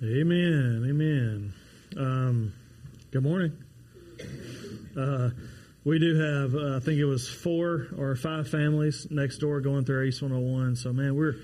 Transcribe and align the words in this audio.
Amen. 0.00 0.86
Amen. 0.88 1.52
Um, 1.96 2.52
good 3.10 3.24
morning. 3.24 3.52
Uh, 4.96 5.30
we 5.84 5.98
do 5.98 6.14
have, 6.14 6.54
uh, 6.54 6.76
I 6.76 6.78
think 6.78 7.00
it 7.00 7.04
was 7.04 7.28
four 7.28 7.88
or 7.98 8.14
five 8.14 8.48
families 8.48 9.08
next 9.10 9.38
door 9.38 9.60
going 9.60 9.84
through 9.84 10.04
East 10.04 10.22
101. 10.22 10.76
So, 10.76 10.92
man, 10.92 11.16
we're 11.16 11.34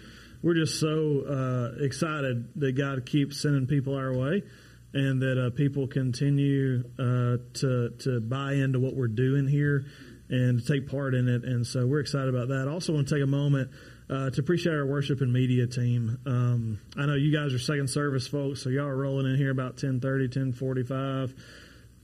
we're 0.41 0.55
just 0.55 0.79
so 0.79 1.23
uh, 1.29 1.85
excited 1.85 2.49
that 2.61 2.77
God 2.77 3.05
keeps 3.07 3.43
sending 3.43 3.67
people 3.67 3.97
our 3.97 4.13
way, 4.13 4.45
and 4.93 5.21
that 5.21 5.47
uh, 5.47 5.51
people 5.51 5.89
continue 5.89 6.85
uh, 6.97 7.39
to 7.55 7.91
to 8.05 8.21
buy 8.21 8.53
into 8.53 8.79
what 8.79 8.95
we're 8.95 9.09
doing 9.09 9.49
here 9.49 9.85
and 10.29 10.61
to 10.61 10.65
take 10.65 10.89
part 10.89 11.17
in 11.17 11.29
it. 11.29 11.43
And 11.43 11.67
so, 11.67 11.89
we're 11.89 11.99
excited 11.99 12.33
about 12.33 12.47
that. 12.49 12.69
I 12.69 12.71
also 12.73 12.93
want 12.93 13.09
to 13.09 13.15
take 13.17 13.25
a 13.25 13.27
moment 13.27 13.71
uh, 14.11 14.31
to 14.31 14.41
appreciate 14.41 14.75
our 14.75 14.87
worship 14.87 15.21
and 15.21 15.33
media 15.33 15.67
team. 15.67 16.19
Um, 16.27 16.79
I 16.97 17.07
know 17.07 17.15
you 17.15 17.33
guys 17.33 17.55
are 17.55 17.59
second 17.59 17.89
service 17.89 18.27
folks, 18.27 18.63
so 18.63 18.71
y'all 18.71 18.87
are 18.87 18.97
rolling 18.97 19.27
in 19.27 19.37
here 19.37 19.51
about 19.51 19.83
1030, 19.83 20.25
1045, 20.25 21.35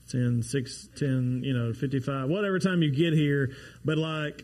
10, 0.09 0.43
6, 0.43 0.89
10, 0.95 1.41
you 1.43 1.53
know, 1.53 1.73
55, 1.73 2.29
whatever 2.29 2.59
time 2.59 2.81
you 2.81 2.91
get 2.91 3.13
here. 3.13 3.51
But 3.85 3.97
like 3.97 4.43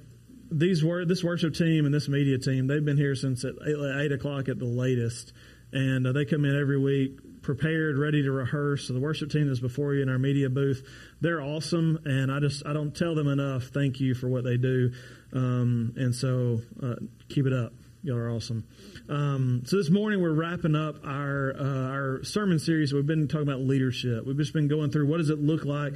these 0.52 0.84
were 0.84 1.06
this 1.06 1.24
worship 1.24 1.56
team 1.56 1.86
and 1.86 1.94
this 1.94 2.08
media 2.08 2.38
team, 2.38 2.68
they've 2.68 2.84
been 2.84 2.98
here 2.98 3.16
since 3.16 3.44
at 3.44 3.56
8, 3.66 3.76
8 4.06 4.12
o'clock 4.12 4.50
at 4.50 4.60
the 4.60 4.66
latest. 4.66 5.34
And 5.74 6.08
uh, 6.08 6.14
they 6.14 6.26
come 6.26 6.46
in 6.46 6.58
every 6.58 6.80
week 6.80 7.42
prepared, 7.48 7.98
ready 7.98 8.24
to 8.24 8.32
rehearse. 8.32 8.88
So 8.88 8.94
the 8.94 9.00
worship 9.00 9.32
team 9.32 9.50
is 9.50 9.60
before 9.60 9.94
you 9.94 10.02
in 10.02 10.10
our 10.10 10.20
media 10.20 10.50
booth. 10.50 10.86
They're 11.22 11.42
awesome, 11.42 12.00
and 12.06 12.32
I 12.32 12.40
just 12.40 12.66
I 12.66 12.74
don't 12.74 12.96
tell 12.96 13.16
them 13.16 13.28
enough. 13.28 13.64
Thank 13.74 14.00
you 14.00 14.14
for 14.14 14.28
what 14.28 14.44
they 14.44 14.58
do. 14.58 14.92
Um, 15.34 15.94
and 15.98 16.16
so 16.16 16.62
uh, 16.82 16.96
keep 17.30 17.46
it 17.46 17.54
up. 17.54 17.74
Y'all 18.04 18.18
are 18.18 18.30
awesome. 18.30 18.64
Um, 19.10 19.64
so 19.66 19.78
this 19.78 19.90
morning 19.90 20.22
we're 20.22 20.32
wrapping 20.32 20.76
up 20.76 21.06
our 21.06 21.54
uh, 21.60 21.90
our 21.90 22.24
sermon 22.24 22.60
series. 22.60 22.94
We've 22.94 23.06
been 23.06 23.28
talking 23.28 23.48
about 23.48 23.62
leadership. 23.62 24.26
We've 24.26 24.38
just 24.38 24.54
been 24.54 24.68
going 24.68 24.92
through 24.92 25.08
what 25.08 25.18
does 25.18 25.30
it 25.30 25.40
look 25.40 25.66
like 25.66 25.94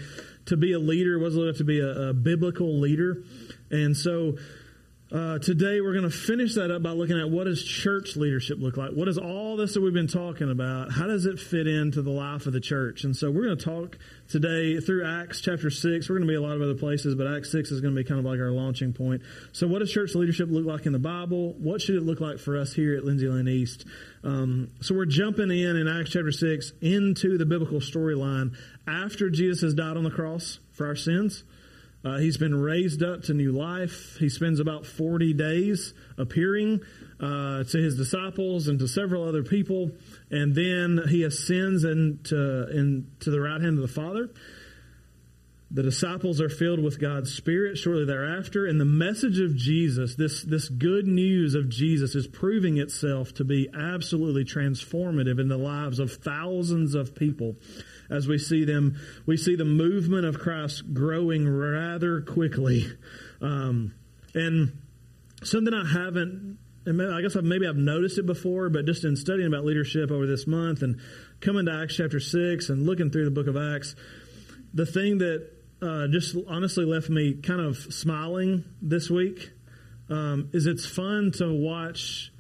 to 0.48 0.58
be 0.58 0.74
a 0.74 0.80
leader? 0.80 1.20
What 1.20 1.28
does 1.28 1.36
it 1.36 1.40
look 1.40 1.48
like 1.48 1.58
to 1.58 1.64
be 1.64 1.80
a, 1.80 2.10
a 2.10 2.14
biblical 2.14 2.80
leader? 2.80 3.24
And 3.70 3.96
so 3.96 4.38
uh, 5.12 5.40
today 5.40 5.82
we're 5.82 5.92
going 5.92 6.10
to 6.10 6.18
finish 6.18 6.56
that 6.56 6.72
up 6.72 6.82
by 6.82 6.92
looking 6.92 7.20
at 7.20 7.30
what 7.30 7.44
does 7.44 7.62
church 7.62 8.16
leadership 8.16 8.60
look 8.62 8.78
like? 8.78 8.92
What 8.92 9.10
is 9.10 9.18
all 9.18 9.58
this 9.58 9.74
that 9.74 9.82
we've 9.82 9.94
been 9.94 10.08
talking 10.08 10.50
about? 10.50 10.90
How 10.90 11.06
does 11.06 11.26
it 11.26 11.38
fit 11.38 11.68
into 11.68 12.02
the 12.02 12.12
life 12.12 12.46
of 12.46 12.54
the 12.54 12.62
church? 12.62 13.04
And 13.04 13.14
so 13.14 13.30
we're 13.30 13.44
going 13.44 13.58
to 13.58 13.66
talk 13.66 13.98
today 14.30 14.80
through 14.80 15.06
Acts 15.06 15.42
chapter 15.42 15.70
6. 15.70 16.08
We're 16.08 16.16
going 16.16 16.28
to 16.28 16.32
be 16.32 16.38
a 16.38 16.42
lot 16.42 16.56
of 16.56 16.62
other 16.62 16.76
places, 16.76 17.16
but 17.16 17.28
Acts 17.28 17.52
6 17.52 17.72
is 17.72 17.82
going 17.82 17.94
to 17.94 18.02
be 18.02 18.08
kind 18.08 18.20
of 18.20 18.26
like 18.26 18.40
our 18.40 18.52
launching 18.52 18.94
point. 18.94 19.22
So 19.52 19.68
what 19.68 19.80
does 19.80 19.92
church 19.92 20.16
leadership 20.16 20.48
look 20.50 20.66
like 20.66 20.86
in 20.86 20.94
the 20.94 21.00
Bible? 21.00 21.56
What 21.60 21.82
should 21.82 21.96
it 21.96 22.04
look 22.04 22.22
like 22.22 22.40
for 22.40 22.58
us 22.58 22.72
here 22.72 22.96
at 22.96 23.04
Lindsay 23.04 23.28
Lane 23.28 23.50
East? 23.50 23.86
Um, 24.24 24.72
so 24.80 24.96
we're 24.96 25.06
jumping 25.06 25.52
in 25.52 25.76
in 25.76 25.90
Acts 25.90 26.12
chapter 26.12 26.32
6 26.32 26.72
into 26.80 27.38
the 27.38 27.46
biblical 27.46 27.82
storyline 27.82 28.56
after 28.88 29.30
Jesus 29.30 29.60
has 29.62 29.74
died 29.74 29.98
on 29.98 30.06
the 30.06 30.12
cross 30.12 30.60
for 30.72 30.88
our 30.88 30.96
sins. 30.96 31.44
Uh, 32.04 32.18
he's 32.18 32.38
been 32.38 32.56
raised 32.56 33.04
up 33.04 33.24
to 33.24 33.34
new 33.34 33.52
life. 33.52 34.18
He 34.18 34.30
spends 34.30 34.60
about 34.60 34.86
40 34.86 35.34
days 35.34 35.94
appearing 36.18 36.82
uh, 37.20 37.64
to 37.64 37.78
his 37.78 37.96
disciples 37.96 38.68
and 38.68 38.80
to 38.80 38.88
several 38.88 39.28
other 39.28 39.44
people. 39.44 39.92
And 40.32 40.56
then 40.56 41.08
he 41.10 41.24
ascends 41.24 41.84
into, 41.84 42.68
into 42.72 43.30
the 43.30 43.40
right 43.40 43.62
hand 43.62 43.78
of 43.78 43.84
the 43.84 43.94
Father. 43.94 44.30
The 45.74 45.84
disciples 45.84 46.42
are 46.42 46.50
filled 46.50 46.84
with 46.84 47.00
God's 47.00 47.34
Spirit 47.34 47.78
shortly 47.78 48.06
thereafter. 48.06 48.66
And 48.66 48.82
the 48.82 48.86
message 48.86 49.40
of 49.40 49.56
Jesus, 49.56 50.16
this, 50.16 50.44
this 50.44 50.68
good 50.68 51.08
news 51.08 51.56
of 51.56 51.70
Jesus, 51.70 52.16
is 52.16 52.28
proving 52.28 52.78
itself 52.78 53.34
to 53.36 53.46
be 53.46 53.70
absolutely 53.74 54.44
transformative 54.44 55.40
in 55.40 55.48
the 55.48 55.58
lives 55.58 56.00
of 56.00 56.12
thousands 56.12 56.94
of 56.94 57.16
people 57.16 57.56
as 58.12 58.28
we 58.28 58.38
see 58.38 58.66
them, 58.66 59.00
we 59.26 59.38
see 59.38 59.56
the 59.56 59.66
movement 59.66 60.26
of 60.26 60.38
Christ 60.38 60.94
growing 60.94 61.48
rather 61.48 62.22
quickly. 62.22 62.86
Um, 63.42 63.94
and 64.36 64.78
something 65.44 65.74
I 65.74 65.86
haven't, 65.86 66.58
I 66.86 67.22
guess 67.22 67.36
I've, 67.36 67.44
maybe 67.44 67.68
I've 67.68 67.78
noticed 67.78 68.18
it 68.18 68.26
before, 68.26 68.70
but 68.70 68.86
just 68.86 69.06
in 69.06 69.16
studying 69.16 69.48
about 69.48 69.66
leadership 69.66 70.12
over 70.12 70.28
this 70.28 70.46
month 70.46 70.82
and 70.82 71.00
coming 71.40 71.66
to 71.66 71.72
Acts 71.72 71.96
chapter 71.96 72.20
6 72.20 72.70
and 72.70 72.86
looking 72.86 73.10
through 73.12 73.26
the 73.26 73.32
book 73.32 73.48
of 73.48 73.56
Acts, 73.56 73.96
the 74.74 74.86
thing 74.86 75.20
that 75.20 75.50
uh, 75.82 76.08
just 76.08 76.36
honestly 76.48 76.86
left 76.86 77.10
me 77.10 77.36
kind 77.36 77.62
of 77.62 77.78
smiling 77.78 78.66
this 78.82 79.10
week 79.10 79.52
um, 80.10 80.50
is 80.54 80.68
it's 80.68 80.86
fun 80.86 81.32
to 81.38 81.52
watch 81.52 82.32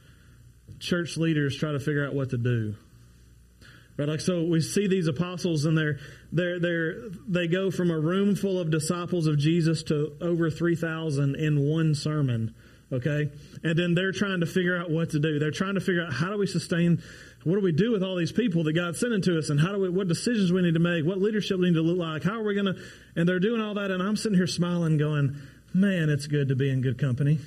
church 0.79 1.17
leaders 1.17 1.56
try 1.56 1.72
to 1.72 1.79
figure 1.79 2.06
out 2.06 2.13
what 2.13 2.31
to 2.31 2.38
do. 2.38 2.75
Right? 4.01 4.09
Like 4.09 4.22
so 4.22 4.45
we 4.45 4.62
see 4.62 4.88
these 4.88 5.07
apostles 5.07 5.66
and 5.66 5.78
they're 5.78 6.00
they're 6.31 6.59
they're 6.59 7.09
they 7.28 7.45
go 7.45 7.69
from 7.69 7.91
a 7.91 8.00
room 8.00 8.35
full 8.35 8.59
of 8.59 8.72
disciples 8.72 9.28
of 9.28 9.38
Jesus 9.38 9.84
to 9.84 10.16
over 10.19 10.50
three 10.50 10.75
thousand 10.75 11.35
in 11.35 11.59
one 11.59 11.94
sermon. 11.94 12.56
Okay? 12.91 13.29
And 13.63 13.78
then 13.78 13.94
they're 13.94 14.11
trying 14.11 14.40
to 14.40 14.47
figure 14.47 14.75
out 14.75 14.90
what 14.90 15.11
to 15.11 15.19
do. 15.19 15.38
They're 15.38 15.51
trying 15.51 15.75
to 15.75 15.81
figure 15.81 16.03
out 16.03 16.13
how 16.13 16.31
do 16.31 16.40
we 16.40 16.47
sustain 16.47 17.03
what 17.44 17.53
do 17.53 17.61
we 17.61 17.73
do 17.73 17.91
with 17.91 18.01
all 18.01 18.16
these 18.16 18.31
people 18.31 18.63
that 18.63 18.73
God's 18.73 19.00
sending 19.00 19.22
to 19.22 19.38
us 19.38 19.51
and 19.51 19.59
how 19.59 19.72
do 19.72 19.79
we 19.79 19.90
what 19.90 20.07
decisions 20.07 20.51
we 20.51 20.63
need 20.63 20.73
to 20.73 20.79
make, 20.79 21.06
what 21.06 21.19
leadership 21.19 21.59
we 21.59 21.67
need 21.67 21.75
to 21.75 21.84
look 21.84 22.00
like, 22.00 22.23
how 22.23 22.40
are 22.40 22.44
we 22.44 22.56
gonna 22.56 22.73
and 23.16 23.29
they're 23.29 23.40
doing 23.40 23.61
all 23.61 23.75
that 23.75 23.91
and 23.91 24.01
I'm 24.01 24.16
sitting 24.16 24.35
here 24.35 24.47
smiling 24.47 24.97
going, 24.97 25.40
Man, 25.75 26.09
it's 26.09 26.25
good 26.25 26.47
to 26.47 26.56
be 26.56 26.72
in 26.72 26.81
good 26.81 26.97
company. 26.97 27.38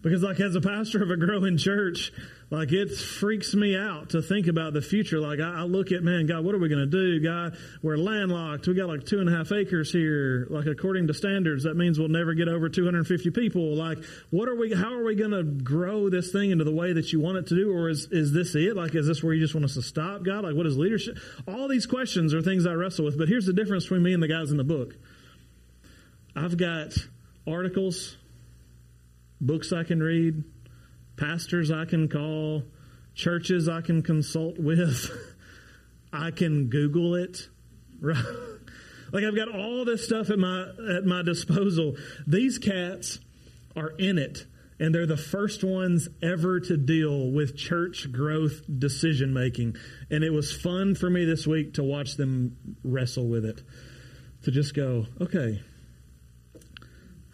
Because 0.00 0.22
like 0.22 0.40
as 0.40 0.54
a 0.54 0.62
pastor 0.62 1.02
of 1.02 1.10
a 1.10 1.16
growing 1.18 1.58
church, 1.58 2.10
like 2.48 2.70
it 2.70 2.92
freaks 2.92 3.54
me 3.54 3.76
out 3.76 4.10
to 4.10 4.22
think 4.22 4.46
about 4.46 4.72
the 4.72 4.80
future. 4.80 5.18
Like 5.18 5.40
I, 5.40 5.60
I 5.60 5.62
look 5.62 5.90
at, 5.90 6.04
man, 6.04 6.26
God, 6.26 6.44
what 6.44 6.54
are 6.54 6.58
we 6.58 6.68
going 6.68 6.88
to 6.88 7.18
do? 7.18 7.20
God, 7.20 7.56
we're 7.82 7.96
landlocked. 7.96 8.68
We 8.68 8.74
got 8.74 8.86
like 8.86 9.04
two 9.04 9.18
and 9.18 9.28
a 9.28 9.36
half 9.36 9.50
acres 9.50 9.90
here. 9.90 10.46
Like 10.48 10.66
according 10.66 11.08
to 11.08 11.14
standards, 11.14 11.64
that 11.64 11.76
means 11.76 11.98
we'll 11.98 12.08
never 12.08 12.34
get 12.34 12.46
over 12.46 12.68
250 12.68 13.30
people. 13.30 13.74
Like 13.74 13.98
what 14.30 14.48
are 14.48 14.54
we, 14.54 14.72
how 14.72 14.92
are 14.92 15.02
we 15.02 15.16
going 15.16 15.32
to 15.32 15.42
grow 15.42 16.08
this 16.08 16.30
thing 16.30 16.52
into 16.52 16.62
the 16.62 16.72
way 16.72 16.92
that 16.92 17.12
you 17.12 17.18
want 17.18 17.38
it 17.38 17.48
to 17.48 17.56
do? 17.56 17.72
Or 17.72 17.88
is, 17.88 18.06
is 18.12 18.32
this 18.32 18.54
it? 18.54 18.76
Like, 18.76 18.94
is 18.94 19.08
this 19.08 19.24
where 19.24 19.34
you 19.34 19.40
just 19.40 19.54
want 19.54 19.64
us 19.64 19.74
to 19.74 19.82
stop, 19.82 20.22
God? 20.22 20.44
Like 20.44 20.54
what 20.54 20.66
is 20.66 20.78
leadership? 20.78 21.18
All 21.48 21.66
these 21.66 21.86
questions 21.86 22.32
are 22.32 22.42
things 22.42 22.64
I 22.64 22.74
wrestle 22.74 23.06
with. 23.06 23.18
But 23.18 23.28
here's 23.28 23.46
the 23.46 23.54
difference 23.54 23.84
between 23.84 24.04
me 24.04 24.14
and 24.14 24.22
the 24.22 24.28
guys 24.28 24.52
in 24.52 24.56
the 24.56 24.64
book. 24.64 24.94
I've 26.36 26.56
got 26.56 26.92
articles, 27.44 28.16
books 29.40 29.72
I 29.72 29.82
can 29.82 30.00
read, 30.00 30.44
pastors 31.16 31.70
I 31.70 31.84
can 31.84 32.08
call, 32.08 32.62
churches 33.14 33.68
I 33.68 33.80
can 33.80 34.02
consult 34.02 34.58
with. 34.58 35.10
I 36.12 36.30
can 36.30 36.68
Google 36.68 37.14
it. 37.14 37.48
Right? 37.98 38.22
Like 39.10 39.24
I've 39.24 39.34
got 39.34 39.48
all 39.48 39.86
this 39.86 40.04
stuff 40.04 40.28
at 40.28 40.38
my 40.38 40.66
at 40.94 41.06
my 41.06 41.22
disposal. 41.22 41.96
These 42.26 42.58
cats 42.58 43.20
are 43.74 43.88
in 43.98 44.18
it 44.18 44.44
and 44.78 44.94
they're 44.94 45.06
the 45.06 45.16
first 45.16 45.64
ones 45.64 46.08
ever 46.22 46.60
to 46.60 46.76
deal 46.76 47.30
with 47.30 47.56
church 47.56 48.12
growth 48.12 48.60
decision 48.78 49.32
making. 49.32 49.76
And 50.10 50.22
it 50.22 50.30
was 50.30 50.52
fun 50.52 50.94
for 50.94 51.08
me 51.08 51.24
this 51.24 51.46
week 51.46 51.74
to 51.74 51.82
watch 51.82 52.16
them 52.16 52.56
wrestle 52.84 53.26
with 53.26 53.44
it. 53.44 53.62
To 54.42 54.50
just 54.50 54.74
go, 54.74 55.06
okay, 55.20 55.62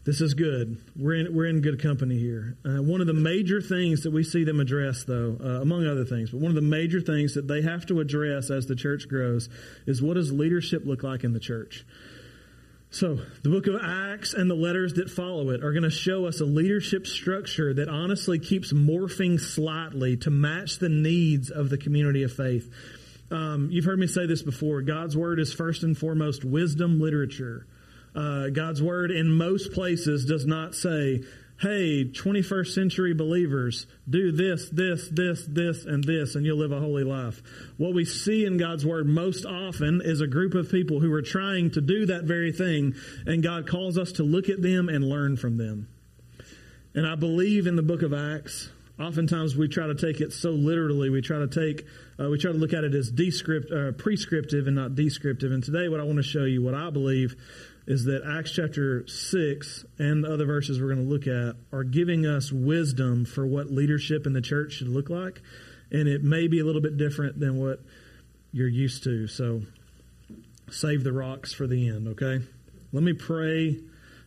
this 0.04 0.20
is 0.20 0.34
good. 0.34 0.78
We're 0.96 1.14
in, 1.14 1.34
we're 1.34 1.46
in 1.46 1.60
good 1.60 1.80
company 1.80 2.18
here. 2.18 2.56
Uh, 2.64 2.82
one 2.82 3.00
of 3.00 3.06
the 3.06 3.14
major 3.14 3.60
things 3.60 4.02
that 4.02 4.10
we 4.10 4.24
see 4.24 4.42
them 4.42 4.58
address, 4.58 5.04
though, 5.04 5.36
uh, 5.40 5.60
among 5.60 5.86
other 5.86 6.04
things, 6.04 6.30
but 6.30 6.40
one 6.40 6.50
of 6.50 6.56
the 6.56 6.60
major 6.60 7.00
things 7.00 7.34
that 7.34 7.46
they 7.46 7.62
have 7.62 7.86
to 7.86 8.00
address 8.00 8.50
as 8.50 8.66
the 8.66 8.74
church 8.74 9.08
grows 9.08 9.48
is 9.86 10.02
what 10.02 10.14
does 10.14 10.32
leadership 10.32 10.84
look 10.84 11.04
like 11.04 11.22
in 11.22 11.32
the 11.32 11.40
church? 11.40 11.84
So, 12.90 13.20
the 13.42 13.48
book 13.48 13.68
of 13.68 13.76
Acts 13.82 14.34
and 14.34 14.50
the 14.50 14.54
letters 14.54 14.94
that 14.94 15.08
follow 15.08 15.48
it 15.50 15.64
are 15.64 15.72
going 15.72 15.84
to 15.84 15.90
show 15.90 16.26
us 16.26 16.40
a 16.40 16.44
leadership 16.44 17.06
structure 17.06 17.72
that 17.72 17.88
honestly 17.88 18.38
keeps 18.38 18.70
morphing 18.72 19.40
slightly 19.40 20.18
to 20.18 20.30
match 20.30 20.78
the 20.78 20.90
needs 20.90 21.50
of 21.50 21.70
the 21.70 21.78
community 21.78 22.22
of 22.22 22.32
faith. 22.32 22.70
Um, 23.30 23.68
you've 23.70 23.86
heard 23.86 23.98
me 23.98 24.08
say 24.08 24.26
this 24.26 24.42
before 24.42 24.82
God's 24.82 25.16
word 25.16 25.40
is 25.40 25.54
first 25.54 25.84
and 25.84 25.96
foremost 25.96 26.44
wisdom 26.44 27.00
literature. 27.00 27.66
Uh, 28.14 28.48
God's 28.48 28.82
word 28.82 29.10
in 29.10 29.32
most 29.32 29.72
places 29.72 30.24
does 30.24 30.46
not 30.46 30.74
say, 30.74 31.22
hey, 31.62 32.04
21st 32.04 32.74
century 32.74 33.14
believers, 33.14 33.86
do 34.10 34.32
this, 34.32 34.68
this, 34.70 35.08
this, 35.08 35.46
this, 35.48 35.84
and 35.84 36.02
this, 36.02 36.34
and 36.34 36.44
you'll 36.44 36.58
live 36.58 36.72
a 36.72 36.80
holy 36.80 37.04
life. 37.04 37.40
What 37.76 37.94
we 37.94 38.04
see 38.04 38.44
in 38.44 38.58
God's 38.58 38.84
Word 38.84 39.06
most 39.06 39.46
often 39.46 40.02
is 40.04 40.20
a 40.20 40.26
group 40.26 40.54
of 40.54 40.70
people 40.72 40.98
who 40.98 41.12
are 41.12 41.22
trying 41.22 41.70
to 41.70 41.80
do 41.80 42.06
that 42.06 42.24
very 42.24 42.50
thing, 42.50 42.94
and 43.26 43.44
God 43.44 43.68
calls 43.68 43.96
us 43.96 44.12
to 44.12 44.24
look 44.24 44.48
at 44.48 44.60
them 44.60 44.88
and 44.88 45.08
learn 45.08 45.36
from 45.36 45.56
them. 45.56 45.88
And 46.94 47.06
I 47.06 47.14
believe 47.14 47.68
in 47.68 47.76
the 47.76 47.82
book 47.82 48.02
of 48.02 48.12
Acts. 48.12 48.68
Oftentimes 49.00 49.56
we 49.56 49.68
try 49.68 49.86
to 49.86 49.94
take 49.94 50.20
it 50.20 50.32
so 50.32 50.50
literally. 50.50 51.10
We 51.10 51.22
try 51.22 51.38
to 51.38 51.48
take, 51.48 51.86
uh, 52.20 52.28
we 52.28 52.38
try 52.38 52.52
to 52.52 52.58
look 52.58 52.72
at 52.72 52.84
it 52.84 52.94
as 52.94 53.10
descript, 53.10 53.72
uh, 53.72 53.92
prescriptive 53.92 54.66
and 54.66 54.76
not 54.76 54.94
descriptive. 54.94 55.50
And 55.52 55.64
today, 55.64 55.88
what 55.88 56.00
I 56.00 56.02
want 56.02 56.18
to 56.18 56.22
show 56.22 56.44
you, 56.44 56.62
what 56.62 56.74
I 56.74 56.90
believe 56.90 57.34
is 57.86 58.04
that 58.04 58.22
Acts 58.24 58.52
chapter 58.52 59.06
6 59.06 59.84
and 59.98 60.24
the 60.24 60.32
other 60.32 60.46
verses 60.46 60.80
we're 60.80 60.94
going 60.94 61.04
to 61.04 61.10
look 61.10 61.26
at 61.26 61.56
are 61.72 61.84
giving 61.84 62.26
us 62.26 62.52
wisdom 62.52 63.24
for 63.24 63.46
what 63.46 63.70
leadership 63.70 64.26
in 64.26 64.32
the 64.32 64.40
church 64.40 64.74
should 64.74 64.88
look 64.88 65.10
like. 65.10 65.40
and 65.90 66.08
it 66.08 66.22
may 66.24 66.48
be 66.48 66.58
a 66.58 66.64
little 66.64 66.80
bit 66.80 66.96
different 66.96 67.38
than 67.38 67.56
what 67.58 67.80
you're 68.52 68.68
used 68.68 69.04
to. 69.04 69.26
So 69.26 69.62
save 70.70 71.04
the 71.04 71.12
rocks 71.12 71.52
for 71.52 71.66
the 71.66 71.88
end, 71.88 72.08
okay? 72.08 72.40
Let 72.92 73.02
me 73.02 73.12
pray. 73.12 73.78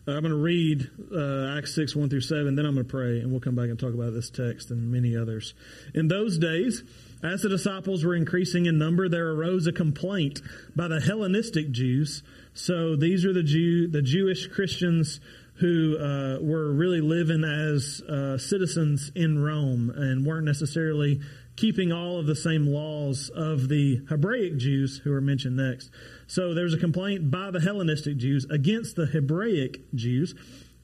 I'm 0.07 0.21
going 0.21 0.25
to 0.25 0.35
read 0.35 0.87
uh, 1.11 1.57
Acts 1.57 1.73
6, 1.73 1.95
1 1.95 2.09
through 2.09 2.21
7, 2.21 2.55
then 2.55 2.65
I'm 2.65 2.75
going 2.75 2.85
to 2.85 2.91
pray, 2.91 3.19
and 3.19 3.31
we'll 3.31 3.39
come 3.39 3.55
back 3.55 3.69
and 3.69 3.79
talk 3.79 3.93
about 3.93 4.13
this 4.13 4.29
text 4.29 4.69
and 4.69 4.91
many 4.91 5.17
others. 5.17 5.55
In 5.95 6.07
those 6.07 6.37
days, 6.37 6.83
as 7.23 7.41
the 7.41 7.49
disciples 7.49 8.05
were 8.05 8.13
increasing 8.13 8.67
in 8.67 8.77
number, 8.77 9.09
there 9.09 9.31
arose 9.31 9.65
a 9.65 9.71
complaint 9.71 10.41
by 10.75 10.87
the 10.87 11.01
Hellenistic 11.01 11.71
Jews. 11.71 12.21
So 12.55 12.95
these 12.95 13.25
are 13.25 13.33
the 13.33 13.43
Jew, 13.43 13.87
the 13.87 14.01
Jewish 14.01 14.47
Christians 14.47 15.19
who 15.55 15.97
uh, 15.97 16.39
were 16.41 16.71
really 16.71 17.01
living 17.01 17.43
as 17.43 18.01
uh, 18.01 18.37
citizens 18.37 19.11
in 19.13 19.43
Rome 19.43 19.89
and 19.89 20.25
weren't 20.25 20.45
necessarily 20.45 21.21
keeping 21.57 21.91
all 21.91 22.17
of 22.17 22.27
the 22.27 22.35
same 22.35 22.67
laws 22.67 23.29
of 23.29 23.67
the 23.67 24.01
Hebraic 24.09 24.57
Jews 24.57 25.01
who 25.03 25.13
are 25.13 25.21
mentioned 25.21 25.57
next. 25.57 25.89
So 26.27 26.53
there's 26.53 26.73
a 26.73 26.77
complaint 26.77 27.29
by 27.29 27.51
the 27.51 27.59
Hellenistic 27.59 28.17
Jews 28.17 28.45
against 28.49 28.95
the 28.95 29.05
Hebraic 29.05 29.93
Jews 29.93 30.33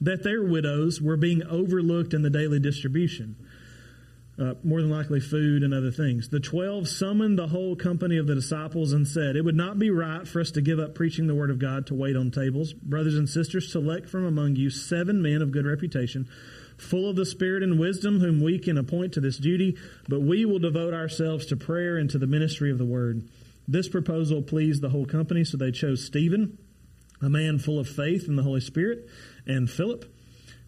that 0.00 0.22
their 0.22 0.42
widows 0.42 1.00
were 1.00 1.16
being 1.16 1.42
overlooked 1.42 2.12
in 2.12 2.22
the 2.22 2.30
daily 2.30 2.58
distribution. 2.58 3.36
Uh, 4.38 4.54
more 4.64 4.80
than 4.80 4.90
likely 4.90 5.20
food 5.20 5.62
and 5.62 5.74
other 5.74 5.90
things. 5.90 6.30
The 6.30 6.40
twelve 6.40 6.88
summoned 6.88 7.38
the 7.38 7.48
whole 7.48 7.76
company 7.76 8.16
of 8.16 8.26
the 8.26 8.34
disciples 8.34 8.94
and 8.94 9.06
said, 9.06 9.36
It 9.36 9.44
would 9.44 9.54
not 9.54 9.78
be 9.78 9.90
right 9.90 10.26
for 10.26 10.40
us 10.40 10.50
to 10.52 10.62
give 10.62 10.78
up 10.78 10.94
preaching 10.94 11.26
the 11.26 11.34
word 11.34 11.50
of 11.50 11.58
God 11.58 11.86
to 11.88 11.94
wait 11.94 12.16
on 12.16 12.30
tables. 12.30 12.72
Brothers 12.72 13.16
and 13.16 13.28
sisters, 13.28 13.70
select 13.70 14.08
from 14.08 14.24
among 14.24 14.56
you 14.56 14.70
seven 14.70 15.20
men 15.20 15.42
of 15.42 15.52
good 15.52 15.66
reputation 15.66 16.28
full 16.82 17.08
of 17.08 17.16
the 17.16 17.26
Spirit 17.26 17.62
and 17.62 17.78
wisdom, 17.78 18.20
whom 18.20 18.40
we 18.40 18.58
can 18.58 18.76
appoint 18.76 19.12
to 19.12 19.20
this 19.20 19.38
duty, 19.38 19.76
but 20.08 20.20
we 20.20 20.44
will 20.44 20.58
devote 20.58 20.94
ourselves 20.94 21.46
to 21.46 21.56
prayer 21.56 21.96
and 21.96 22.10
to 22.10 22.18
the 22.18 22.26
ministry 22.26 22.70
of 22.70 22.78
the 22.78 22.84
word. 22.84 23.28
This 23.68 23.88
proposal 23.88 24.42
pleased 24.42 24.82
the 24.82 24.88
whole 24.88 25.06
company, 25.06 25.44
so 25.44 25.56
they 25.56 25.70
chose 25.70 26.04
Stephen, 26.04 26.58
a 27.20 27.30
man 27.30 27.58
full 27.58 27.78
of 27.78 27.88
faith 27.88 28.26
in 28.26 28.36
the 28.36 28.42
Holy 28.42 28.60
Spirit, 28.60 29.08
and 29.46 29.70
Philip, 29.70 30.04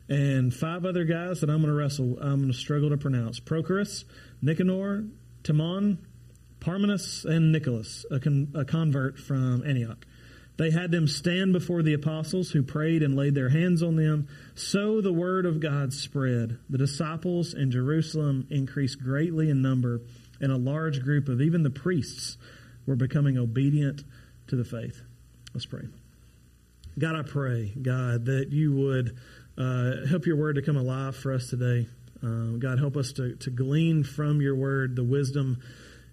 and 0.09 0.53
five 0.53 0.85
other 0.85 1.05
guys 1.05 1.41
that 1.41 1.51
I'm 1.51 1.63
going 1.63 1.69
to 1.69 1.75
wrestle, 1.75 2.19
I'm 2.21 2.41
going 2.41 2.53
to 2.53 2.59
struggle 2.59 2.91
to 2.91 2.97
pronounce 2.97 3.41
Prochorus, 3.41 4.05
Nicanor, 4.43 5.05
Timon, 5.43 5.99
Parmenas, 6.61 7.25
and 7.25 7.53
Nicholas, 7.53 8.05
a, 8.11 8.21
con- 8.21 8.53
a 8.55 8.65
convert 8.65 9.19
from 9.19 9.63
Antioch. 9.67 10.07
They 10.57 10.71
had 10.71 10.91
them 10.91 11.09
stand 11.09 11.53
before 11.53 11.83
the 11.83 11.95
apostles 11.95 12.51
who 12.51 12.63
prayed 12.63 13.03
and 13.03 13.17
laid 13.17 13.35
their 13.35 13.49
hands 13.49 13.83
on 13.83 13.97
them. 13.97 14.29
So 14.55 15.01
the 15.01 15.13
word 15.13 15.47
of 15.47 15.59
God 15.59 15.93
spread. 15.93 16.59
The 16.71 16.79
disciples 16.79 17.55
in 17.55 17.73
Jerusalem 17.73 18.47
increased 18.51 19.03
greatly 19.03 19.51
in 19.51 19.63
number, 19.63 20.01
and 20.41 20.53
a 20.53 20.57
large 20.57 21.03
group 21.03 21.29
of 21.29 21.41
even 21.41 21.65
the 21.65 21.71
priests 21.71 22.37
were 22.87 22.95
becoming 22.95 23.37
obedient 23.37 24.05
to 24.49 24.57
the 24.57 24.65
faith. 24.65 25.01
Let's 25.55 25.67
pray. 25.67 25.89
God, 26.99 27.17
I 27.17 27.23
pray, 27.23 27.73
God, 27.81 28.27
that 28.27 28.51
you 28.51 28.73
would 28.77 29.17
uh, 29.57 30.07
help 30.09 30.27
your 30.27 30.37
word 30.37 30.57
to 30.57 30.63
come 30.63 30.77
alive 30.77 31.17
for 31.17 31.33
us 31.33 31.49
today. 31.49 31.87
Uh, 32.23 32.57
God, 32.59 32.79
help 32.79 32.97
us 32.97 33.13
to, 33.13 33.37
to 33.37 33.51
glean 33.51 34.03
from 34.03 34.41
your 34.41 34.57
word 34.57 34.97
the 34.97 35.05
wisdom 35.05 35.61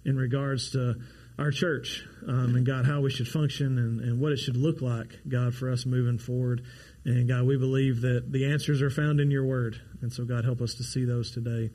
in 0.05 0.17
regards 0.17 0.71
to 0.71 0.95
our 1.39 1.51
church 1.51 2.05
um, 2.27 2.55
and 2.55 2.65
God, 2.65 2.85
how 2.85 3.01
we 3.01 3.09
should 3.09 3.27
function 3.27 3.77
and, 3.77 4.01
and 4.01 4.19
what 4.19 4.31
it 4.31 4.37
should 4.37 4.57
look 4.57 4.81
like, 4.81 5.17
God, 5.27 5.55
for 5.55 5.71
us 5.71 5.85
moving 5.85 6.19
forward. 6.19 6.61
And 7.03 7.27
God, 7.27 7.45
we 7.45 7.57
believe 7.57 8.01
that 8.01 8.31
the 8.31 8.51
answers 8.51 8.81
are 8.81 8.91
found 8.91 9.19
in 9.19 9.31
your 9.31 9.45
word. 9.45 9.81
And 10.01 10.13
so, 10.13 10.23
God, 10.23 10.45
help 10.45 10.61
us 10.61 10.75
to 10.75 10.83
see 10.83 11.05
those 11.05 11.31
today. 11.31 11.71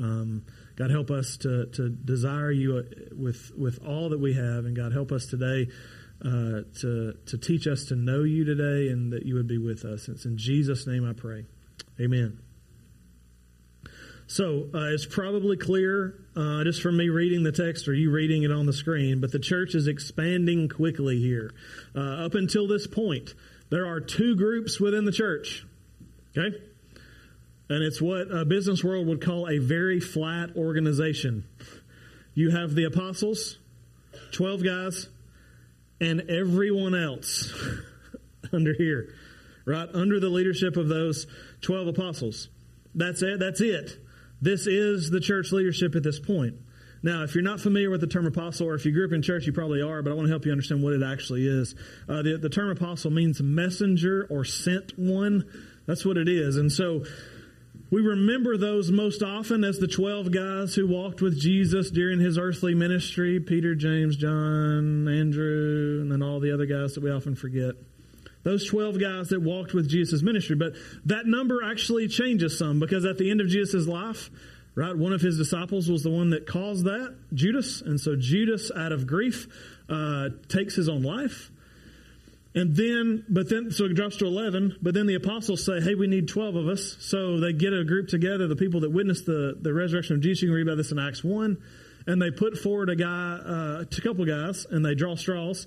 Um, 0.00 0.44
God, 0.76 0.90
help 0.90 1.10
us 1.10 1.36
to, 1.38 1.66
to 1.66 1.88
desire 1.88 2.50
you 2.50 2.84
with, 3.16 3.52
with 3.56 3.78
all 3.86 4.08
that 4.08 4.18
we 4.18 4.34
have. 4.34 4.64
And 4.64 4.74
God, 4.74 4.92
help 4.92 5.12
us 5.12 5.26
today 5.26 5.68
uh, 6.22 6.62
to, 6.80 7.16
to 7.26 7.38
teach 7.38 7.66
us 7.66 7.84
to 7.86 7.96
know 7.96 8.22
you 8.22 8.44
today 8.44 8.90
and 8.90 9.12
that 9.12 9.26
you 9.26 9.34
would 9.34 9.48
be 9.48 9.58
with 9.58 9.84
us. 9.84 10.08
It's 10.08 10.24
in 10.24 10.36
Jesus' 10.36 10.86
name 10.86 11.08
I 11.08 11.12
pray. 11.12 11.46
Amen. 12.00 12.38
So 14.26 14.68
uh, 14.74 14.92
it's 14.92 15.06
probably 15.06 15.56
clear 15.56 16.18
uh, 16.34 16.64
just 16.64 16.80
from 16.82 16.96
me 16.96 17.08
reading 17.08 17.42
the 17.42 17.52
text 17.52 17.88
or 17.88 17.94
you 17.94 18.10
reading 18.10 18.42
it 18.42 18.50
on 18.50 18.66
the 18.66 18.72
screen, 18.72 19.20
but 19.20 19.32
the 19.32 19.38
church 19.38 19.74
is 19.74 19.86
expanding 19.86 20.68
quickly 20.68 21.20
here. 21.20 21.52
Uh, 21.94 22.24
up 22.24 22.34
until 22.34 22.66
this 22.66 22.86
point, 22.86 23.34
there 23.70 23.86
are 23.86 24.00
two 24.00 24.34
groups 24.34 24.80
within 24.80 25.04
the 25.04 25.12
church. 25.12 25.66
Okay? 26.36 26.56
And 27.68 27.82
it's 27.82 28.00
what 28.00 28.28
a 28.30 28.44
business 28.44 28.82
world 28.82 29.06
would 29.06 29.22
call 29.22 29.48
a 29.48 29.58
very 29.58 30.00
flat 30.00 30.56
organization. 30.56 31.44
You 32.34 32.50
have 32.50 32.74
the 32.74 32.84
apostles, 32.84 33.58
12 34.32 34.64
guys, 34.64 35.08
and 36.00 36.30
everyone 36.30 36.94
else 36.94 37.52
under 38.52 38.74
here, 38.74 39.14
right? 39.64 39.88
Under 39.92 40.20
the 40.20 40.28
leadership 40.28 40.76
of 40.76 40.88
those 40.88 41.26
12 41.62 41.88
apostles. 41.88 42.48
That's 42.94 43.22
it. 43.22 43.38
That's 43.40 43.60
it. 43.60 43.98
This 44.40 44.66
is 44.66 45.10
the 45.10 45.20
church 45.20 45.52
leadership 45.52 45.94
at 45.96 46.02
this 46.02 46.20
point. 46.20 46.56
Now, 47.02 47.22
if 47.22 47.34
you're 47.34 47.44
not 47.44 47.60
familiar 47.60 47.90
with 47.90 48.00
the 48.00 48.06
term 48.06 48.26
apostle, 48.26 48.66
or 48.66 48.74
if 48.74 48.86
you 48.86 48.92
grew 48.92 49.04
up 49.04 49.12
in 49.12 49.20
church, 49.20 49.46
you 49.46 49.52
probably 49.52 49.82
are, 49.82 50.02
but 50.02 50.10
I 50.10 50.14
want 50.14 50.26
to 50.26 50.30
help 50.30 50.46
you 50.46 50.52
understand 50.52 50.82
what 50.82 50.94
it 50.94 51.02
actually 51.02 51.46
is. 51.46 51.74
Uh, 52.08 52.22
the, 52.22 52.38
the 52.38 52.48
term 52.48 52.70
apostle 52.70 53.10
means 53.10 53.42
messenger 53.42 54.26
or 54.30 54.44
sent 54.44 54.98
one. 54.98 55.44
That's 55.86 56.04
what 56.04 56.16
it 56.16 56.30
is. 56.30 56.56
And 56.56 56.72
so 56.72 57.04
we 57.94 58.00
remember 58.00 58.56
those 58.56 58.90
most 58.90 59.22
often 59.22 59.62
as 59.62 59.78
the 59.78 59.86
12 59.86 60.32
guys 60.32 60.74
who 60.74 60.84
walked 60.84 61.22
with 61.22 61.38
Jesus 61.38 61.92
during 61.92 62.18
his 62.18 62.36
earthly 62.36 62.74
ministry 62.74 63.38
Peter, 63.38 63.76
James, 63.76 64.16
John, 64.16 65.06
Andrew, 65.06 66.00
and 66.00 66.10
then 66.10 66.20
all 66.20 66.40
the 66.40 66.52
other 66.52 66.66
guys 66.66 66.94
that 66.94 67.04
we 67.04 67.12
often 67.12 67.36
forget. 67.36 67.76
Those 68.42 68.66
12 68.68 69.00
guys 69.00 69.28
that 69.28 69.40
walked 69.40 69.74
with 69.74 69.88
Jesus' 69.88 70.24
ministry. 70.24 70.56
But 70.56 70.72
that 71.04 71.26
number 71.26 71.62
actually 71.62 72.08
changes 72.08 72.58
some 72.58 72.80
because 72.80 73.04
at 73.04 73.16
the 73.16 73.30
end 73.30 73.40
of 73.40 73.46
Jesus' 73.46 73.86
life, 73.86 74.28
right, 74.74 74.96
one 74.96 75.12
of 75.12 75.20
his 75.20 75.38
disciples 75.38 75.88
was 75.88 76.02
the 76.02 76.10
one 76.10 76.30
that 76.30 76.48
caused 76.48 76.86
that, 76.86 77.14
Judas. 77.32 77.80
And 77.80 78.00
so 78.00 78.16
Judas, 78.16 78.72
out 78.76 78.90
of 78.90 79.06
grief, 79.06 79.46
uh, 79.88 80.30
takes 80.48 80.74
his 80.74 80.88
own 80.88 81.04
life. 81.04 81.52
And 82.54 82.76
then, 82.76 83.24
but 83.28 83.48
then, 83.48 83.72
so 83.72 83.86
it 83.86 83.94
drops 83.94 84.16
to 84.18 84.26
11, 84.26 84.76
but 84.80 84.94
then 84.94 85.06
the 85.06 85.16
apostles 85.16 85.64
say, 85.66 85.80
hey, 85.80 85.96
we 85.96 86.06
need 86.06 86.28
12 86.28 86.54
of 86.54 86.68
us. 86.68 86.96
So 87.00 87.40
they 87.40 87.52
get 87.52 87.72
a 87.72 87.84
group 87.84 88.08
together, 88.08 88.46
the 88.46 88.54
people 88.54 88.80
that 88.80 88.90
witnessed 88.90 89.26
the, 89.26 89.58
the 89.60 89.74
resurrection 89.74 90.16
of 90.16 90.22
Jesus. 90.22 90.42
You 90.42 90.48
can 90.48 90.54
read 90.54 90.68
about 90.68 90.76
this 90.76 90.92
in 90.92 90.98
Acts 90.98 91.24
1. 91.24 91.60
And 92.06 92.22
they 92.22 92.30
put 92.30 92.56
forward 92.56 92.90
a 92.90 92.96
guy, 92.96 93.38
uh, 93.44 93.84
a 93.90 94.00
couple 94.00 94.24
guys, 94.24 94.66
and 94.70 94.84
they 94.84 94.94
draw 94.94 95.16
straws 95.16 95.66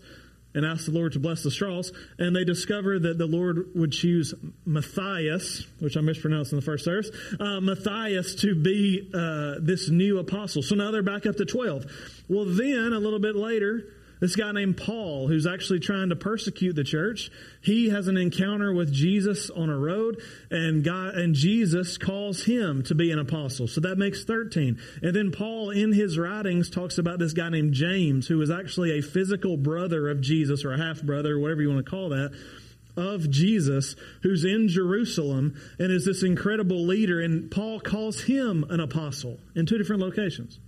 and 0.53 0.65
ask 0.65 0.85
the 0.85 0.91
Lord 0.91 1.13
to 1.13 1.19
bless 1.19 1.43
the 1.43 1.51
straws. 1.51 1.91
And 2.19 2.35
they 2.35 2.45
discover 2.45 2.97
that 2.99 3.17
the 3.17 3.25
Lord 3.25 3.69
would 3.75 3.91
choose 3.91 4.33
Matthias, 4.65 5.65
which 5.79 5.97
I 5.97 6.01
mispronounced 6.01 6.53
in 6.53 6.57
the 6.57 6.65
first 6.65 6.85
service, 6.85 7.11
uh, 7.39 7.59
Matthias 7.59 8.35
to 8.35 8.55
be 8.55 9.09
uh, 9.13 9.55
this 9.61 9.89
new 9.89 10.19
apostle. 10.19 10.61
So 10.61 10.75
now 10.75 10.91
they're 10.91 11.03
back 11.03 11.25
up 11.25 11.35
to 11.35 11.45
12. 11.45 11.85
Well, 12.29 12.45
then 12.45 12.93
a 12.93 12.99
little 12.99 13.19
bit 13.19 13.35
later, 13.35 13.83
this 14.19 14.35
guy 14.35 14.51
named 14.51 14.77
Paul, 14.77 15.27
who's 15.27 15.45
actually 15.45 15.79
trying 15.79 16.09
to 16.09 16.15
persecute 16.15 16.73
the 16.73 16.83
church, 16.83 17.29
he 17.61 17.89
has 17.89 18.07
an 18.07 18.17
encounter 18.17 18.73
with 18.73 18.91
Jesus 18.91 19.49
on 19.49 19.69
a 19.69 19.77
road, 19.77 20.21
and 20.49 20.83
God 20.83 21.15
and 21.15 21.35
Jesus 21.35 21.97
calls 21.97 22.43
him 22.43 22.83
to 22.83 22.95
be 22.95 23.11
an 23.11 23.19
apostle. 23.19 23.67
So 23.67 23.81
that 23.81 23.97
makes 23.97 24.23
13. 24.23 24.79
And 25.01 25.15
then 25.15 25.31
Paul, 25.31 25.69
in 25.69 25.93
his 25.93 26.17
writings, 26.17 26.69
talks 26.69 26.97
about 26.97 27.19
this 27.19 27.33
guy 27.33 27.49
named 27.49 27.73
James, 27.73 28.27
who 28.27 28.41
is 28.41 28.49
actually 28.49 28.97
a 28.97 29.01
physical 29.01 29.57
brother 29.57 30.09
of 30.09 30.21
Jesus, 30.21 30.65
or 30.65 30.73
a 30.73 30.77
half 30.77 31.01
brother, 31.01 31.39
whatever 31.39 31.61
you 31.61 31.69
want 31.69 31.85
to 31.85 31.89
call 31.89 32.09
that 32.09 32.31
of 32.97 33.29
Jesus 33.29 33.95
who's 34.23 34.43
in 34.43 34.67
Jerusalem 34.67 35.55
and 35.77 35.91
is 35.91 36.03
this 36.03 36.23
incredible 36.23 36.83
leader. 36.85 37.21
And 37.21 37.49
Paul 37.51 37.79
calls 37.79 38.21
him 38.21 38.65
an 38.69 38.79
apostle 38.79 39.39
in 39.55 39.67
two 39.67 39.77
different 39.77 40.01
locations. 40.01 40.59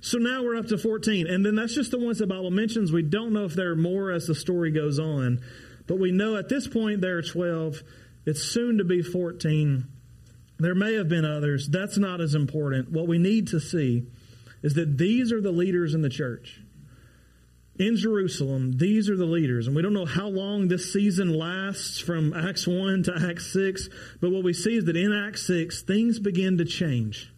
So 0.00 0.18
now 0.18 0.42
we're 0.42 0.56
up 0.56 0.66
to 0.66 0.78
14. 0.78 1.28
And 1.28 1.46
then 1.46 1.54
that's 1.54 1.74
just 1.74 1.92
the 1.92 1.98
ones 1.98 2.18
the 2.18 2.26
Bible 2.26 2.50
mentions. 2.50 2.90
We 2.90 3.02
don't 3.02 3.32
know 3.32 3.44
if 3.44 3.54
there 3.54 3.70
are 3.70 3.76
more 3.76 4.10
as 4.10 4.26
the 4.26 4.34
story 4.34 4.72
goes 4.72 4.98
on. 4.98 5.40
But 5.86 5.98
we 5.98 6.10
know 6.10 6.36
at 6.36 6.48
this 6.48 6.66
point 6.66 7.00
there 7.00 7.18
are 7.18 7.22
12. 7.22 7.82
It's 8.26 8.42
soon 8.42 8.78
to 8.78 8.84
be 8.84 9.02
14. 9.02 9.86
There 10.58 10.74
may 10.74 10.94
have 10.94 11.08
been 11.08 11.24
others. 11.24 11.68
That's 11.68 11.98
not 11.98 12.20
as 12.20 12.34
important. 12.34 12.90
What 12.90 13.08
we 13.08 13.18
need 13.18 13.48
to 13.48 13.60
see 13.60 14.06
is 14.62 14.74
that 14.74 14.98
these 14.98 15.32
are 15.32 15.40
the 15.40 15.50
leaders 15.50 15.94
in 15.94 16.02
the 16.02 16.08
church. 16.08 16.60
In 17.78 17.96
Jerusalem, 17.96 18.76
these 18.76 19.08
are 19.08 19.16
the 19.16 19.24
leaders. 19.24 19.66
And 19.66 19.74
we 19.74 19.82
don't 19.82 19.94
know 19.94 20.04
how 20.06 20.28
long 20.28 20.68
this 20.68 20.92
season 20.92 21.32
lasts 21.32 21.98
from 21.98 22.34
Acts 22.34 22.66
1 22.66 23.04
to 23.04 23.28
Acts 23.30 23.52
6. 23.52 23.88
But 24.20 24.30
what 24.30 24.44
we 24.44 24.52
see 24.52 24.76
is 24.76 24.84
that 24.84 24.96
in 24.96 25.12
Acts 25.12 25.46
6, 25.46 25.82
things 25.82 26.18
begin 26.18 26.58
to 26.58 26.64
change 26.64 27.31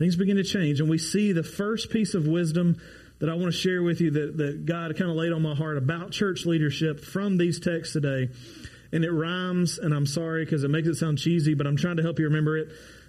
things 0.00 0.16
begin 0.16 0.36
to 0.36 0.42
change. 0.42 0.80
And 0.80 0.88
we 0.88 0.98
see 0.98 1.32
the 1.32 1.44
first 1.44 1.90
piece 1.90 2.14
of 2.14 2.26
wisdom 2.26 2.80
that 3.20 3.28
I 3.28 3.34
want 3.34 3.52
to 3.52 3.58
share 3.58 3.82
with 3.82 4.00
you 4.00 4.10
that, 4.12 4.36
that 4.38 4.64
God 4.64 4.96
kind 4.96 5.10
of 5.10 5.16
laid 5.16 5.30
on 5.30 5.42
my 5.42 5.54
heart 5.54 5.76
about 5.76 6.10
church 6.10 6.46
leadership 6.46 7.00
from 7.00 7.36
these 7.36 7.60
texts 7.60 7.92
today. 7.92 8.30
And 8.92 9.04
it 9.04 9.12
rhymes, 9.12 9.78
and 9.78 9.92
I'm 9.92 10.06
sorry 10.06 10.44
because 10.44 10.64
it 10.64 10.70
makes 10.70 10.88
it 10.88 10.94
sound 10.94 11.18
cheesy, 11.18 11.52
but 11.52 11.66
I'm 11.66 11.76
trying 11.76 11.98
to 11.98 12.02
help 12.02 12.18
you 12.18 12.24
remember 12.24 12.56
it. 12.56 12.68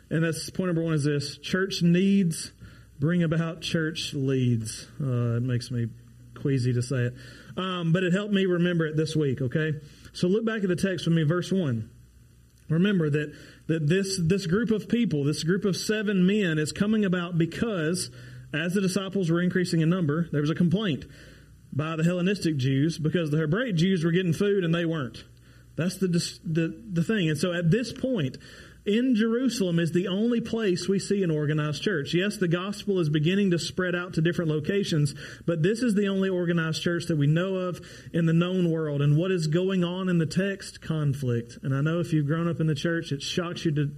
And 0.10 0.21
that's 0.21 0.50
point 0.50 0.67
number 0.67 0.83
one 0.83 0.93
is 0.93 1.05
this 1.05 1.38
church 1.38 1.81
needs 1.81 2.51
bring 3.00 3.24
about 3.24 3.62
church 3.62 4.13
leads. 4.13 4.86
Uh, 5.01 5.38
it 5.38 5.43
makes 5.43 5.71
me 5.71 5.88
queasy 6.36 6.74
to 6.74 6.81
say 6.81 7.05
it. 7.05 7.13
Um, 7.55 7.93
but 7.93 8.03
it 8.03 8.12
helped 8.12 8.33
me 8.33 8.45
remember 8.45 8.86
it 8.86 8.98
this 8.98 9.15
week, 9.15 9.41
okay? 9.41 9.74
So 10.12 10.27
look 10.27 10.43
back 10.43 10.63
at 10.63 10.67
the 10.67 10.75
text 10.75 11.07
with 11.07 11.15
me, 11.15 11.24
verse 11.24 11.53
1. 11.53 11.89
Remember 12.69 13.10
that, 13.10 13.33
that 13.68 13.88
this, 13.88 14.20
this 14.22 14.48
group 14.48 14.72
of 14.72 14.89
people, 14.89 15.24
this 15.24 15.44
group 15.44 15.65
of 15.65 15.75
seven 15.75 16.25
men, 16.25 16.58
is 16.58 16.72
coming 16.72 17.06
about 17.06 17.38
because 17.38 18.10
as 18.53 18.74
the 18.74 18.82
disciples 18.82 19.30
were 19.30 19.41
increasing 19.41 19.82
in 19.82 19.89
number, 19.89 20.27
there 20.32 20.41
was 20.41 20.50
a 20.50 20.56
complaint 20.56 21.06
by 21.72 21.96
the 21.96 22.03
Hellenistic 22.03 22.58
Jews 22.58 22.98
because 22.98 23.32
the 23.32 23.38
Hebraic 23.38 23.75
Jews 23.75 24.03
were 24.03 24.12
getting 24.12 24.34
food 24.34 24.63
and 24.63 24.75
they 24.75 24.86
weren't. 24.86 25.24
That's 25.75 25.98
the, 25.98 26.08
the, 26.08 26.82
the 26.91 27.03
thing. 27.03 27.30
And 27.30 27.38
so 27.38 27.53
at 27.53 27.72
this 27.72 27.94
point, 27.94 28.38
in 28.86 29.16
Jerusalem 29.16 29.78
is 29.78 29.92
the 29.92 30.08
only 30.08 30.42
place 30.42 30.88
we 30.88 30.98
see 30.98 31.22
an 31.22 31.30
organized 31.30 31.84
church. 31.84 32.14
Yes, 32.14 32.38
the 32.38 32.48
gospel 32.48 33.00
is 33.00 33.10
beginning 33.10 33.52
to 33.52 33.60
spread 33.60 33.94
out 33.94 34.16
to 34.16 34.22
different 34.22 34.50
locations, 34.50 35.14
but 35.46 35.62
this 35.62 35.84
is 35.84 35.94
the 35.94 36.08
only 36.08 36.30
organized 36.30 36.82
church 36.82 37.06
that 37.06 37.18
we 37.18 37.28
know 37.28 37.56
of 37.56 37.80
in 38.12 38.26
the 38.26 38.34
known 38.34 38.72
world. 38.72 39.02
And 39.02 39.18
what 39.18 39.32
is 39.32 39.48
going 39.48 39.84
on 39.84 40.10
in 40.10 40.18
the 40.18 40.26
text? 40.26 40.82
Conflict. 40.82 41.60
And 41.62 41.76
I 41.76 41.82
know 41.82 42.00
if 42.00 42.12
you've 42.12 42.26
grown 42.26 42.48
up 42.48 42.60
in 42.60 42.66
the 42.66 42.76
church, 42.76 43.12
it 43.12 43.22
shocks 43.22 43.66
you 43.66 43.72
to, 43.76 43.92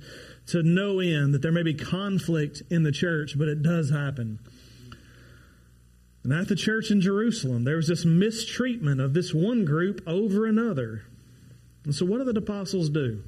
to 0.47 0.63
no 0.63 0.99
end 0.99 1.33
that 1.33 1.41
there 1.41 1.53
may 1.53 1.63
be 1.63 1.73
conflict 1.73 2.61
in 2.69 2.83
the 2.83 2.91
church, 2.91 3.37
but 3.37 3.47
it 3.47 3.63
does 3.63 3.89
happen. 3.89 4.39
And 6.25 6.33
at 6.33 6.49
the 6.49 6.55
church 6.55 6.91
in 6.91 6.99
Jerusalem, 6.99 7.63
there 7.63 7.77
was 7.77 7.87
this 7.87 8.03
mistreatment 8.03 8.99
of 8.99 9.13
this 9.13 9.33
one 9.33 9.63
group 9.63 10.01
over 10.07 10.45
another. 10.45 11.03
And 11.85 11.93
so, 11.93 12.05
what 12.05 12.19
do 12.19 12.31
the 12.31 12.39
apostles 12.39 12.89
do? 12.89 13.21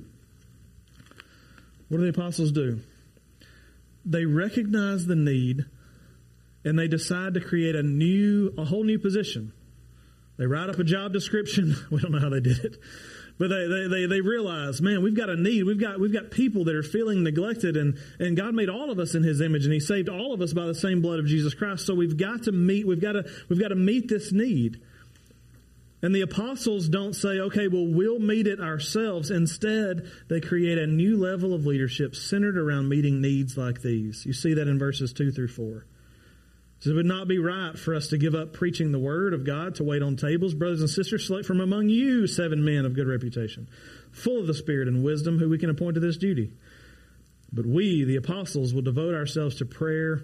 What 1.89 1.97
do 1.97 2.03
the 2.03 2.09
apostles 2.09 2.51
do? 2.51 2.79
They 4.05 4.25
recognize 4.25 5.05
the 5.05 5.15
need 5.15 5.65
and 6.63 6.77
they 6.77 6.87
decide 6.87 7.35
to 7.35 7.39
create 7.39 7.75
a 7.75 7.83
new, 7.83 8.53
a 8.57 8.65
whole 8.65 8.83
new 8.83 8.99
position. 8.99 9.53
They 10.37 10.47
write 10.47 10.69
up 10.69 10.79
a 10.79 10.83
job 10.83 11.13
description. 11.13 11.75
We 11.91 12.01
don't 12.01 12.11
know 12.11 12.19
how 12.19 12.29
they 12.29 12.39
did 12.39 12.59
it. 12.59 12.77
But 13.37 13.49
they, 13.49 13.67
they, 13.67 13.87
they, 13.87 14.05
they, 14.05 14.21
realize, 14.21 14.81
man, 14.81 15.03
we've 15.03 15.15
got 15.15 15.29
a 15.29 15.35
need. 15.35 15.63
We've 15.63 15.79
got, 15.79 15.99
we've 15.99 16.13
got 16.13 16.31
people 16.31 16.63
that 16.65 16.75
are 16.75 16.83
feeling 16.83 17.21
neglected 17.23 17.75
and, 17.75 17.97
and 18.17 18.37
God 18.37 18.53
made 18.53 18.69
all 18.69 18.89
of 18.89 18.97
us 18.97 19.13
in 19.13 19.23
his 19.23 19.41
image 19.41 19.65
and 19.65 19.73
he 19.73 19.81
saved 19.81 20.07
all 20.07 20.33
of 20.33 20.41
us 20.41 20.53
by 20.53 20.65
the 20.65 20.75
same 20.75 21.01
blood 21.01 21.19
of 21.19 21.25
Jesus 21.25 21.53
Christ. 21.53 21.85
So 21.85 21.93
we've 21.93 22.15
got 22.15 22.43
to 22.43 22.53
meet, 22.53 22.87
we've 22.87 23.01
got 23.01 23.13
to, 23.13 23.25
we've 23.49 23.59
got 23.59 23.69
to 23.69 23.75
meet 23.75 24.07
this 24.07 24.31
need. 24.31 24.81
And 26.05 26.13
the 26.13 26.21
apostles 26.21 26.87
don't 26.87 27.15
say, 27.15 27.39
okay, 27.39 27.67
well, 27.67 27.87
we'll 27.87 28.19
meet 28.19 28.45
it 28.45 28.59
ourselves. 28.59 29.31
Instead, 29.31 30.07
they 30.29 30.39
create 30.39 30.77
a 30.77 30.85
new 30.85 31.17
level 31.17 31.51
of 31.55 31.65
leadership 31.65 32.15
centered 32.15 32.59
around 32.59 32.89
meeting 32.89 33.21
needs 33.21 33.57
like 33.57 33.81
these. 33.81 34.23
You 34.23 34.31
see 34.31 34.53
that 34.53 34.67
in 34.67 34.77
verses 34.77 35.13
2 35.13 35.31
through 35.31 35.47
4. 35.47 35.83
So 36.77 36.91
it 36.91 36.93
would 36.93 37.07
not 37.07 37.27
be 37.27 37.39
right 37.39 37.75
for 37.75 37.95
us 37.95 38.09
to 38.09 38.19
give 38.19 38.35
up 38.35 38.53
preaching 38.53 38.91
the 38.91 38.99
word 38.99 39.33
of 39.33 39.47
God 39.47 39.73
to 39.75 39.83
wait 39.83 40.03
on 40.03 40.15
tables. 40.15 40.53
Brothers 40.53 40.81
and 40.81 40.89
sisters, 40.91 41.25
select 41.25 41.47
from 41.47 41.59
among 41.59 41.89
you 41.89 42.27
seven 42.27 42.63
men 42.63 42.85
of 42.85 42.93
good 42.93 43.07
reputation, 43.07 43.67
full 44.11 44.39
of 44.39 44.45
the 44.45 44.53
Spirit 44.53 44.87
and 44.87 45.03
wisdom, 45.03 45.39
who 45.39 45.49
we 45.49 45.57
can 45.57 45.71
appoint 45.71 45.95
to 45.95 46.01
this 46.01 46.17
duty. 46.17 46.51
But 47.51 47.65
we, 47.65 48.03
the 48.03 48.17
apostles, 48.17 48.75
will 48.75 48.83
devote 48.83 49.15
ourselves 49.15 49.55
to 49.55 49.65
prayer 49.65 50.23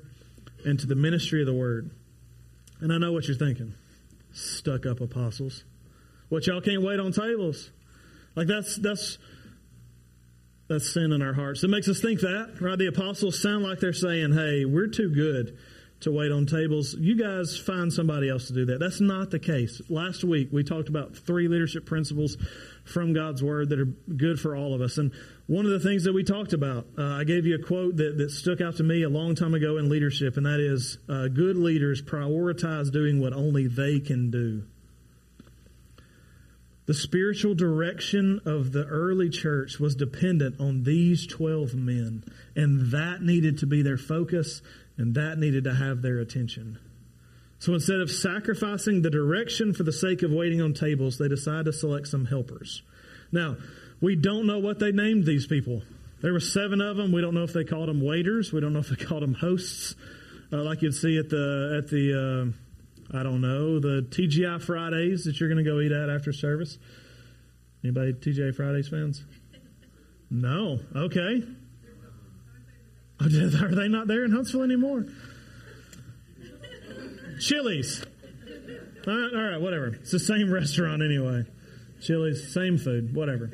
and 0.64 0.80
to 0.80 0.86
the 0.86 0.94
ministry 0.94 1.42
of 1.42 1.48
the 1.48 1.56
word. 1.56 1.90
And 2.82 2.94
I 2.94 3.00
know 3.00 3.14
what 3.14 3.28
you're 3.28 3.36
thinking. 3.36 3.74
Stuck 4.32 4.86
up 4.86 5.02
apostles. 5.02 5.64
What 6.32 6.48
y'all 6.48 6.62
can't 6.62 6.82
wait 6.82 6.98
on 6.98 7.12
tables. 7.12 7.72
Like 8.38 8.48
that's 8.48 8.78
that's 8.78 9.18
that's 10.70 10.94
sin 10.94 11.12
in 11.12 11.22
our 11.22 11.34
hearts. 11.34 11.62
It 11.66 11.70
makes 11.70 11.90
us 11.90 12.00
think 12.00 12.22
that, 12.22 12.56
right? 12.62 12.80
The 12.80 12.88
apostles 12.88 13.42
sound 13.42 13.66
like 13.66 13.82
they're 13.82 13.92
saying, 13.92 14.32
Hey, 14.32 14.64
we're 14.64 14.88
too 14.88 15.10
good 15.14 15.58
to 16.00 16.12
wait 16.14 16.32
on 16.32 16.46
tables. 16.46 16.96
You 16.98 17.18
guys 17.18 17.60
find 17.60 17.92
somebody 17.92 18.30
else 18.30 18.48
to 18.48 18.54
do 18.54 18.66
that. 18.68 18.80
That's 18.80 19.02
not 19.02 19.30
the 19.30 19.40
case. 19.40 19.82
Last 19.90 20.24
week 20.24 20.48
we 20.54 20.64
talked 20.64 20.88
about 20.88 21.18
three 21.18 21.50
leadership 21.50 21.86
principles 21.86 22.38
from 22.86 23.12
God's 23.12 23.44
Word 23.44 23.68
that 23.68 23.80
are 23.82 23.86
good 24.16 24.40
for 24.40 24.56
all 24.56 24.74
of 24.74 24.80
us. 24.80 25.00
And 25.00 25.12
one 25.48 25.66
of 25.66 25.72
the 25.74 25.82
things 25.82 26.06
that 26.06 26.14
we 26.14 26.24
talked 26.24 26.54
about, 26.54 26.88
uh, 26.98 27.04
I 27.04 27.26
gave 27.26 27.46
you 27.46 27.56
a 27.56 27.62
quote 27.62 27.98
that, 27.98 28.18
that 28.20 28.32
stuck 28.32 28.62
out 28.62 28.78
to 28.78 28.84
me 28.84 29.04
a 29.04 29.10
long 29.10 29.36
time 29.36 29.54
ago 29.54 29.76
in 29.76 29.90
leadership, 29.90 30.38
and 30.38 30.46
that 30.46 30.62
is 30.62 30.98
uh, 31.10 31.28
good 31.28 31.58
leaders 31.58 32.02
prioritize 32.02 32.90
doing 32.90 33.20
what 33.20 33.34
only 33.34 33.68
they 33.68 34.00
can 34.00 34.32
do. 34.32 34.64
The 36.92 36.98
spiritual 36.98 37.56
direction 37.56 38.42
of 38.46 38.74
the 38.74 38.84
early 38.84 39.30
church 39.30 39.80
was 39.80 39.96
dependent 39.96 40.60
on 40.60 40.84
these 40.84 41.26
12 41.26 41.74
men, 41.74 42.26
and 42.54 42.92
that 42.92 43.22
needed 43.22 43.60
to 43.60 43.66
be 43.66 43.82
their 43.82 43.98
focus, 43.98 44.62
and 44.98 45.16
that 45.16 45.38
needed 45.38 45.64
to 45.64 45.74
have 45.74 46.02
their 46.02 46.20
attention. 46.20 46.78
So 47.60 47.76
instead 47.76 48.02
of 48.02 48.12
sacrificing 48.12 49.04
the 49.04 49.10
direction 49.10 49.72
for 49.74 49.84
the 49.84 49.94
sake 49.94 50.22
of 50.22 50.34
waiting 50.34 50.62
on 50.62 50.74
tables, 50.74 51.18
they 51.18 51.30
decided 51.30 51.68
to 51.68 51.72
select 51.72 52.10
some 52.10 52.26
helpers. 52.26 52.82
Now, 53.32 53.56
we 54.02 54.18
don't 54.18 54.46
know 54.46 54.60
what 54.60 54.80
they 54.80 54.92
named 54.92 55.26
these 55.26 55.48
people. 55.48 55.84
There 56.20 56.34
were 56.34 56.42
seven 56.42 56.82
of 56.82 56.98
them. 56.98 57.14
We 57.14 57.22
don't 57.22 57.34
know 57.34 57.46
if 57.46 57.54
they 57.54 57.64
called 57.64 57.88
them 57.88 58.02
waiters. 58.02 58.52
We 58.52 58.60
don't 58.60 58.74
know 58.74 58.80
if 58.80 58.90
they 58.90 58.98
called 58.98 59.24
them 59.24 59.36
hosts, 59.36 59.96
uh, 60.52 60.62
like 60.62 60.82
you'd 60.82 60.94
see 60.94 61.18
at 61.18 61.30
the 61.30 61.78
at 61.82 61.90
the 61.90 62.52
uh, 62.52 62.61
I 63.14 63.24
don't 63.24 63.42
know, 63.42 63.80
the 63.80 64.08
TGI 64.10 64.62
Fridays 64.62 65.26
that 65.26 65.40
you're 65.40 65.50
going 65.50 65.64
to 65.64 65.70
go 65.70 65.80
eat 65.80 65.92
at 65.92 66.10
after 66.10 66.32
service? 66.32 66.78
Anybody 67.84 68.14
TGI 68.14 68.56
Fridays 68.56 68.88
fans? 68.88 69.24
No. 70.34 70.80
Okay. 70.96 71.44
Are 73.22 73.28
they 73.28 73.90
not 73.90 74.08
there 74.08 74.24
in 74.24 74.32
Huntsville 74.32 74.64
anymore? 74.64 75.06
Chili's. 77.42 78.06
All 79.06 79.14
right, 79.14 79.34
all 79.34 79.52
right, 79.52 79.60
whatever. 79.60 79.88
It's 79.88 80.12
the 80.12 80.20
same 80.20 80.50
restaurant 80.50 81.04
anyway. 81.04 81.44
Chili's, 82.02 82.54
same 82.54 82.78
food, 82.78 83.14
whatever. 83.14 83.52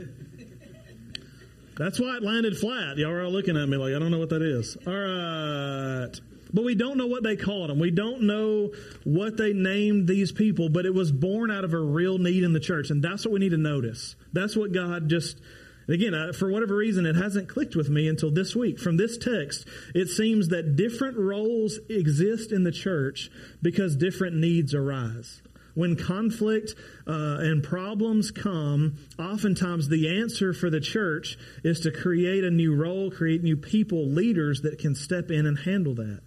That's 1.78 2.00
why 2.00 2.18
it 2.18 2.24
landed 2.24 2.58
flat. 2.58 2.98
Y'all 2.98 3.12
are 3.12 3.24
all 3.24 3.32
looking 3.32 3.58
at 3.58 3.68
me 3.68 3.78
like, 3.78 3.94
I 3.94 4.00
don't 4.00 4.12
know 4.12 4.20
what 4.20 4.30
that 4.30 4.42
is. 4.42 4.78
All 4.86 4.94
right. 4.94 6.14
But 6.54 6.64
we 6.64 6.76
don't 6.76 6.98
know 6.98 7.08
what 7.08 7.24
they 7.24 7.36
called 7.36 7.70
them. 7.70 7.80
We 7.80 7.92
don't 7.92 8.24
know 8.24 8.72
what 9.04 9.38
they 9.38 9.54
named 9.54 10.08
these 10.08 10.32
people, 10.32 10.70
but 10.70 10.86
it 10.86 10.94
was 10.94 11.12
born 11.12 11.52
out 11.52 11.64
of 11.64 11.74
a 11.74 11.80
real 11.80 12.18
need 12.18 12.44
in 12.44 12.54
the 12.54 12.60
church. 12.60 12.90
And 12.90 13.04
that's 13.04 13.26
what 13.26 13.34
we 13.34 13.40
need 13.40 13.52
to 13.52 13.58
notice. 13.58 14.16
That's 14.34 14.56
what 14.56 14.72
God 14.72 15.10
just, 15.10 15.40
again, 15.88 16.34
for 16.34 16.50
whatever 16.50 16.76
reason, 16.76 17.06
it 17.06 17.16
hasn't 17.16 17.50
clicked 17.50 17.76
with 17.76 17.90
me 17.90 18.08
until 18.08 18.32
this 18.32 18.56
week. 18.56 18.80
From 18.80 18.98
this 18.98 19.18
text, 19.18 19.68
it 19.94 20.08
seems 20.08 20.50
that 20.50 20.76
different 20.76 21.18
roles 21.18 21.80
exist 21.90 22.52
in 22.52 22.64
the 22.64 22.72
church 22.72 23.30
because 23.62 23.96
different 23.96 24.36
needs 24.36 24.74
arise 24.74 25.42
when 25.78 25.96
conflict 25.96 26.74
uh, 27.06 27.38
and 27.40 27.64
problems 27.64 28.32
come, 28.32 28.98
oftentimes 29.20 29.88
the 29.88 30.20
answer 30.20 30.52
for 30.52 30.72
the 30.72 30.80
church 30.80 31.38
is 31.64 31.82
to 31.82 31.92
create 31.92 32.44
a 32.44 32.50
new 32.50 32.74
role, 32.74 33.12
create 33.12 33.44
new 33.44 33.56
people, 33.56 34.08
leaders 34.08 34.62
that 34.62 34.80
can 34.80 34.96
step 34.96 35.30
in 35.30 35.46
and 35.46 35.60
handle 35.60 35.94
that. 35.94 36.22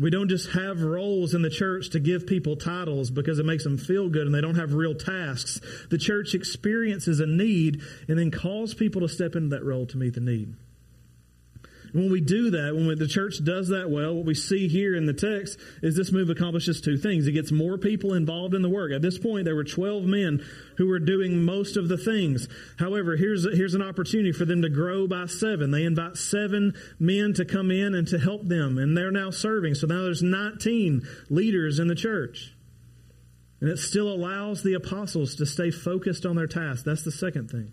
We 0.00 0.08
don't 0.08 0.28
just 0.28 0.52
have 0.52 0.82
roles 0.82 1.34
in 1.34 1.42
the 1.42 1.50
church 1.50 1.90
to 1.90 2.00
give 2.00 2.26
people 2.26 2.56
titles 2.56 3.10
because 3.10 3.38
it 3.38 3.44
makes 3.44 3.64
them 3.64 3.76
feel 3.76 4.08
good 4.08 4.24
and 4.26 4.34
they 4.34 4.40
don't 4.40 4.54
have 4.54 4.72
real 4.72 4.94
tasks. 4.94 5.60
The 5.90 5.98
church 5.98 6.34
experiences 6.34 7.20
a 7.20 7.26
need 7.26 7.82
and 8.08 8.18
then 8.18 8.30
calls 8.30 8.72
people 8.72 9.02
to 9.02 9.08
step 9.08 9.36
into 9.36 9.50
that 9.50 9.62
role 9.62 9.84
to 9.86 9.98
meet 9.98 10.14
the 10.14 10.20
need. 10.20 10.54
When 11.92 12.10
we 12.10 12.20
do 12.20 12.50
that, 12.50 12.74
when 12.74 12.86
we, 12.86 12.94
the 12.94 13.08
church 13.08 13.42
does 13.42 13.68
that 13.68 13.90
well, 13.90 14.14
what 14.14 14.24
we 14.24 14.34
see 14.34 14.68
here 14.68 14.94
in 14.94 15.06
the 15.06 15.12
text 15.12 15.58
is 15.82 15.96
this 15.96 16.12
move 16.12 16.30
accomplishes 16.30 16.80
two 16.80 16.96
things. 16.96 17.26
It 17.26 17.32
gets 17.32 17.50
more 17.50 17.78
people 17.78 18.14
involved 18.14 18.54
in 18.54 18.62
the 18.62 18.68
work. 18.68 18.92
At 18.92 19.02
this 19.02 19.18
point, 19.18 19.44
there 19.44 19.56
were 19.56 19.64
12 19.64 20.04
men 20.04 20.44
who 20.76 20.86
were 20.86 20.98
doing 20.98 21.44
most 21.44 21.76
of 21.76 21.88
the 21.88 21.98
things. 21.98 22.48
However, 22.78 23.16
here's, 23.16 23.44
here's 23.44 23.74
an 23.74 23.82
opportunity 23.82 24.32
for 24.32 24.44
them 24.44 24.62
to 24.62 24.68
grow 24.68 25.06
by 25.06 25.26
seven. 25.26 25.70
They 25.70 25.84
invite 25.84 26.16
seven 26.16 26.74
men 26.98 27.34
to 27.34 27.44
come 27.44 27.70
in 27.70 27.94
and 27.94 28.06
to 28.08 28.18
help 28.18 28.46
them, 28.46 28.78
and 28.78 28.96
they're 28.96 29.10
now 29.10 29.30
serving. 29.30 29.74
So 29.74 29.86
now 29.86 30.02
there's 30.02 30.22
19 30.22 31.06
leaders 31.28 31.78
in 31.78 31.88
the 31.88 31.94
church. 31.94 32.54
And 33.60 33.68
it 33.68 33.78
still 33.78 34.08
allows 34.08 34.62
the 34.62 34.74
apostles 34.74 35.34
to 35.36 35.46
stay 35.46 35.70
focused 35.70 36.24
on 36.24 36.36
their 36.36 36.46
task. 36.46 36.84
That's 36.84 37.04
the 37.04 37.12
second 37.12 37.50
thing. 37.50 37.72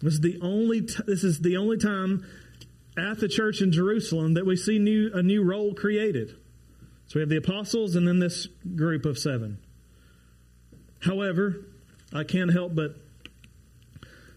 This 0.00 0.14
is 0.14 0.20
the 0.20 0.38
only 0.40 0.82
t- 0.82 1.02
this 1.06 1.24
is 1.24 1.40
the 1.40 1.56
only 1.56 1.76
time 1.76 2.26
at 2.96 3.18
the 3.18 3.28
church 3.28 3.60
in 3.60 3.72
Jerusalem 3.72 4.34
that 4.34 4.46
we 4.46 4.56
see 4.56 4.78
new 4.78 5.10
a 5.12 5.22
new 5.22 5.42
role 5.42 5.74
created. 5.74 6.36
So 7.06 7.18
we 7.18 7.20
have 7.20 7.28
the 7.28 7.36
apostles 7.36 7.96
and 7.96 8.06
then 8.06 8.18
this 8.18 8.46
group 8.76 9.04
of 9.04 9.18
seven. 9.18 9.58
However, 11.00 11.64
I 12.12 12.24
can't 12.24 12.52
help 12.52 12.74
but 12.74 12.96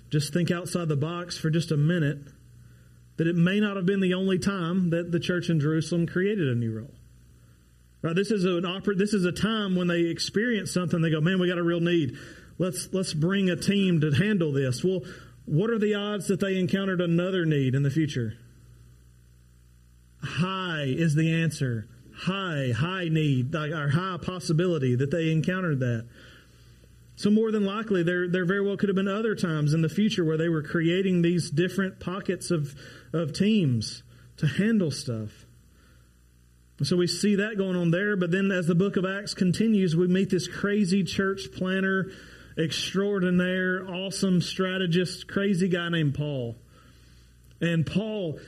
just 0.10 0.34
think 0.34 0.51
outside 0.51 0.88
the 0.88 0.96
box 0.96 1.38
for 1.38 1.50
just 1.50 1.72
a 1.72 1.77
minute 1.77 2.20
that 3.17 3.27
it 3.27 3.36
may 3.36 3.60
not 3.60 3.75
have 3.75 3.86
been 3.86 4.00
the 4.00 4.15
only 4.15 4.39
time 4.39 4.89
that 4.89 5.12
the 5.12 5.20
church 5.20 5.50
in 5.50 5.60
Jerusalem 5.60 6.08
created 6.08 6.48
a 6.48 6.55
new 6.55 6.75
role. 6.75 6.93
Right, 8.01 8.15
this 8.15 8.32
is 8.32 8.43
an 8.43 8.65
opera, 8.65 8.96
this 8.96 9.13
is 9.13 9.24
a 9.24 9.32
time 9.32 9.75
when 9.75 9.88
they 9.88 10.01
experience 10.01 10.74
something. 10.74 11.00
They 11.01 11.10
go, 11.10 11.22
"Man, 11.22 11.39
we 11.39 11.48
got 11.48 11.58
a 11.58 11.63
real 11.63 11.79
need. 11.79 12.17
Let's 12.58 12.89
let's 12.91 13.13
bring 13.13 13.50
a 13.50 13.55
team 13.55 14.01
to 14.01 14.12
handle 14.12 14.51
this." 14.51 14.84
Well, 14.84 15.03
what 15.45 15.69
are 15.69 15.79
the 15.79 15.95
odds 15.95 16.27
that 16.27 16.39
they 16.39 16.57
encountered 16.59 17.01
another 17.01 17.45
need 17.45 17.75
in 17.75 17.83
the 17.83 17.89
future? 17.89 18.38
high 20.23 20.85
is 20.88 21.15
the 21.15 21.41
answer. 21.41 21.88
High, 22.15 22.71
high 22.75 23.09
need, 23.09 23.53
like 23.53 23.73
our 23.73 23.89
high 23.89 24.17
possibility 24.21 24.95
that 24.95 25.12
they 25.12 25.31
encountered 25.31 25.79
that. 25.79 26.07
So 27.15 27.29
more 27.29 27.51
than 27.51 27.65
likely, 27.65 28.03
there 28.03 28.27
there 28.27 28.45
very 28.45 28.62
well 28.62 28.77
could 28.77 28.89
have 28.89 28.95
been 28.95 29.07
other 29.07 29.35
times 29.35 29.73
in 29.73 29.81
the 29.81 29.89
future 29.89 30.25
where 30.25 30.38
they 30.38 30.50
were 30.50 30.63
creating 30.63 31.21
these 31.21 31.50
different 31.50 32.00
pockets 32.00 32.50
of 32.50 32.75
of 33.12 33.33
teams 33.33 34.03
to 34.38 34.47
handle 34.47 34.89
stuff. 34.89 35.45
so 36.81 36.97
we 36.97 37.05
see 37.05 37.35
that 37.35 37.57
going 37.57 37.75
on 37.75 37.91
there. 37.91 38.15
But 38.15 38.31
then, 38.31 38.51
as 38.51 38.67
the 38.67 38.75
book 38.75 38.97
of 38.97 39.05
Acts 39.05 39.33
continues, 39.33 39.95
we 39.95 40.07
meet 40.07 40.29
this 40.29 40.47
crazy 40.47 41.03
church 41.03 41.51
planner, 41.55 42.12
extraordinaire, 42.57 43.88
awesome 43.88 44.41
strategist, 44.41 45.27
crazy 45.27 45.67
guy 45.67 45.89
named 45.89 46.15
Paul. 46.15 46.55
And 47.62 47.86
Paul 47.86 48.39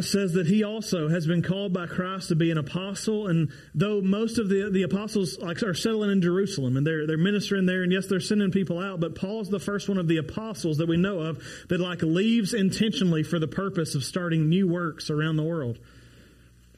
says 0.00 0.34
that 0.34 0.46
he 0.46 0.62
also 0.62 1.08
has 1.08 1.26
been 1.26 1.42
called 1.42 1.72
by 1.72 1.86
Christ 1.86 2.28
to 2.28 2.36
be 2.36 2.50
an 2.50 2.58
apostle. 2.58 3.26
And 3.26 3.50
though 3.74 4.00
most 4.00 4.38
of 4.38 4.48
the, 4.48 4.70
the 4.70 4.84
apostles 4.84 5.38
like 5.38 5.62
are 5.62 5.74
settling 5.74 6.10
in 6.10 6.22
Jerusalem 6.22 6.76
and 6.76 6.86
they're, 6.86 7.06
they're 7.06 7.18
ministering 7.18 7.66
there, 7.66 7.82
and 7.82 7.90
yes, 7.90 8.06
they're 8.06 8.20
sending 8.20 8.52
people 8.52 8.78
out, 8.78 9.00
but 9.00 9.16
Paul's 9.16 9.48
the 9.48 9.58
first 9.58 9.88
one 9.88 9.98
of 9.98 10.06
the 10.06 10.18
apostles 10.18 10.78
that 10.78 10.88
we 10.88 10.96
know 10.96 11.18
of 11.18 11.42
that 11.68 11.80
like 11.80 12.02
leaves 12.02 12.54
intentionally 12.54 13.24
for 13.24 13.38
the 13.38 13.48
purpose 13.48 13.94
of 13.94 14.04
starting 14.04 14.48
new 14.48 14.68
works 14.68 15.10
around 15.10 15.36
the 15.36 15.42
world. 15.42 15.78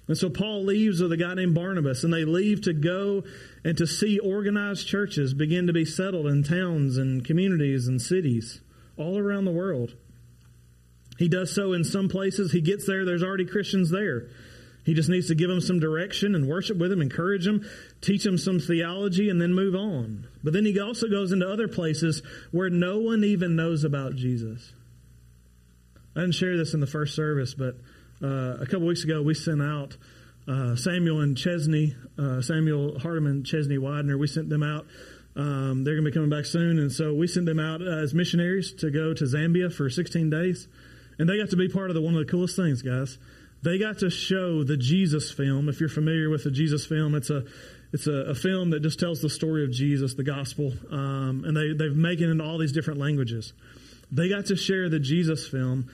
And 0.08 0.18
so 0.18 0.28
Paul 0.28 0.64
leaves 0.64 1.00
with 1.00 1.12
a 1.12 1.16
guy 1.16 1.34
named 1.34 1.54
Barnabas, 1.54 2.02
and 2.04 2.12
they 2.12 2.24
leave 2.24 2.62
to 2.62 2.72
go 2.72 3.22
and 3.64 3.78
to 3.78 3.86
see 3.86 4.18
organized 4.18 4.86
churches 4.86 5.32
begin 5.32 5.68
to 5.68 5.72
be 5.72 5.84
settled 5.84 6.26
in 6.26 6.42
towns 6.42 6.96
and 6.96 7.24
communities 7.24 7.86
and 7.86 8.02
cities 8.02 8.60
all 8.96 9.18
around 9.18 9.44
the 9.44 9.52
world. 9.52 9.94
He 11.18 11.28
does 11.28 11.54
so 11.54 11.72
in 11.72 11.84
some 11.84 12.08
places. 12.08 12.52
He 12.52 12.60
gets 12.60 12.86
there, 12.86 13.04
there's 13.04 13.22
already 13.22 13.46
Christians 13.46 13.90
there. 13.90 14.28
He 14.84 14.94
just 14.94 15.08
needs 15.08 15.28
to 15.28 15.36
give 15.36 15.48
them 15.48 15.60
some 15.60 15.78
direction 15.78 16.34
and 16.34 16.48
worship 16.48 16.76
with 16.76 16.90
them, 16.90 17.00
encourage 17.00 17.44
them, 17.44 17.64
teach 18.00 18.24
them 18.24 18.36
some 18.36 18.58
theology, 18.58 19.30
and 19.30 19.40
then 19.40 19.54
move 19.54 19.76
on. 19.76 20.26
But 20.42 20.52
then 20.52 20.64
he 20.64 20.78
also 20.80 21.08
goes 21.08 21.30
into 21.30 21.48
other 21.48 21.68
places 21.68 22.22
where 22.50 22.68
no 22.68 22.98
one 22.98 23.22
even 23.22 23.54
knows 23.54 23.84
about 23.84 24.16
Jesus. 24.16 24.72
I 26.16 26.20
didn't 26.20 26.34
share 26.34 26.56
this 26.56 26.74
in 26.74 26.80
the 26.80 26.86
first 26.88 27.14
service, 27.14 27.54
but 27.54 27.76
uh, 28.22 28.56
a 28.60 28.66
couple 28.66 28.86
weeks 28.86 29.04
ago 29.04 29.22
we 29.22 29.34
sent 29.34 29.62
out 29.62 29.96
uh, 30.48 30.74
Samuel 30.76 31.20
and 31.20 31.36
Chesney, 31.36 31.94
uh, 32.18 32.40
Samuel 32.42 32.98
Hardiman, 32.98 33.44
Chesney 33.44 33.78
Widener. 33.78 34.18
We 34.18 34.26
sent 34.26 34.48
them 34.48 34.62
out. 34.62 34.86
Um, 35.34 35.84
they're 35.84 35.94
going 35.94 36.04
to 36.04 36.10
be 36.10 36.14
coming 36.14 36.30
back 36.30 36.44
soon, 36.44 36.78
and 36.78 36.92
so 36.92 37.14
we 37.14 37.26
sent 37.26 37.46
them 37.46 37.58
out 37.58 37.80
as 37.80 38.12
missionaries 38.12 38.74
to 38.74 38.90
go 38.90 39.14
to 39.14 39.24
Zambia 39.24 39.72
for 39.72 39.88
16 39.88 40.30
days. 40.30 40.68
And 41.18 41.28
they 41.28 41.38
got 41.38 41.50
to 41.50 41.56
be 41.56 41.68
part 41.68 41.90
of 41.90 41.94
the 41.94 42.02
one 42.02 42.14
of 42.14 42.20
the 42.20 42.30
coolest 42.30 42.56
things, 42.56 42.82
guys. 42.82 43.18
They 43.62 43.78
got 43.78 43.98
to 43.98 44.10
show 44.10 44.64
the 44.64 44.76
Jesus 44.76 45.30
film. 45.30 45.68
If 45.68 45.78
you're 45.78 45.88
familiar 45.88 46.28
with 46.28 46.44
the 46.44 46.50
Jesus 46.50 46.84
film, 46.84 47.14
it's 47.14 47.30
a 47.30 47.44
it's 47.92 48.06
a, 48.06 48.30
a 48.30 48.34
film 48.34 48.70
that 48.70 48.80
just 48.80 48.98
tells 48.98 49.20
the 49.20 49.30
story 49.30 49.64
of 49.64 49.70
Jesus, 49.70 50.14
the 50.14 50.24
gospel, 50.24 50.72
um, 50.90 51.44
and 51.46 51.56
they 51.56 51.72
they've 51.72 51.96
making 51.96 52.28
it 52.28 52.32
in 52.32 52.40
all 52.40 52.58
these 52.58 52.72
different 52.72 52.98
languages. 52.98 53.52
They 54.10 54.28
got 54.28 54.46
to 54.46 54.56
share 54.56 54.88
the 54.88 54.98
Jesus 54.98 55.46
film 55.46 55.90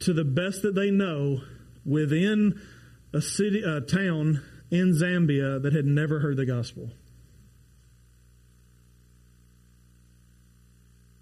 to 0.00 0.12
the 0.12 0.24
best 0.24 0.62
that 0.62 0.74
they 0.74 0.90
know 0.90 1.40
within 1.84 2.60
a 3.12 3.20
city, 3.20 3.62
a 3.62 3.80
town 3.80 4.42
in 4.70 4.92
Zambia 4.92 5.62
that 5.62 5.72
had 5.72 5.86
never 5.86 6.20
heard 6.20 6.36
the 6.36 6.46
gospel. 6.46 6.90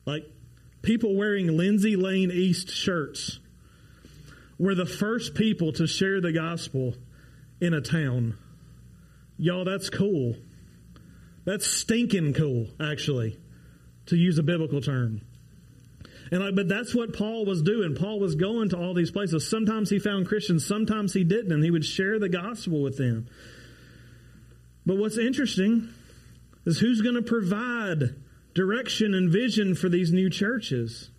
Like 0.04 0.24
people 0.82 1.16
wearing 1.16 1.56
Lindsay 1.56 1.96
Lane 1.96 2.30
East 2.30 2.70
shirts 2.70 3.38
were 4.58 4.74
the 4.74 4.86
first 4.86 5.34
people 5.34 5.72
to 5.72 5.86
share 5.86 6.20
the 6.20 6.32
gospel 6.32 6.94
in 7.60 7.74
a 7.74 7.80
town. 7.80 8.36
Y'all, 9.38 9.64
that's 9.64 9.90
cool. 9.90 10.36
That's 11.44 11.66
stinking 11.66 12.34
cool, 12.34 12.68
actually, 12.80 13.38
to 14.06 14.16
use 14.16 14.38
a 14.38 14.42
biblical 14.42 14.80
term. 14.80 15.20
And 16.30 16.40
like, 16.40 16.54
but 16.54 16.68
that's 16.68 16.94
what 16.94 17.12
Paul 17.12 17.44
was 17.44 17.62
doing. 17.62 17.94
Paul 17.94 18.18
was 18.18 18.34
going 18.34 18.70
to 18.70 18.78
all 18.78 18.94
these 18.94 19.10
places. 19.10 19.48
Sometimes 19.48 19.90
he 19.90 19.98
found 19.98 20.26
Christians, 20.26 20.66
sometimes 20.66 21.12
he 21.12 21.24
didn't, 21.24 21.52
and 21.52 21.62
he 21.62 21.70
would 21.70 21.84
share 21.84 22.18
the 22.18 22.28
gospel 22.28 22.82
with 22.82 22.96
them. 22.96 23.28
But 24.84 24.96
what's 24.96 25.18
interesting 25.18 25.88
is 26.64 26.78
who's 26.78 27.00
going 27.00 27.14
to 27.14 27.22
provide 27.22 28.16
direction 28.54 29.14
and 29.14 29.30
vision 29.30 29.74
for 29.74 29.88
these 29.88 30.12
new 30.12 30.30
churches. 30.30 31.10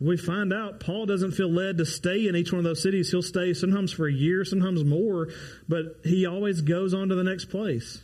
We 0.00 0.16
find 0.16 0.52
out 0.52 0.78
Paul 0.78 1.06
doesn't 1.06 1.32
feel 1.32 1.50
led 1.50 1.78
to 1.78 1.86
stay 1.86 2.28
in 2.28 2.36
each 2.36 2.52
one 2.52 2.58
of 2.58 2.64
those 2.64 2.82
cities. 2.82 3.10
He'll 3.10 3.22
stay 3.22 3.54
sometimes 3.54 3.90
for 3.90 4.06
a 4.06 4.12
year, 4.12 4.44
sometimes 4.44 4.84
more, 4.84 5.28
but 5.68 6.00
he 6.04 6.26
always 6.26 6.60
goes 6.60 6.94
on 6.94 7.08
to 7.08 7.16
the 7.16 7.24
next 7.24 7.46
place. 7.46 8.00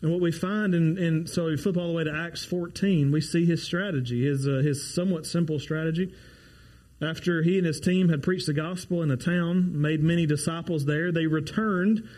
And 0.00 0.12
what 0.12 0.20
we 0.20 0.30
find, 0.30 0.74
in, 0.74 0.96
in 0.96 1.26
so 1.26 1.46
we 1.46 1.56
flip 1.56 1.76
all 1.76 1.88
the 1.88 1.94
way 1.94 2.04
to 2.04 2.14
Acts 2.14 2.44
14, 2.44 3.10
we 3.10 3.20
see 3.20 3.44
his 3.44 3.62
strategy, 3.62 4.24
his, 4.24 4.46
uh, 4.46 4.62
his 4.64 4.94
somewhat 4.94 5.26
simple 5.26 5.58
strategy. 5.58 6.14
After 7.00 7.42
he 7.42 7.58
and 7.58 7.66
his 7.66 7.80
team 7.80 8.08
had 8.08 8.22
preached 8.22 8.46
the 8.46 8.52
gospel 8.52 9.02
in 9.02 9.10
a 9.10 9.16
town, 9.16 9.80
made 9.80 10.02
many 10.02 10.26
disciples 10.26 10.84
there, 10.84 11.10
they 11.10 11.26
returned 11.26 12.08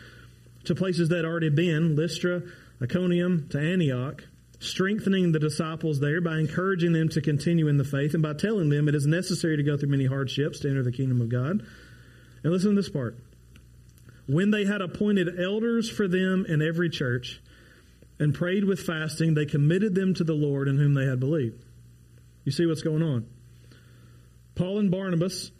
to 0.65 0.75
places 0.75 1.09
they'd 1.09 1.25
already 1.25 1.49
been 1.49 1.95
Lystra, 1.95 2.43
Iconium, 2.81 3.47
to 3.49 3.59
Antioch 3.59 4.23
strengthening 4.61 5.31
the 5.31 5.39
disciples 5.39 5.99
there 5.99 6.21
by 6.21 6.37
encouraging 6.37 6.93
them 6.93 7.09
to 7.09 7.19
continue 7.19 7.67
in 7.67 7.77
the 7.77 7.83
faith 7.83 8.13
and 8.13 8.21
by 8.21 8.33
telling 8.33 8.69
them 8.69 8.87
it 8.87 8.93
is 8.93 9.07
necessary 9.07 9.57
to 9.57 9.63
go 9.63 9.75
through 9.75 9.89
many 9.89 10.05
hardships 10.05 10.59
to 10.59 10.69
enter 10.69 10.83
the 10.83 10.91
kingdom 10.91 11.19
of 11.19 11.29
God. 11.29 11.65
And 12.43 12.53
listen 12.53 12.69
to 12.69 12.75
this 12.75 12.89
part. 12.89 13.17
When 14.27 14.51
they 14.51 14.65
had 14.65 14.81
appointed 14.81 15.39
elders 15.39 15.89
for 15.89 16.07
them 16.07 16.45
in 16.47 16.61
every 16.61 16.91
church 16.91 17.41
and 18.21 18.35
prayed 18.35 18.63
with 18.63 18.79
fasting, 18.79 19.33
they 19.33 19.47
committed 19.47 19.95
them 19.95 20.13
to 20.13 20.23
the 20.23 20.33
Lord 20.33 20.67
in 20.67 20.77
whom 20.77 20.93
they 20.93 21.05
had 21.05 21.19
believed. 21.19 21.65
You 22.45 22.51
see 22.51 22.67
what's 22.67 22.83
going 22.83 23.01
on. 23.01 23.25
Paul 24.53 24.77
and 24.77 24.91
Barnabas 24.91 25.51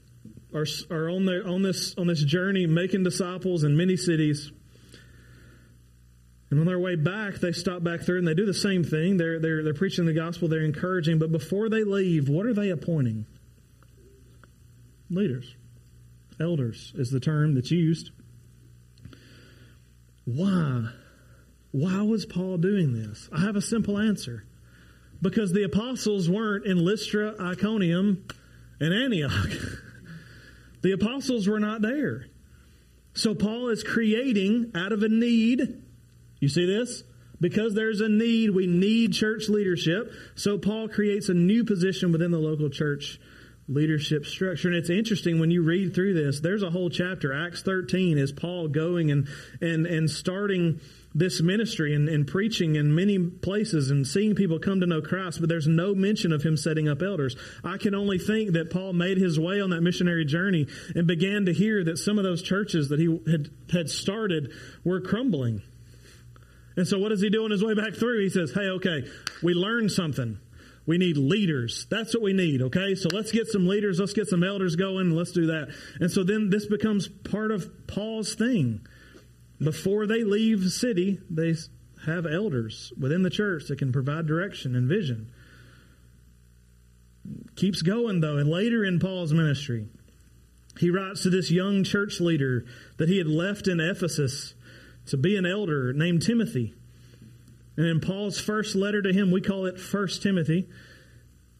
are, 0.54 0.68
are 0.92 1.10
on, 1.10 1.26
their, 1.26 1.48
on, 1.48 1.64
this, 1.64 1.96
on 1.98 2.06
this 2.06 2.24
journey 2.24 2.68
making 2.68 3.04
disciples 3.04 3.64
in 3.64 3.76
many 3.76 3.98
cities 3.98 4.52
and 6.52 6.60
on 6.60 6.68
their 6.68 6.78
way 6.78 6.96
back, 6.96 7.36
they 7.36 7.52
stop 7.52 7.82
back 7.82 8.02
through 8.02 8.20
and 8.20 8.28
they 8.28 8.36
do 8.36 8.46
the 8.46 8.54
same 8.54 8.84
thing. 8.84 9.18
They're, 9.18 9.40
they're, 9.40 9.64
they're 9.64 9.74
preaching 9.74 10.06
the 10.06 10.14
gospel, 10.14 10.48
they're 10.48 10.64
encouraging, 10.64 11.18
but 11.18 11.32
before 11.32 11.68
they 11.68 11.84
leave, 11.84 12.30
what 12.30 12.46
are 12.46 12.54
they 12.54 12.70
appointing? 12.70 13.26
Leaders. 15.10 15.56
Elders 16.40 16.94
is 16.96 17.10
the 17.10 17.20
term 17.20 17.56
that's 17.56 17.72
used. 17.72 18.12
Why? 20.26 20.90
Why 21.72 22.02
was 22.02 22.26
Paul 22.26 22.58
doing 22.58 22.94
this? 22.94 23.30
I 23.32 23.42
have 23.42 23.56
a 23.56 23.62
simple 23.62 23.98
answer. 23.98 24.46
Because 25.22 25.54
the 25.54 25.64
apostles 25.64 26.30
weren't 26.30 26.66
in 26.66 26.84
Lystra, 26.84 27.36
Iconium, 27.40 28.26
and 28.80 28.94
Antioch. 28.94 29.52
the 30.82 30.92
apostles 30.94 31.48
were 31.48 31.60
not 31.60 31.82
there. 31.82 32.26
So 33.14 33.36
Paul 33.36 33.70
is 33.70 33.84
creating 33.84 34.72
out 34.74 34.92
of 34.92 35.04
a 35.04 35.10
need 35.10 35.84
you 36.42 36.50
see 36.50 36.66
this? 36.66 37.04
Because 37.40 37.74
there's 37.74 38.02
a 38.02 38.10
need, 38.10 38.50
we 38.50 38.68
need 38.68 39.14
church 39.14 39.48
leadership. 39.48 40.12
So 40.36 40.58
Paul 40.58 40.90
creates 40.90 41.30
a 41.30 41.34
new 41.34 41.64
position 41.64 42.12
within 42.12 42.32
the 42.32 42.40
local 42.40 42.70
church 42.70 43.20
leadership 43.68 44.26
structure. 44.26 44.68
And 44.68 44.76
it's 44.76 44.90
interesting 44.90 45.40
when 45.40 45.50
you 45.50 45.64
read 45.64 45.96
through 45.96 46.14
this, 46.16 46.42
there's 46.42 46.64
a 46.64 46.70
whole 46.70 46.90
chapter, 46.90 47.34
Acts 47.34 47.62
13, 47.62 48.18
is 48.18 48.32
Paul 48.32 48.68
going 48.68 49.12
and, 49.12 49.28
and, 49.62 49.86
and 49.86 50.10
starting 50.10 50.82
this 51.14 51.42
ministry 51.42 51.94
and, 51.94 52.08
and 52.08 52.26
preaching 52.26 52.76
in 52.76 52.96
many 52.96 53.20
places 53.20 53.92
and 53.92 54.08
seeing 54.08 54.34
people 54.34 54.60
come 54.60 54.80
to 54.80 54.86
know 54.86 55.02
Christ, 55.02 55.40
but 55.40 55.50
there's 55.50 55.68
no 55.68 55.94
mention 55.94 56.32
of 56.32 56.44
him 56.44 56.56
setting 56.56 56.88
up 56.88 57.02
elders. 57.02 57.36
I 57.64 57.78
can 57.78 57.94
only 57.94 58.18
think 58.18 58.54
that 58.54 58.72
Paul 58.72 58.94
made 58.94 59.18
his 59.18 59.40
way 59.40 59.60
on 59.60 59.72
that 59.72 59.82
missionary 59.82 60.26
journey 60.26 60.68
and 60.96 61.08
began 61.08 61.46
to 61.46 61.54
hear 61.54 61.84
that 61.84 61.98
some 61.98 62.18
of 62.18 62.24
those 62.24 62.42
churches 62.42 62.90
that 62.90 63.00
he 63.00 63.20
had, 63.30 63.50
had 63.72 63.90
started 63.90 64.52
were 64.86 65.02
crumbling 65.02 65.62
and 66.78 66.88
so 66.88 66.98
what 67.00 67.10
does 67.10 67.22
he 67.22 67.30
do 67.30 67.44
on 67.44 67.52
his 67.52 67.64
way 67.64 67.74
back 67.74 67.94
through? 67.94 68.22
He 68.22 68.30
says, 68.30 68.52
Hey, 68.54 68.70
okay, 68.70 69.06
we 69.44 69.54
learned 69.54 69.92
something. 69.92 70.40
We 70.86 70.98
need 70.98 71.16
leaders. 71.16 71.86
That's 71.90 72.14
what 72.16 72.24
we 72.24 72.34
need, 72.34 72.62
okay? 72.64 72.96
So 72.96 73.08
let's 73.14 73.32
get 73.32 73.48
some 73.48 73.68
leaders, 73.68 74.00
let's 74.00 74.14
get 74.14 74.28
some 74.28 74.44
elders 74.44 74.76
going, 74.76 75.12
let's 75.12 75.32
do 75.32 75.48
that. 75.48 75.70
And 76.00 76.10
so 76.10 76.24
then 76.24 76.50
this 76.50 76.66
becomes 76.66 77.08
part 77.08 77.52
of 77.52 77.88
Paul's 77.88 78.34
thing. 78.34 78.86
Before 79.62 80.08
they 80.08 80.24
leave 80.24 80.64
the 80.64 80.70
city, 80.70 81.20
they 81.30 81.54
have 82.06 82.26
elders 82.26 82.92
within 83.00 83.22
the 83.22 83.30
church 83.30 83.68
that 83.68 83.78
can 83.78 83.92
provide 83.92 84.26
direction 84.26 84.76
and 84.76 84.90
vision. 84.90 85.32
Keeps 87.56 87.84
going 87.84 88.22
though, 88.22 88.38
and 88.38 88.50
later 88.50 88.84
in 88.84 89.00
Paul's 89.00 89.34
ministry, 89.34 89.88
he 90.80 90.90
writes 90.90 91.24
to 91.24 91.30
this 91.30 91.52
young 91.52 91.84
church 91.84 92.20
leader 92.20 92.66
that 92.98 93.10
he 93.10 93.20
had 93.20 93.28
left 93.28 93.68
in 93.68 93.80
Ephesus 93.80 94.56
to 95.08 95.18
be 95.18 95.36
an 95.36 95.46
elder 95.46 95.94
named 95.94 96.24
Timothy. 96.24 96.74
And 97.78 97.86
in 97.86 98.00
Paul's 98.00 98.40
first 98.40 98.76
letter 98.76 99.02
to 99.02 99.14
him, 99.14 99.32
we 99.32 99.42
call 99.42 99.66
it 99.66 99.80
First 99.80 100.24
Timothy, 100.24 100.70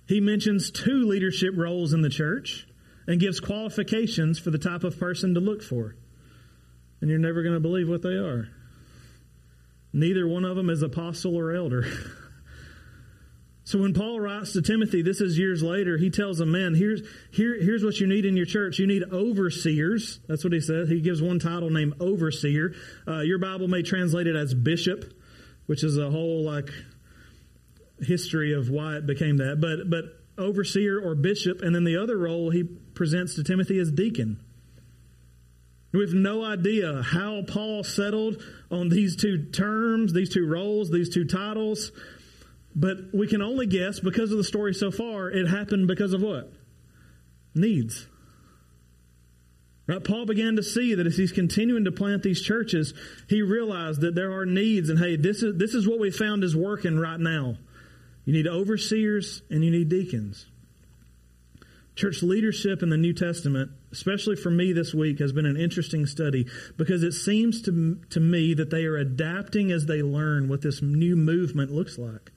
he 0.08 0.20
mentions 0.20 0.72
two 0.72 1.04
leadership 1.04 1.54
roles 1.56 1.94
in 1.94 2.02
the 2.02 2.10
church. 2.10 2.68
and 3.08 3.20
gives 3.20 3.40
qualifications 3.40 4.40
for 4.40 4.52
the 4.52 4.58
type 4.58 4.84
of 4.84 5.00
person 5.00 5.34
to 5.34 5.40
look 5.40 5.62
for. 5.64 5.96
And 7.02 7.10
you're 7.10 7.20
never 7.20 7.44
going 7.44 7.56
to 7.56 7.60
believe 7.60 7.90
what 7.90 8.04
they 8.04 8.10
are. 8.16 8.48
Neither 9.92 10.28
one 10.28 10.46
of 10.46 10.56
them 10.56 10.70
is 10.70 10.82
apostle 10.84 11.36
or 11.36 11.54
elder. 11.54 11.86
So 13.64 13.80
when 13.80 13.94
Paul 13.94 14.20
writes 14.20 14.52
to 14.52 14.62
Timothy, 14.62 15.02
this 15.02 15.22
is 15.22 15.38
years 15.38 15.64
later, 15.64 15.98
he 15.98 16.10
tells 16.10 16.42
him, 16.42 16.52
man, 16.52 16.74
here's, 16.74 17.04
here, 17.32 17.58
here's 17.58 17.86
what 17.86 18.02
you 18.02 18.08
need 18.08 18.26
in 18.26 18.36
your 18.36 18.46
church. 18.46 18.80
You 18.80 18.86
need 18.86 19.04
overseers. 19.14 20.20
That's 20.28 20.44
what 20.44 20.52
he 20.52 20.60
says. 20.60 20.90
He 20.90 21.00
gives 21.00 21.22
one 21.22 21.40
title 21.40 21.70
named 21.70 21.94
overseer. 22.02 22.74
Uh, 23.08 23.22
your 23.22 23.38
Bible 23.38 23.70
may 23.70 23.82
translate 23.82 24.28
it 24.28 24.36
as 24.36 24.54
bishop, 24.54 25.14
which 25.68 25.86
is 25.86 25.98
a 25.98 26.10
whole 26.10 26.44
like 26.44 26.70
history 28.02 28.54
of 28.54 28.70
why 28.70 28.98
it 28.98 29.06
became 29.06 29.38
that. 29.38 29.62
But, 29.62 29.90
but 29.90 30.20
overseer 30.38 31.00
or 31.00 31.16
bishop. 31.16 31.62
And 31.62 31.74
then 31.74 31.86
the 31.86 31.96
other 31.96 32.18
role 32.18 32.50
he 32.50 32.64
presents 32.64 33.36
to 33.36 33.44
Timothy 33.46 33.80
is 33.80 33.90
deacon. 33.90 34.40
We 35.94 36.02
have 36.02 36.14
no 36.14 36.44
idea 36.44 37.02
how 37.02 37.44
Paul 37.48 37.84
settled 37.84 38.42
on 38.70 38.90
these 38.90 39.16
two 39.16 39.50
terms, 39.52 40.14
these 40.14 40.30
two 40.30 40.48
roles, 40.48 40.90
these 40.90 41.10
two 41.10 41.26
titles. 41.26 41.92
But 42.74 43.14
we 43.14 43.28
can 43.28 43.42
only 43.42 43.66
guess 43.66 44.00
because 44.00 44.32
of 44.32 44.38
the 44.38 44.44
story 44.44 44.74
so 44.74 44.92
far, 44.92 45.30
it 45.30 45.48
happened 45.48 45.88
because 45.88 46.14
of 46.14 46.22
what? 46.22 46.54
Needs. 47.54 48.08
Right? 49.88 50.02
Paul 50.02 50.26
began 50.26 50.56
to 50.56 50.64
see 50.64 50.96
that 50.96 51.06
as 51.06 51.18
he's 51.18 51.34
continuing 51.34 51.84
to 51.84 51.92
plant 51.92 52.24
these 52.24 52.42
churches, 52.42 52.94
he 53.28 53.42
realized 53.42 54.00
that 54.02 54.16
there 54.16 54.32
are 54.32 54.46
needs, 54.46 54.90
and 54.90 54.98
hey, 54.98 55.18
this 55.18 55.44
is 55.44 55.58
this 55.58 55.74
is 55.74 55.86
what 55.86 56.00
we 56.00 56.12
found 56.12 56.46
is 56.46 56.56
working 56.56 56.98
right 56.98 57.20
now. 57.20 57.58
You 58.24 58.32
need 58.32 58.48
overseers 58.48 59.42
and 59.50 59.66
you 59.66 59.72
need 59.72 59.90
deacons. 59.90 60.46
Church 61.96 62.24
leadership 62.24 62.84
in 62.84 62.90
the 62.90 62.96
New 62.96 63.14
Testament, 63.14 63.72
especially 63.92 64.36
for 64.36 64.50
me 64.50 64.74
this 64.74 64.94
week, 64.94 65.20
has 65.20 65.32
been 65.32 65.46
an 65.46 65.58
interesting 65.58 66.06
study 66.06 66.48
because 66.78 67.04
it 67.04 67.14
seems 67.14 67.62
to, 67.64 68.00
to 68.10 68.20
me 68.20 68.54
that 68.54 68.70
they 68.70 68.86
are 68.86 68.98
adapting 68.98 69.72
as 69.72 69.86
they 69.86 70.02
learn 70.02 70.48
what 70.48 70.62
this 70.62 70.82
new 70.82 71.16
movement 71.16 71.72
looks 71.72 71.98
like. 71.98 72.32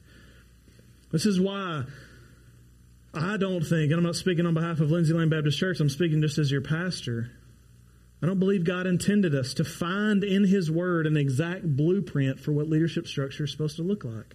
This 1.12 1.26
is 1.26 1.40
why 1.40 1.84
I 3.14 3.36
don't 3.36 3.62
think, 3.62 3.90
and 3.90 3.98
I'm 3.98 4.02
not 4.02 4.16
speaking 4.16 4.46
on 4.46 4.54
behalf 4.54 4.80
of 4.80 4.90
Lindsay 4.90 5.14
Lane 5.14 5.28
Baptist 5.28 5.58
Church, 5.58 5.78
I'm 5.80 5.88
speaking 5.88 6.20
just 6.20 6.38
as 6.38 6.50
your 6.50 6.60
pastor. 6.60 7.30
I 8.20 8.26
don't 8.26 8.38
believe 8.40 8.64
God 8.64 8.86
intended 8.86 9.34
us 9.34 9.54
to 9.54 9.64
find 9.64 10.24
in 10.24 10.44
His 10.44 10.70
Word 10.70 11.06
an 11.06 11.16
exact 11.16 11.76
blueprint 11.76 12.40
for 12.40 12.52
what 12.52 12.68
leadership 12.68 13.06
structure 13.06 13.44
is 13.44 13.52
supposed 13.52 13.76
to 13.76 13.82
look 13.82 14.04
like. 14.04 14.34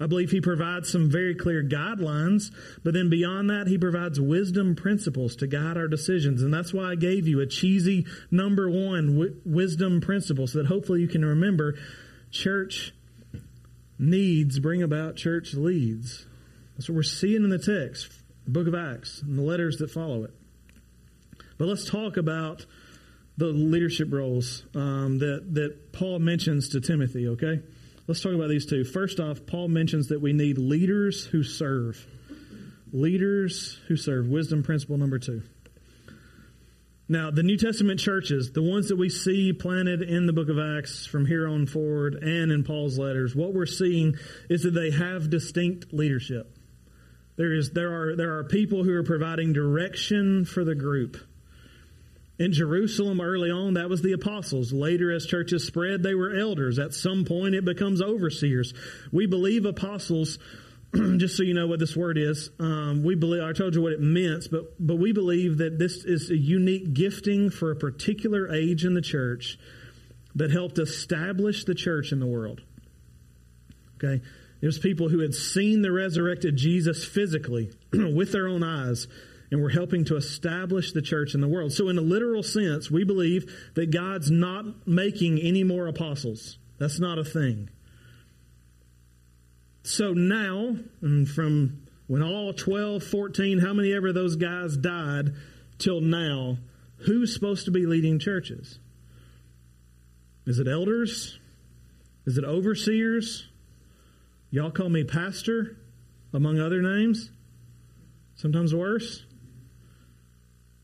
I 0.00 0.06
believe 0.06 0.30
He 0.30 0.40
provides 0.40 0.90
some 0.90 1.10
very 1.10 1.34
clear 1.34 1.62
guidelines, 1.62 2.50
but 2.82 2.94
then 2.94 3.10
beyond 3.10 3.50
that, 3.50 3.66
He 3.66 3.76
provides 3.76 4.18
wisdom 4.18 4.74
principles 4.74 5.36
to 5.36 5.46
guide 5.46 5.76
our 5.76 5.88
decisions. 5.88 6.42
And 6.42 6.52
that's 6.52 6.72
why 6.72 6.90
I 6.90 6.94
gave 6.94 7.28
you 7.28 7.40
a 7.40 7.46
cheesy 7.46 8.06
number 8.30 8.70
one 8.70 9.12
w- 9.12 9.36
wisdom 9.44 10.00
principle 10.00 10.46
so 10.46 10.58
that 10.58 10.66
hopefully 10.66 11.02
you 11.02 11.08
can 11.08 11.24
remember 11.24 11.76
church 12.30 12.92
needs 13.98 14.58
bring 14.58 14.82
about 14.82 15.16
church 15.16 15.52
leads. 15.54 16.26
That's 16.76 16.88
what 16.88 16.96
we're 16.96 17.02
seeing 17.02 17.44
in 17.44 17.50
the 17.50 17.58
text, 17.58 18.10
the 18.44 18.50
book 18.50 18.66
of 18.66 18.74
Acts, 18.74 19.20
and 19.20 19.38
the 19.38 19.42
letters 19.42 19.76
that 19.78 19.90
follow 19.90 20.24
it. 20.24 20.34
But 21.58 21.68
let's 21.68 21.84
talk 21.84 22.16
about 22.16 22.64
the 23.36 23.46
leadership 23.46 24.10
roles 24.10 24.64
um, 24.74 25.18
that, 25.18 25.54
that 25.54 25.92
Paul 25.92 26.18
mentions 26.18 26.70
to 26.70 26.80
Timothy, 26.80 27.28
okay? 27.28 27.60
Let's 28.10 28.22
talk 28.22 28.32
about 28.32 28.48
these 28.48 28.66
two. 28.66 28.82
First 28.82 29.20
off, 29.20 29.46
Paul 29.46 29.68
mentions 29.68 30.08
that 30.08 30.20
we 30.20 30.32
need 30.32 30.58
leaders 30.58 31.24
who 31.24 31.44
serve. 31.44 32.04
Leaders 32.92 33.78
who 33.86 33.96
serve. 33.96 34.26
Wisdom 34.26 34.64
principle 34.64 34.98
number 34.98 35.20
two. 35.20 35.42
Now, 37.08 37.30
the 37.30 37.44
New 37.44 37.56
Testament 37.56 38.00
churches, 38.00 38.50
the 38.50 38.64
ones 38.64 38.88
that 38.88 38.96
we 38.96 39.10
see 39.10 39.52
planted 39.52 40.02
in 40.02 40.26
the 40.26 40.32
book 40.32 40.48
of 40.48 40.58
Acts 40.58 41.06
from 41.06 41.24
here 41.24 41.46
on 41.46 41.66
forward 41.66 42.14
and 42.14 42.50
in 42.50 42.64
Paul's 42.64 42.98
letters, 42.98 43.36
what 43.36 43.54
we're 43.54 43.64
seeing 43.64 44.16
is 44.48 44.64
that 44.64 44.72
they 44.72 44.90
have 44.90 45.30
distinct 45.30 45.94
leadership. 45.94 46.58
There 47.36 47.52
is 47.52 47.70
there 47.70 47.94
are 47.94 48.16
there 48.16 48.38
are 48.38 48.42
people 48.42 48.82
who 48.82 48.92
are 48.92 49.04
providing 49.04 49.52
direction 49.52 50.44
for 50.44 50.64
the 50.64 50.74
group. 50.74 51.16
In 52.40 52.54
Jerusalem 52.54 53.20
early 53.20 53.50
on, 53.50 53.74
that 53.74 53.90
was 53.90 54.00
the 54.00 54.12
apostles. 54.12 54.72
Later, 54.72 55.12
as 55.12 55.26
churches 55.26 55.66
spread, 55.66 56.02
they 56.02 56.14
were 56.14 56.34
elders. 56.34 56.78
At 56.78 56.94
some 56.94 57.26
point, 57.26 57.54
it 57.54 57.66
becomes 57.66 58.00
overseers. 58.00 58.72
We 59.12 59.26
believe 59.26 59.66
apostles 59.66 60.38
just 61.18 61.36
so 61.36 61.42
you 61.42 61.52
know 61.52 61.66
what 61.66 61.78
this 61.78 61.94
word 61.94 62.16
is, 62.16 62.50
um, 62.58 63.04
we 63.04 63.14
believe. 63.14 63.42
I 63.42 63.52
told 63.52 63.74
you 63.74 63.82
what 63.82 63.92
it 63.92 64.00
meant, 64.00 64.48
but 64.50 64.74
but 64.80 64.96
we 64.96 65.12
believe 65.12 65.58
that 65.58 65.78
this 65.78 66.04
is 66.04 66.30
a 66.30 66.36
unique 66.36 66.94
gifting 66.94 67.50
for 67.50 67.70
a 67.70 67.76
particular 67.76 68.50
age 68.50 68.84
in 68.86 68.94
the 68.94 69.02
church 69.02 69.58
that 70.34 70.50
helped 70.50 70.78
establish 70.78 71.64
the 71.64 71.74
church 71.74 72.10
in 72.10 72.20
the 72.20 72.26
world. 72.26 72.62
Okay, 74.02 74.24
was 74.62 74.78
people 74.78 75.10
who 75.10 75.20
had 75.20 75.34
seen 75.34 75.82
the 75.82 75.92
resurrected 75.92 76.56
Jesus 76.56 77.04
physically 77.04 77.70
with 77.92 78.32
their 78.32 78.48
own 78.48 78.64
eyes, 78.64 79.06
and 79.50 79.62
we're 79.62 79.70
helping 79.70 80.04
to 80.06 80.16
establish 80.16 80.92
the 80.92 81.02
church 81.02 81.34
in 81.34 81.40
the 81.40 81.48
world. 81.48 81.72
So, 81.72 81.88
in 81.88 81.98
a 81.98 82.02
literal 82.02 82.42
sense, 82.42 82.90
we 82.90 83.04
believe 83.04 83.52
that 83.74 83.90
God's 83.90 84.30
not 84.30 84.86
making 84.86 85.40
any 85.40 85.64
more 85.64 85.86
apostles. 85.86 86.58
That's 86.78 87.00
not 87.00 87.18
a 87.18 87.24
thing. 87.24 87.68
So 89.82 90.12
now, 90.12 90.76
from 91.00 91.82
when 92.06 92.22
all 92.22 92.52
12, 92.52 93.02
14, 93.02 93.58
how 93.58 93.72
many 93.72 93.92
ever 93.92 94.12
those 94.12 94.36
guys 94.36 94.76
died 94.76 95.34
till 95.78 96.00
now, 96.00 96.58
who's 96.98 97.34
supposed 97.34 97.64
to 97.64 97.70
be 97.70 97.86
leading 97.86 98.18
churches? 98.18 98.78
Is 100.46 100.58
it 100.58 100.68
elders? 100.68 101.38
Is 102.26 102.38
it 102.38 102.44
overseers? 102.44 103.48
Y'all 104.50 104.70
call 104.70 104.88
me 104.88 105.04
pastor, 105.04 105.76
among 106.32 106.60
other 106.60 106.82
names. 106.82 107.30
Sometimes 108.36 108.74
worse. 108.74 109.24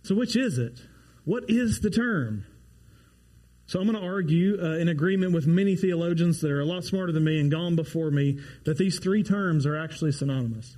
So, 0.06 0.14
which 0.14 0.36
is 0.36 0.58
it? 0.58 0.80
What 1.24 1.46
is 1.48 1.80
the 1.80 1.90
term? 1.90 2.44
So 3.66 3.80
I'm 3.80 3.88
going 3.88 4.00
to 4.00 4.06
argue 4.06 4.56
uh, 4.62 4.76
in 4.76 4.88
agreement 4.88 5.32
with 5.32 5.48
many 5.48 5.74
theologians 5.74 6.40
that 6.42 6.52
are 6.52 6.60
a 6.60 6.64
lot 6.64 6.84
smarter 6.84 7.10
than 7.10 7.24
me 7.24 7.40
and 7.40 7.50
gone 7.50 7.74
before 7.74 8.12
me 8.12 8.38
that 8.66 8.78
these 8.78 9.00
three 9.00 9.24
terms 9.24 9.66
are 9.66 9.76
actually 9.76 10.12
synonymous. 10.12 10.76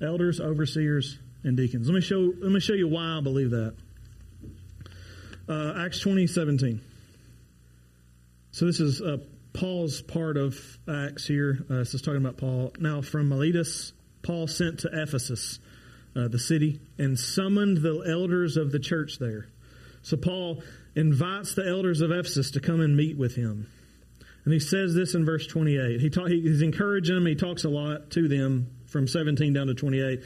Elders, 0.00 0.40
overseers, 0.40 1.18
and 1.44 1.54
deacons. 1.54 1.86
Let 1.86 1.94
me 1.94 2.00
show, 2.00 2.32
let 2.40 2.50
me 2.50 2.60
show 2.60 2.72
you 2.72 2.88
why 2.88 3.18
I 3.18 3.20
believe 3.20 3.50
that. 3.50 3.74
Uh, 5.46 5.84
Acts 5.84 6.00
20, 6.00 6.26
17. 6.26 6.80
So 8.52 8.64
this 8.64 8.80
is 8.80 9.02
uh, 9.02 9.18
Paul's 9.52 10.00
part 10.00 10.38
of 10.38 10.58
Acts 10.88 11.26
here. 11.26 11.58
Uh, 11.68 11.74
this 11.80 11.92
is 11.92 12.00
talking 12.00 12.24
about 12.24 12.38
Paul. 12.38 12.72
Now 12.78 13.02
from 13.02 13.28
Miletus, 13.28 13.92
Paul 14.22 14.46
sent 14.46 14.78
to 14.80 14.88
Ephesus, 14.90 15.58
uh, 16.16 16.28
the 16.28 16.38
city, 16.38 16.80
and 16.98 17.18
summoned 17.18 17.78
the 17.78 18.04
elders 18.06 18.56
of 18.56 18.72
the 18.72 18.78
church 18.78 19.18
there. 19.18 19.48
So 20.02 20.16
Paul 20.16 20.62
invites 20.94 21.54
the 21.54 21.66
elders 21.66 22.00
of 22.00 22.10
Ephesus 22.10 22.52
to 22.52 22.60
come 22.60 22.80
and 22.80 22.96
meet 22.96 23.16
with 23.16 23.34
him. 23.34 23.68
And 24.44 24.54
he 24.54 24.60
says 24.60 24.94
this 24.94 25.14
in 25.14 25.24
verse 25.24 25.46
28. 25.46 26.00
He 26.00 26.10
talk, 26.10 26.28
he's 26.28 26.62
encouraging 26.62 27.14
them. 27.14 27.26
He 27.26 27.34
talks 27.34 27.64
a 27.64 27.68
lot 27.68 28.10
to 28.12 28.26
them 28.26 28.68
from 28.86 29.06
17 29.06 29.52
down 29.52 29.66
to 29.66 29.74
28. 29.74 30.22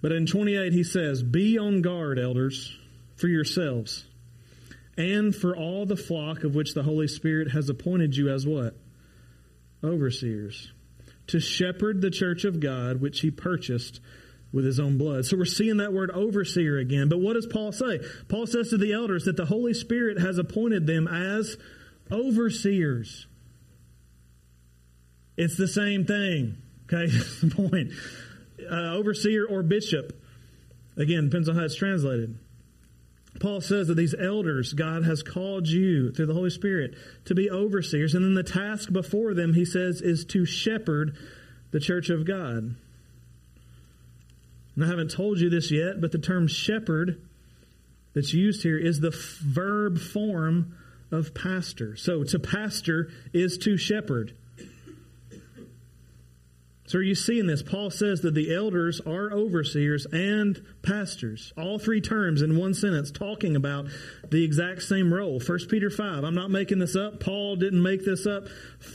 But 0.00 0.12
in 0.12 0.26
28, 0.26 0.72
he 0.72 0.84
says, 0.84 1.22
Be 1.22 1.58
on 1.58 1.82
guard, 1.82 2.18
elders, 2.18 2.76
for 3.16 3.28
yourselves 3.28 4.04
and 4.96 5.34
for 5.34 5.56
all 5.56 5.86
the 5.86 5.96
flock 5.96 6.44
of 6.44 6.54
which 6.54 6.74
the 6.74 6.82
Holy 6.82 7.08
Spirit 7.08 7.50
has 7.50 7.68
appointed 7.68 8.16
you 8.16 8.28
as 8.28 8.46
what? 8.46 8.76
Overseers. 9.82 10.70
To 11.28 11.40
shepherd 11.40 12.00
the 12.00 12.10
church 12.10 12.44
of 12.44 12.60
God, 12.60 13.00
which 13.00 13.20
he 13.20 13.30
purchased 13.30 14.00
with 14.52 14.64
his 14.64 14.78
own 14.78 14.98
blood. 14.98 15.24
So 15.24 15.36
we're 15.36 15.44
seeing 15.44 15.78
that 15.78 15.92
word 15.92 16.10
overseer 16.10 16.78
again. 16.78 17.08
But 17.08 17.20
what 17.20 17.34
does 17.34 17.46
Paul 17.46 17.72
say? 17.72 18.00
Paul 18.28 18.46
says 18.46 18.70
to 18.70 18.76
the 18.76 18.92
elders 18.92 19.24
that 19.24 19.36
the 19.36 19.46
Holy 19.46 19.74
Spirit 19.74 20.20
has 20.20 20.38
appointed 20.38 20.86
them 20.86 21.08
as 21.08 21.56
overseers. 22.10 23.26
It's 25.36 25.56
the 25.56 25.68
same 25.68 26.04
thing. 26.04 26.58
Okay, 26.92 27.10
point. 27.50 27.92
Uh, 28.70 28.94
overseer 28.94 29.46
or 29.46 29.62
bishop. 29.62 30.12
Again, 30.96 31.30
depends 31.30 31.48
on 31.48 31.56
how 31.56 31.62
it's 31.62 31.74
translated. 31.74 32.38
Paul 33.40 33.62
says 33.62 33.88
that 33.88 33.94
these 33.94 34.14
elders, 34.14 34.74
God 34.74 35.04
has 35.04 35.22
called 35.22 35.66
you 35.66 36.12
through 36.12 36.26
the 36.26 36.34
Holy 36.34 36.50
Spirit 36.50 36.94
to 37.24 37.34
be 37.34 37.50
overseers. 37.50 38.14
And 38.14 38.24
then 38.24 38.34
the 38.34 38.42
task 38.42 38.92
before 38.92 39.32
them, 39.32 39.54
he 39.54 39.64
says, 39.64 40.02
is 40.02 40.26
to 40.26 40.44
shepherd 40.44 41.16
the 41.70 41.80
church 41.80 42.10
of 42.10 42.26
God. 42.26 42.76
And 44.74 44.84
I 44.84 44.88
haven't 44.88 45.10
told 45.10 45.40
you 45.40 45.50
this 45.50 45.70
yet, 45.70 46.00
but 46.00 46.12
the 46.12 46.18
term 46.18 46.48
shepherd 46.48 47.20
that's 48.14 48.32
used 48.32 48.62
here 48.62 48.78
is 48.78 49.00
the 49.00 49.08
f- 49.08 49.38
verb 49.40 49.98
form 49.98 50.74
of 51.10 51.34
pastor. 51.34 51.96
So 51.96 52.24
to 52.24 52.38
pastor 52.38 53.10
is 53.32 53.58
to 53.58 53.76
shepherd. 53.76 54.34
So 56.92 56.98
are 56.98 57.02
you 57.02 57.14
seeing 57.14 57.46
this? 57.46 57.62
Paul 57.62 57.88
says 57.88 58.20
that 58.20 58.34
the 58.34 58.54
elders 58.54 59.00
are 59.00 59.32
overseers 59.32 60.04
and 60.12 60.62
pastors. 60.82 61.50
All 61.56 61.78
three 61.78 62.02
terms 62.02 62.42
in 62.42 62.58
one 62.58 62.74
sentence 62.74 63.10
talking 63.10 63.56
about 63.56 63.86
the 64.28 64.44
exact 64.44 64.82
same 64.82 65.10
role. 65.10 65.40
1 65.40 65.58
Peter 65.70 65.88
5. 65.88 66.22
I'm 66.22 66.34
not 66.34 66.50
making 66.50 66.80
this 66.80 66.94
up. 66.94 67.18
Paul 67.18 67.56
didn't 67.56 67.80
make 67.80 68.04
this 68.04 68.26
up. 68.26 68.48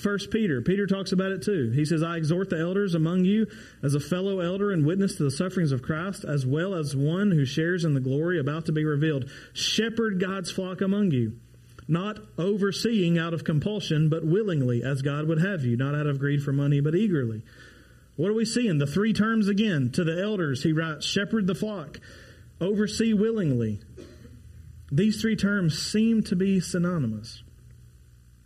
1 0.04 0.20
Peter. 0.32 0.62
Peter 0.62 0.86
talks 0.86 1.12
about 1.12 1.32
it 1.32 1.42
too. 1.42 1.72
He 1.72 1.86
says, 1.86 2.04
I 2.04 2.18
exhort 2.18 2.52
the 2.52 2.60
elders 2.60 2.94
among 2.94 3.26
you 3.26 3.48
as 3.82 3.96
a 3.96 4.00
fellow 4.00 4.42
elder 4.42 4.72
and 4.72 4.86
witness 4.86 5.16
to 5.16 5.24
the 5.24 5.32
sufferings 5.32 5.72
of 5.72 5.82
Christ, 5.82 6.24
as 6.24 6.46
well 6.46 6.76
as 6.76 6.96
one 6.96 7.32
who 7.32 7.46
shares 7.46 7.84
in 7.84 7.96
the 7.96 8.00
glory 8.00 8.40
about 8.40 8.68
to 8.68 8.72
be 8.72 8.86
revealed. 8.86 9.28
Shepherd 9.54 10.22
God's 10.22 10.52
flock 10.52 10.82
among 10.82 11.10
you 11.10 11.40
not 11.88 12.20
overseeing 12.38 13.18
out 13.18 13.34
of 13.34 13.44
compulsion, 13.46 14.10
but 14.10 14.26
willingly, 14.26 14.84
as 14.84 15.02
God 15.02 15.26
would 15.28 15.42
have 15.42 15.64
you, 15.64 15.78
not 15.78 15.96
out 15.96 16.06
of 16.06 16.20
greed 16.20 16.44
for 16.44 16.52
money, 16.52 16.82
but 16.82 16.94
eagerly. 16.94 17.44
What 18.18 18.30
are 18.30 18.34
we 18.34 18.46
seeing? 18.46 18.80
The 18.80 18.88
three 18.88 19.14
terms 19.14 19.48
again. 19.48 19.92
To 19.92 20.04
the 20.04 20.22
elders, 20.22 20.64
he 20.64 20.74
writes, 20.74 21.06
shepherd 21.06 21.48
the 21.48 21.56
flock, 21.56 22.00
oversee 22.60 23.14
willingly. 23.14 23.80
These 24.92 25.22
three 25.22 25.36
terms 25.36 25.80
seem 25.80 26.24
to 26.24 26.36
be 26.36 26.60
synonymous. 26.60 27.44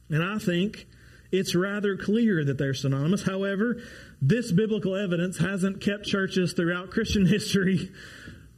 And 0.09 0.21
I 0.21 0.39
think 0.39 0.87
it's 1.31 1.55
rather 1.55 1.95
clear 1.95 2.43
that 2.43 2.57
they're 2.57 2.73
synonymous. 2.73 3.23
However, 3.23 3.81
this 4.21 4.51
biblical 4.51 4.95
evidence 4.95 5.37
hasn't 5.37 5.79
kept 5.79 6.05
churches 6.05 6.51
throughout 6.53 6.91
Christian 6.91 7.25
history 7.27 7.91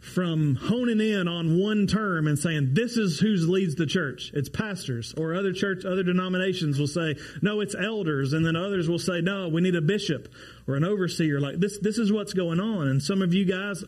from 0.04 0.56
honing 0.56 1.00
in 1.00 1.30
on 1.30 1.58
one 1.58 1.88
term 1.88 2.28
and 2.28 2.38
saying 2.38 2.74
this 2.74 2.98
is 2.98 3.20
who 3.20 3.30
leads 3.50 3.76
the 3.76 3.86
church. 3.86 4.32
It's 4.34 4.50
pastors 4.50 5.14
or 5.16 5.34
other 5.34 5.54
church 5.54 5.86
other 5.86 6.04
denominations 6.04 6.78
will 6.78 6.88
say 6.88 7.16
no 7.42 7.62
it's 7.62 7.74
elders. 7.74 8.34
And 8.34 8.46
then 8.46 8.58
others 8.58 8.90
will 8.90 9.00
say 9.00 9.22
no 9.22 9.48
we 9.48 9.62
need 9.62 9.76
a 9.76 9.82
bishop 9.82 10.28
or 10.68 10.76
an 10.76 10.84
overseer. 10.84 11.40
Like 11.40 11.58
this 11.58 11.80
this 11.80 11.98
is 11.98 12.12
what's 12.12 12.34
going 12.34 12.60
on. 12.60 12.90
And 12.90 13.02
some 13.02 13.22
of 13.22 13.34
you 13.34 13.46
guys 13.46 13.82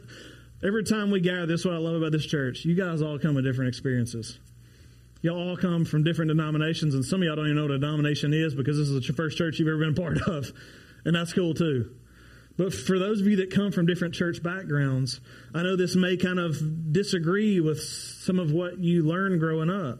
every 0.64 0.86
time 0.86 1.12
we 1.12 1.20
gather 1.20 1.48
this 1.48 1.62
is 1.62 1.66
what 1.66 1.76
i 1.76 1.80
love 1.80 1.96
about 1.96 2.14
this 2.14 2.26
church. 2.26 2.64
You 2.64 2.76
guys 2.76 3.02
all 3.02 3.20
come 3.20 3.36
with 3.36 3.44
different 3.44 3.68
experiences. 3.68 4.40
Y'all 5.22 5.50
all 5.50 5.58
come 5.58 5.84
from 5.84 6.06
different 6.06 6.30
denominations 6.30 6.96
and 6.96 7.04
some 7.04 7.22
of 7.22 7.28
y'all 7.28 7.36
don't 7.36 7.48
even 7.48 7.58
know 7.58 7.64
what 7.64 7.72
a 7.72 7.80
denomination 7.80 8.34
is 8.34 8.56
because 8.56 8.78
this 8.78 8.88
is 8.88 9.06
the 9.06 9.14
first 9.14 9.38
church 9.38 9.60
you've 9.60 9.68
ever 9.68 9.80
been 9.80 9.90
a 9.90 10.02
part 10.02 10.22
of. 10.30 10.50
And 11.04 11.14
that's 11.14 11.34
cool 11.34 11.54
too 11.54 11.92
but 12.58 12.74
for 12.74 12.98
those 12.98 13.22
of 13.22 13.28
you 13.28 13.38
that 13.38 13.52
come 13.52 13.72
from 13.72 13.86
different 13.86 14.14
church 14.14 14.42
backgrounds, 14.42 15.20
I 15.54 15.64
know 15.64 15.76
this 15.76 15.96
may 15.96 16.16
kind 16.16 16.40
of 16.40 16.94
disagree 16.94 17.60
with 17.60 17.82
some 17.82 18.40
of 18.40 18.52
what 18.52 18.80
you 18.80 19.04
learned 19.04 19.40
growing 19.40 19.70
up. 19.70 20.00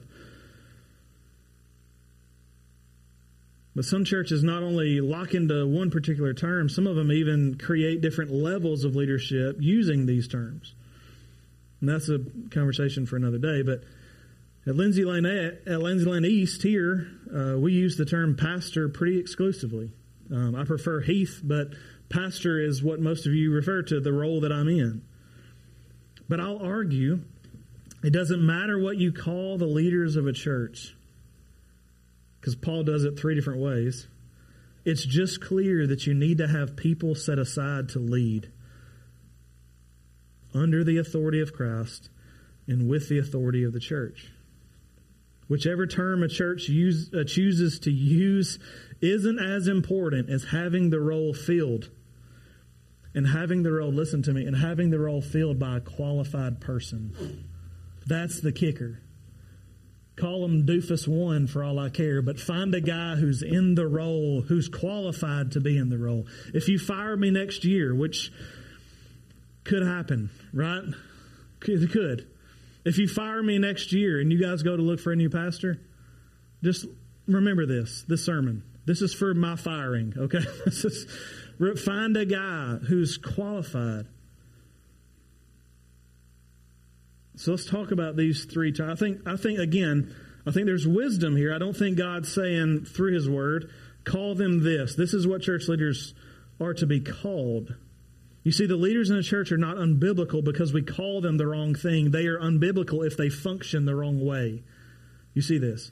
But 3.76 3.84
some 3.84 4.06
churches 4.06 4.42
not 4.42 4.64
only 4.64 5.02
lock 5.02 5.34
into 5.34 5.68
one 5.68 5.92
particular 5.92 6.34
term, 6.34 6.70
some 6.70 6.88
of 6.88 6.96
them 6.96 7.12
even 7.12 7.58
create 7.58 8.00
different 8.00 8.32
levels 8.32 8.86
of 8.86 8.96
leadership 8.96 9.58
using 9.60 10.06
these 10.06 10.30
terms. 10.30 10.74
And 11.82 11.90
that's 11.90 12.08
a 12.08 12.20
conversation 12.52 13.06
for 13.06 13.18
another 13.18 13.38
day. 13.38 13.64
But 13.64 13.84
at 14.66 14.78
Lindsay 14.78 15.04
Lane, 15.04 15.26
at 15.26 15.82
Lindsay 15.82 16.10
Lane 16.10 16.24
East 16.24 16.64
here, 16.64 17.08
uh, 17.36 17.60
we 17.60 17.74
use 17.74 17.98
the 17.98 18.06
term 18.06 18.38
pastor 18.38 18.88
pretty 18.88 19.20
exclusively. 19.20 19.92
Um, 20.32 20.56
I 20.56 20.64
prefer 20.64 21.02
Heath, 21.02 21.42
but 21.44 21.74
pastor 22.10 22.60
is 22.60 22.84
what 22.84 23.00
most 23.00 23.26
of 23.26 23.34
you 23.34 23.52
refer 23.52 23.82
to, 23.84 24.00
the 24.00 24.14
role 24.14 24.42
that 24.42 24.52
I'm 24.52 24.68
in. 24.68 25.02
But 26.28 26.40
I'll 26.40 26.60
argue 26.60 27.22
it 28.04 28.12
doesn't 28.12 28.46
matter 28.46 28.80
what 28.80 28.98
you 28.98 29.12
call 29.12 29.58
the 29.58 29.66
leaders 29.66 30.16
of 30.16 30.28
a 30.28 30.34
church, 30.34 30.96
because 32.40 32.56
Paul 32.56 32.84
does 32.84 33.04
it 33.04 33.18
three 33.18 33.36
different 33.36 33.62
ways. 33.62 34.08
It's 34.84 35.06
just 35.06 35.42
clear 35.42 35.88
that 35.88 36.06
you 36.06 36.14
need 36.14 36.38
to 36.38 36.48
have 36.48 36.76
people 36.76 37.16
set 37.16 37.40
aside 37.40 37.90
to 37.90 38.00
lead 38.00 38.52
under 40.54 40.84
the 40.84 41.00
authority 41.00 41.42
of 41.42 41.54
Christ 41.54 42.10
and 42.68 42.88
with 42.88 43.10
the 43.10 43.18
authority 43.20 43.64
of 43.64 43.74
the 43.74 43.80
church. 43.80 44.32
Whichever 45.48 45.86
term 45.86 46.24
a 46.24 46.28
church 46.28 46.68
use, 46.70 47.14
uh, 47.14 47.24
chooses 47.24 47.80
to 47.80 47.92
use 47.92 48.58
isn't 49.02 49.40
as 49.40 49.68
important 49.68 50.30
as 50.30 50.46
having 50.46 50.90
the 50.90 51.00
role 51.00 51.34
filled. 51.34 51.90
And 53.14 53.28
having 53.28 53.64
the 53.64 53.72
role, 53.72 53.94
listen 53.94 54.24
to 54.24 54.34
me, 54.34 54.46
and 54.46 54.58
having 54.58 54.90
the 54.90 55.00
role 55.00 55.22
filled 55.22 55.58
by 55.58 55.78
a 55.78 55.82
qualified 55.82 56.60
person. 56.60 57.46
That's 58.06 58.42
the 58.42 58.52
kicker. 58.52 59.00
Call 60.16 60.46
him 60.46 60.66
doofus 60.66 61.08
one 61.08 61.48
for 61.48 61.64
all 61.64 61.78
I 61.78 61.90
care, 61.90 62.22
but 62.22 62.40
find 62.40 62.74
a 62.74 62.82
guy 62.82 63.16
who's 63.16 63.42
in 63.42 63.76
the 63.76 63.88
role, 63.88 64.42
who's 64.42 64.70
qualified 64.70 65.52
to 65.54 65.60
be 65.60 65.78
in 65.78 65.90
the 65.90 65.98
role. 65.98 66.26
If 66.54 66.70
you 66.70 66.80
fire 66.80 67.18
me 67.18 67.32
next 67.32 67.66
year, 67.66 67.94
which 67.94 68.32
could 69.66 69.84
happen, 69.84 70.30
right? 70.54 70.84
It 71.68 71.92
could. 71.92 72.28
If 72.86 73.00
you 73.00 73.08
fire 73.08 73.42
me 73.42 73.58
next 73.58 73.92
year 73.92 74.20
and 74.20 74.32
you 74.32 74.40
guys 74.40 74.62
go 74.62 74.78
to 74.78 74.82
look 74.82 75.00
for 75.00 75.12
a 75.12 75.16
new 75.16 75.30
pastor, 75.30 75.82
just 76.64 76.86
remember 77.28 77.66
this, 77.66 78.06
this 78.08 78.24
sermon. 78.24 78.64
This 78.86 79.02
is 79.02 79.14
for 79.14 79.34
my 79.34 79.56
firing, 79.56 80.14
okay? 80.16 80.42
this 80.66 80.86
is 80.86 81.08
find 81.84 82.16
a 82.16 82.26
guy 82.26 82.76
who's 82.88 83.18
qualified. 83.18 84.06
So 87.38 87.52
let's 87.52 87.66
talk 87.66 87.92
about 87.92 88.16
these 88.16 88.46
three. 88.46 88.74
I 88.82 88.96
think 88.96 89.28
I 89.28 89.36
think 89.36 89.60
again, 89.60 90.16
I 90.46 90.52
think 90.52 90.68
there's 90.68 90.88
wisdom 90.88 91.36
here. 91.36 91.54
I 91.54 91.58
don't 91.58 91.76
think 91.76 91.98
God's 91.98 92.32
saying 92.34 92.86
through 92.86 93.14
his 93.14 93.30
word, 93.30 93.72
call 94.04 94.36
them 94.36 94.64
this. 94.64 94.96
This 94.96 95.14
is 95.14 95.28
what 95.28 95.42
church 95.42 95.68
leaders 95.68 96.14
are 96.62 96.74
to 96.76 96.86
be 96.86 97.02
called. 97.02 97.76
You 98.46 98.52
see, 98.52 98.68
the 98.68 98.76
leaders 98.76 99.10
in 99.10 99.16
the 99.16 99.24
church 99.24 99.52
are 99.52 99.58
not 99.58 99.78
unbiblical 99.78 100.44
because 100.44 100.72
we 100.72 100.84
call 100.84 101.20
them 101.20 101.38
the 101.38 101.48
wrong 101.48 101.74
thing. 101.74 102.12
They 102.12 102.28
are 102.28 102.40
unbiblical 102.40 103.06
if 103.06 103.18
they 103.18 103.28
function 103.28 103.86
the 103.86 103.96
wrong 103.96 104.24
way. 104.24 104.62
You 105.34 105.42
see 105.42 105.58
this? 105.58 105.92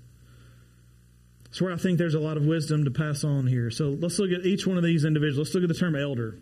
That's 1.46 1.60
where 1.60 1.74
I 1.74 1.78
think 1.78 1.98
there's 1.98 2.13
a 2.13 2.20
lot 2.20 2.38
of 2.38 2.46
wisdom 2.46 2.86
to 2.86 2.92
pass 2.92 3.24
on 3.24 3.48
here. 3.48 3.72
So 3.72 3.98
let's 4.00 4.20
look 4.20 4.30
at 4.30 4.46
each 4.46 4.68
one 4.68 4.78
of 4.78 4.84
these 4.84 5.04
individuals. 5.04 5.48
Let's 5.48 5.56
look 5.56 5.63
at 5.63 5.68
the 5.68 5.80
term 5.80 5.96
elder. 5.96 6.38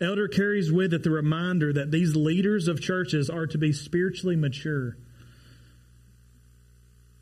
Elder 0.00 0.26
carries 0.26 0.72
with 0.72 0.92
it 0.92 1.04
the 1.04 1.10
reminder 1.10 1.72
that 1.72 1.92
these 1.92 2.16
leaders 2.16 2.66
of 2.66 2.80
churches 2.80 3.30
are 3.30 3.46
to 3.46 3.56
be 3.56 3.72
spiritually 3.72 4.34
mature. 4.34 4.96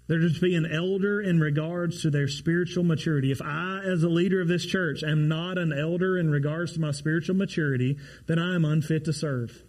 They're 0.08 0.18
to 0.18 0.40
be 0.40 0.56
an 0.56 0.70
elder 0.70 1.20
in 1.20 1.40
regards 1.40 2.02
to 2.02 2.10
their 2.10 2.28
spiritual 2.28 2.84
maturity. 2.84 3.30
If 3.30 3.40
I, 3.40 3.80
as 3.84 4.02
a 4.02 4.08
leader 4.08 4.40
of 4.40 4.48
this 4.48 4.66
church, 4.66 5.02
am 5.02 5.28
not 5.28 5.58
an 5.58 5.72
elder 5.72 6.18
in 6.18 6.30
regards 6.30 6.74
to 6.74 6.80
my 6.80 6.90
spiritual 6.90 7.36
maturity, 7.36 7.98
then 8.26 8.38
I 8.38 8.54
am 8.54 8.64
unfit 8.64 9.04
to 9.04 9.12
serve. 9.12 9.62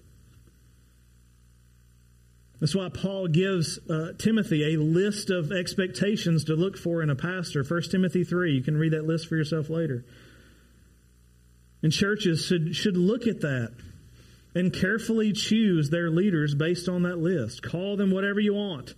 That's 2.59 2.75
why 2.75 2.87
Paul 2.89 3.27
gives 3.27 3.77
uh, 3.89 4.13
Timothy 4.17 4.73
a 4.73 4.79
list 4.79 5.29
of 5.29 5.51
expectations 5.51 6.45
to 6.45 6.55
look 6.55 6.77
for 6.77 7.03
in 7.03 7.09
a 7.09 7.15
pastor. 7.15 7.61
1 7.63 7.81
Timothy 7.91 8.23
3. 8.23 8.53
You 8.53 8.63
can 8.63 8.77
read 8.77 8.93
that 8.93 9.05
list 9.05 9.27
for 9.27 9.35
yourself 9.35 9.69
later. 9.69 10.05
And 11.81 11.91
churches 11.91 12.45
should, 12.45 12.73
should 12.73 12.95
look 12.95 13.27
at 13.27 13.41
that 13.41 13.73
and 14.55 14.73
carefully 14.73 15.33
choose 15.33 15.89
their 15.89 16.09
leaders 16.09 16.55
based 16.55 16.87
on 16.87 17.03
that 17.03 17.17
list. 17.17 17.61
Call 17.61 17.97
them 17.97 18.11
whatever 18.11 18.39
you 18.39 18.53
want, 18.53 18.93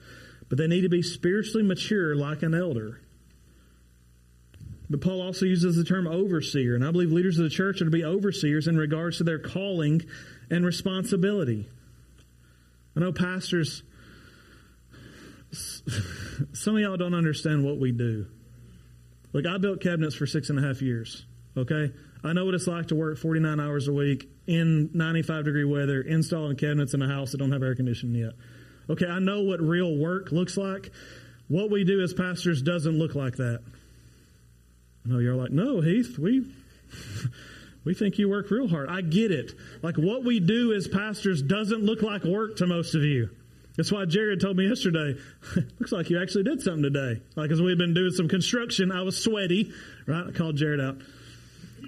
but 0.49 0.58
they 0.58 0.67
need 0.67 0.81
to 0.81 0.89
be 0.89 1.01
spiritually 1.01 1.63
mature 1.63 2.15
like 2.15 2.43
an 2.43 2.53
elder. 2.53 3.01
But 4.89 5.01
Paul 5.01 5.21
also 5.21 5.45
uses 5.45 5.75
the 5.75 5.84
term 5.84 6.08
overseer, 6.08 6.75
and 6.75 6.86
I 6.86 6.91
believe 6.91 7.12
leaders 7.12 7.39
of 7.39 7.43
the 7.43 7.49
church 7.49 7.81
are 7.81 7.86
to 7.86 7.91
be 7.91 8.03
overseers 8.03 8.67
in 8.67 8.77
regards 8.77 9.17
to 9.17 9.23
their 9.23 9.39
calling 9.39 10.03
and 10.49 10.63
responsibility. 10.65 11.67
I 12.95 12.99
know 12.99 13.12
pastors, 13.12 13.81
some 15.51 16.75
of 16.75 16.81
y'all 16.81 16.97
don't 16.97 17.15
understand 17.15 17.65
what 17.65 17.79
we 17.79 17.91
do. 17.91 18.27
Like, 19.34 19.45
I 19.47 19.58
built 19.58 19.81
cabinets 19.81 20.15
for 20.15 20.27
six 20.27 20.49
and 20.49 20.60
a 20.60 20.62
half 20.62 20.81
years, 20.81 21.25
okay? 21.58 21.91
I 22.23 22.34
know 22.34 22.45
what 22.45 22.53
it's 22.53 22.67
like 22.67 22.88
to 22.88 22.95
work 22.95 23.17
49 23.17 23.60
hours 23.60 23.88
a 23.88 23.93
week 23.93 24.29
in 24.47 24.91
95 24.93 25.45
degree 25.45 25.65
weather, 25.65 26.01
installing 26.01 26.58
cabinets 26.58 26.93
in 26.93 27.01
a 27.01 27.08
house 27.08 27.31
that 27.31 27.39
don't 27.39 27.51
have 27.51 27.63
air 27.63 27.75
conditioning 27.75 28.15
yet. 28.15 28.34
Okay, 28.89 29.08
I 29.08 29.19
know 29.19 29.41
what 29.41 29.62
real 29.62 29.95
work 29.95 30.32
looks 30.32 30.58
like. 30.58 30.91
What 31.48 31.69
we 31.69 31.84
do 31.84 32.02
as 32.02 32.13
pastors 32.13 32.62
doesn't 32.62 32.98
look 32.98 33.15
like 33.15 33.36
that. 33.38 33.62
Know 35.06 35.19
you're 35.19 35.36
like, 35.36 35.52
no, 35.52 35.82
Heath, 35.82 36.17
we 36.17 36.45
we 37.86 37.93
think 37.93 38.17
you 38.17 38.30
work 38.30 38.50
real 38.50 38.67
hard. 38.67 38.89
I 38.89 39.02
get 39.02 39.32
it. 39.32 39.54
Like 39.84 39.98
what 39.98 40.24
we 40.24 40.39
do 40.39 40.74
as 40.74 40.88
pastors 40.88 41.41
doesn't 41.41 41.84
look 41.84 42.02
like 42.02 42.24
work 42.24 42.58
to 42.58 42.67
most 42.67 42.95
of 42.95 43.04
you. 43.04 43.30
That's 43.78 43.91
why 43.91 44.06
Jared 44.06 44.39
told 44.39 44.58
me 44.58 44.67
yesterday, 44.67 45.19
looks 45.80 45.91
like 45.91 46.10
you 46.10 46.21
actually 46.21 46.43
did 46.43 46.62
something 46.62 46.84
today. 46.84 47.21
Like 47.36 47.52
as 47.52 47.62
we've 47.62 47.78
been 47.78 47.93
doing 47.93 48.12
some 48.12 48.28
construction, 48.28 48.91
I 48.91 49.04
was 49.04 49.21
sweaty, 49.21 49.71
right? 50.08 50.28
I 50.28 50.32
called 50.32 50.56
Jared 50.58 50.80
out. 50.80 50.98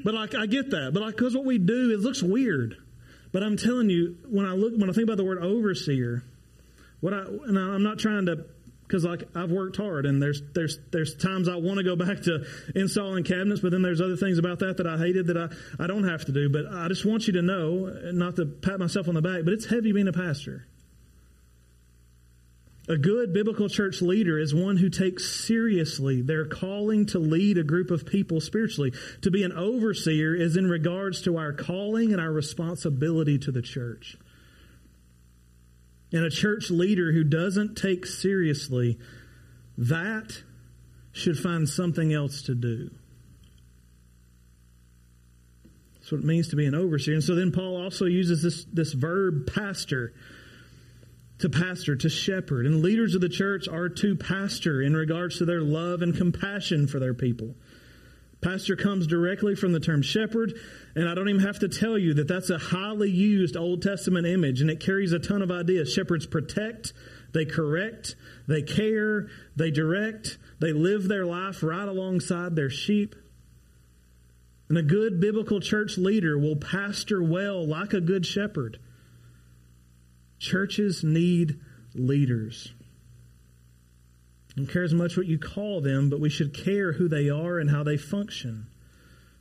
But 0.04 0.14
like 0.14 0.36
I 0.36 0.46
get 0.46 0.72
that. 0.72 0.92
But 0.94 1.02
like 1.02 1.18
cuz 1.18 1.36
what 1.36 1.46
we 1.46 1.58
do 1.58 1.92
it 1.92 2.00
looks 2.00 2.22
weird. 2.22 2.78
But 3.32 3.44
I'm 3.44 3.58
telling 3.58 3.90
you, 3.90 4.18
when 4.30 4.46
I 4.46 4.54
look 4.54 4.74
when 4.78 4.90
I 4.90 4.94
think 4.94 5.06
about 5.06 5.18
the 5.18 5.24
word 5.24 5.40
overseer, 5.40 6.24
what 7.00 7.14
I 7.14 7.20
and 7.20 7.58
I'm 7.58 7.84
not 7.84 8.00
trying 8.00 8.26
to 8.28 8.46
because 8.88 9.04
like 9.04 9.24
I've 9.36 9.52
worked 9.52 9.78
hard 9.78 10.06
and 10.06 10.22
there's 10.22 10.42
there's 10.54 10.80
there's 10.92 11.16
times 11.16 11.50
I 11.50 11.56
want 11.56 11.78
to 11.78 11.84
go 11.84 11.96
back 11.96 12.22
to 12.24 12.46
installing 12.74 13.24
cabinets, 13.24 13.62
but 13.62 13.72
then 13.72 13.82
there's 13.82 14.02
other 14.02 14.16
things 14.16 14.38
about 14.38 14.60
that 14.60 14.78
that 14.78 14.88
I 14.88 14.98
hated 14.98 15.28
that 15.28 15.38
I, 15.38 15.84
I 15.84 15.88
don't 15.88 16.08
have 16.08 16.26
to 16.26 16.32
do. 16.32 16.50
But 16.50 16.68
I 16.72 16.88
just 16.88 17.06
want 17.06 17.28
you 17.28 17.34
to 17.34 17.42
know, 17.42 17.94
not 18.12 18.38
to 18.38 18.46
pat 18.46 18.80
myself 18.80 19.08
on 19.08 19.16
the 19.16 19.22
back, 19.22 19.44
but 19.44 19.54
it's 19.54 19.66
heavy 19.66 19.92
being 19.92 20.08
a 20.08 20.14
pastor. 20.14 20.66
A 22.90 22.96
good 22.96 23.34
biblical 23.34 23.68
church 23.68 24.02
leader 24.02 24.40
is 24.40 24.56
one 24.56 24.78
who 24.78 24.90
takes 24.90 25.46
seriously 25.46 26.22
their 26.22 26.46
calling 26.46 27.06
to 27.08 27.20
lead 27.20 27.58
a 27.58 27.64
group 27.64 27.92
of 27.92 28.06
people 28.06 28.40
spiritually. 28.40 28.94
To 29.24 29.32
be 29.32 29.44
an 29.44 29.52
overseer 29.52 30.34
is 30.34 30.56
in 30.56 30.70
regards 30.70 31.24
to 31.24 31.38
our 31.38 31.52
calling 31.52 32.14
and 32.14 32.22
our 32.22 32.32
responsibility 32.32 33.40
to 33.40 33.52
the 33.52 33.62
church. 33.62 34.16
And 36.12 36.24
a 36.24 36.30
church 36.30 36.70
leader 36.70 37.12
who 37.12 37.24
doesn't 37.24 37.76
take 37.76 38.06
seriously 38.06 38.98
that 39.78 40.42
should 41.12 41.38
find 41.38 41.68
something 41.68 42.14
else 42.14 42.44
to 42.44 42.56
do. 42.56 42.90
That's 45.96 46.12
what 46.12 46.22
it 46.22 46.26
means 46.26 46.50
to 46.50 46.56
be 46.56 46.66
an 46.66 46.76
overseer. 46.76 47.16
And 47.16 47.24
so 47.24 47.36
then 47.36 47.52
Paul 47.52 47.82
also 47.82 48.06
uses 48.06 48.42
this, 48.42 48.66
this 48.72 48.94
verb 48.94 49.52
pastor 49.54 50.14
to 51.40 51.50
pastor, 51.50 51.96
to 51.96 52.10
shepherd. 52.10 52.66
And 52.66 52.82
leaders 52.82 53.14
of 53.14 53.22
the 53.22 53.30
church 53.30 53.68
are 53.68 53.90
to 53.90 54.16
pastor 54.16 54.82
in 54.82 54.96
regards 54.96 55.38
to 55.40 55.46
their 55.46 55.62
love 55.62 56.02
and 56.02 56.16
compassion 56.16 56.88
for 56.88 57.00
their 57.00 57.14
people. 57.14 57.56
Pastor 58.42 58.76
comes 58.76 59.08
directly 59.08 59.56
from 59.56 59.72
the 59.72 59.80
term 59.80 60.02
shepherd, 60.04 60.54
and 60.96 61.10
I 61.10 61.16
don't 61.16 61.28
even 61.28 61.42
have 61.42 61.60
to 61.60 61.68
tell 61.68 61.98
you 61.98 62.14
that 62.16 62.28
that's 62.28 62.52
a 62.52 62.58
highly 62.60 63.10
used 63.10 63.58
Old 63.58 63.82
Testament 63.82 64.28
image, 64.28 64.62
and 64.62 64.70
it 64.70 64.80
carries 64.80 65.12
a 65.12 65.20
ton 65.20 65.42
of 65.42 65.50
ideas. 65.50 65.92
Shepherds 65.92 66.28
protect, 66.28 66.94
they 67.34 67.46
correct, 67.46 68.16
they 68.48 68.62
care, 68.62 69.28
they 69.56 69.72
direct, 69.72 70.38
they 70.60 70.72
live 70.72 71.08
their 71.08 71.26
life 71.26 71.64
right 71.64 71.88
alongside 71.88 72.56
their 72.56 72.70
sheep. 72.70 73.16
And 74.70 74.78
a 74.78 74.84
good 74.84 75.20
biblical 75.20 75.60
church 75.60 75.98
leader 75.98 76.38
will 76.38 76.58
pastor 76.58 77.24
well 77.24 77.66
like 77.66 77.94
a 77.94 78.02
good 78.02 78.26
shepherd. 78.26 78.80
Churches 80.40 81.04
need 81.04 81.60
leaders. 81.96 82.74
I 84.58 84.62
don't 84.62 84.74
care 84.74 84.84
as 84.84 84.94
much 84.94 85.16
what 85.16 85.28
you 85.28 85.38
call 85.38 85.82
them, 85.82 86.10
but 86.10 86.20
we 86.20 86.32
should 86.32 86.52
care 86.52 86.92
who 86.92 87.08
they 87.08 87.30
are 87.30 87.60
and 87.60 87.70
how 87.70 87.84
they 87.84 87.96
function. 87.96 88.66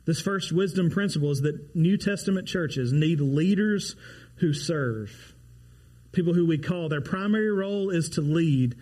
This 0.05 0.21
first 0.21 0.51
wisdom 0.51 0.91
principle 0.91 1.31
is 1.31 1.41
that 1.41 1.75
New 1.75 1.97
Testament 1.97 2.47
churches 2.47 2.93
need 2.93 3.19
leaders 3.19 3.95
who 4.35 4.53
serve. 4.53 5.33
People 6.11 6.35
who 6.35 6.45
we 6.45 6.59
call 6.59 6.87
their 6.87 7.01
primary 7.01 7.51
role 7.51 7.89
is 7.89 8.09
to 8.09 8.21
lead. 8.21 8.75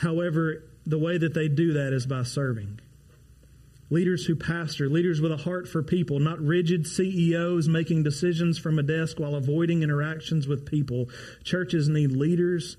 However, 0.00 0.62
the 0.86 0.98
way 0.98 1.18
that 1.18 1.34
they 1.34 1.48
do 1.48 1.72
that 1.72 1.92
is 1.92 2.06
by 2.06 2.22
serving. 2.22 2.78
Leaders 3.90 4.24
who 4.24 4.36
pastor, 4.36 4.88
leaders 4.88 5.20
with 5.20 5.32
a 5.32 5.36
heart 5.38 5.66
for 5.66 5.82
people, 5.82 6.20
not 6.20 6.38
rigid 6.38 6.86
CEOs 6.86 7.66
making 7.66 8.04
decisions 8.04 8.58
from 8.58 8.78
a 8.78 8.84
desk 8.84 9.18
while 9.18 9.34
avoiding 9.34 9.82
interactions 9.82 10.46
with 10.46 10.66
people. 10.66 11.08
Churches 11.42 11.88
need 11.88 12.12
leaders 12.12 12.76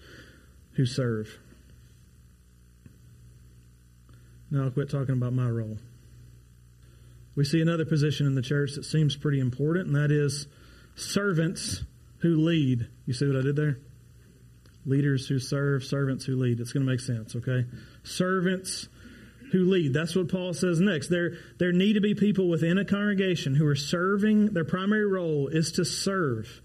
who 0.76 0.86
serve. 0.86 1.38
Now 4.52 4.66
I'll 4.66 4.72
quit 4.72 4.90
talking 4.90 5.14
about 5.14 5.34
my 5.34 5.48
role. 5.48 5.78
We 7.36 7.46
see 7.46 7.62
another 7.62 7.86
position 7.86 8.28
in 8.28 8.36
the 8.36 8.42
church 8.42 8.74
that 8.76 8.84
seems 8.84 9.16
pretty 9.16 9.40
important, 9.40 9.88
and 9.88 9.96
that 9.96 10.12
is 10.12 10.48
servants 10.96 11.84
who 12.20 12.36
lead. 12.36 12.88
You 13.06 13.14
see 13.14 13.26
what 13.26 13.38
I 13.38 13.42
did 13.42 13.56
there? 13.56 13.78
Leaders 14.86 15.28
who 15.28 15.40
serve, 15.40 15.84
servants 15.86 16.26
who 16.26 16.36
lead. 16.36 16.60
It's 16.60 16.74
going 16.74 16.86
to 16.86 16.92
make 16.92 17.00
sense, 17.00 17.36
okay? 17.38 17.66
Servants 18.04 18.90
who 19.54 19.66
lead. 19.66 19.94
That's 19.94 20.16
what 20.16 20.30
Paul 20.30 20.54
says 20.54 20.82
next. 20.82 21.08
There, 21.08 21.34
there 21.58 21.72
need 21.72 21.94
to 21.94 22.02
be 22.02 22.16
people 22.16 22.50
within 22.50 22.78
a 22.78 22.86
congregation 22.86 23.56
who 23.56 23.68
are 23.68 23.76
serving. 23.76 24.48
Their 24.48 24.66
primary 24.66 25.06
role 25.06 25.48
is 25.48 25.74
to 25.74 25.86
serve. 25.86 26.62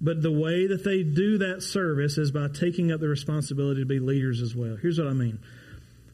But 0.00 0.22
the 0.22 0.32
way 0.32 0.68
that 0.68 0.84
they 0.84 1.02
do 1.02 1.38
that 1.38 1.62
service 1.62 2.18
is 2.18 2.30
by 2.30 2.48
taking 2.48 2.92
up 2.92 3.00
the 3.00 3.08
responsibility 3.08 3.82
to 3.82 3.86
be 3.86 3.98
leaders 3.98 4.40
as 4.40 4.54
well. 4.54 4.76
Here's 4.80 4.98
what 4.98 5.08
I 5.08 5.12
mean. 5.12 5.40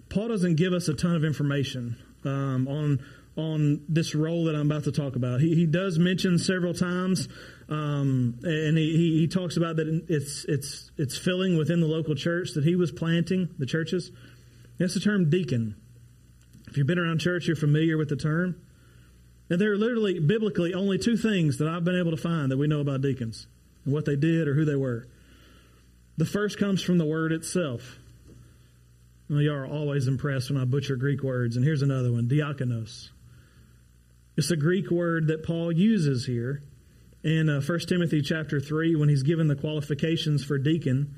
Paul 0.09 0.29
doesn't 0.29 0.57
give 0.57 0.73
us 0.73 0.89
a 0.89 0.95
ton 0.95 1.17
of 1.17 1.25
information 1.25 1.97
um, 2.25 2.69
on 2.69 3.01
on 3.37 3.83
this 3.87 4.15
role 4.15 4.45
that 4.45 4.55
I'm 4.55 4.71
about 4.71 4.85
to 4.85 4.93
talk 4.93 5.15
about. 5.15 5.41
He, 5.41 5.55
he 5.55 5.67
does 5.67 5.99
mention 5.99 6.39
several 6.39 6.73
times, 6.73 7.29
um, 7.69 8.39
and 8.43 8.79
he, 8.79 9.19
he 9.21 9.29
talks 9.29 9.59
about 9.59 9.77
that 9.77 10.05
it's 10.09 10.45
it's 10.49 10.91
it's 10.97 11.19
filling 11.19 11.57
within 11.59 11.81
the 11.81 11.87
local 11.87 12.15
church 12.15 12.53
that 12.55 12.65
he 12.65 12.77
was 12.77 12.91
planting 12.93 13.51
the 13.59 13.67
churches. 13.67 14.11
That's 14.79 14.95
the 14.95 15.01
term 15.01 15.31
deacon. 15.31 15.77
If 16.69 16.77
you've 16.77 16.87
been 16.87 16.99
around 16.99 17.21
church, 17.21 17.47
you're 17.47 17.57
familiar 17.57 17.97
with 17.97 18.09
the 18.09 18.17
term. 18.17 18.61
And 19.49 19.61
there 19.61 19.73
are 19.73 19.77
literally 19.77 20.19
biblically 20.19 20.75
only 20.75 20.99
two 20.99 21.17
things 21.17 21.59
that 21.59 21.69
I've 21.69 21.85
been 21.85 21.99
able 21.99 22.11
to 22.11 22.17
find 22.17 22.51
that 22.51 22.57
we 22.57 22.67
know 22.67 22.81
about 22.81 23.01
deacons 23.01 23.47
and 23.85 23.95
what 23.95 24.05
they 24.05 24.17
did 24.17 24.49
or 24.49 24.55
who 24.55 24.65
they 24.65 24.75
were. 24.75 25.07
The 26.17 26.25
first 26.25 26.59
comes 26.59 26.83
from 26.83 26.99
the 26.99 27.05
word 27.05 27.33
itself. 27.33 27.99
Well, 29.29 29.41
you 29.41 29.53
are 29.53 29.67
always 29.67 30.07
impressed 30.07 30.51
when 30.51 30.61
I 30.61 30.65
butcher 30.65 30.95
Greek 30.97 31.23
words. 31.23 31.57
And 31.57 31.65
here's 31.65 31.83
another 31.83 32.13
one 32.13 32.29
diakonos. 32.29 33.11
It's 34.37 34.51
a 34.51 34.57
Greek 34.57 34.91
word 34.91 35.29
that 35.29 35.43
Paul 35.43 35.73
uses 35.73 36.27
here 36.27 36.63
in 37.25 37.49
uh, 37.49 37.61
1 37.61 37.79
Timothy 37.89 38.23
chapter 38.23 38.61
3 38.61 38.95
when 38.95 39.09
he's 39.09 39.25
given 39.25 39.49
the 39.49 39.57
qualifications 39.57 40.45
for 40.45 40.59
deacon. 40.59 41.17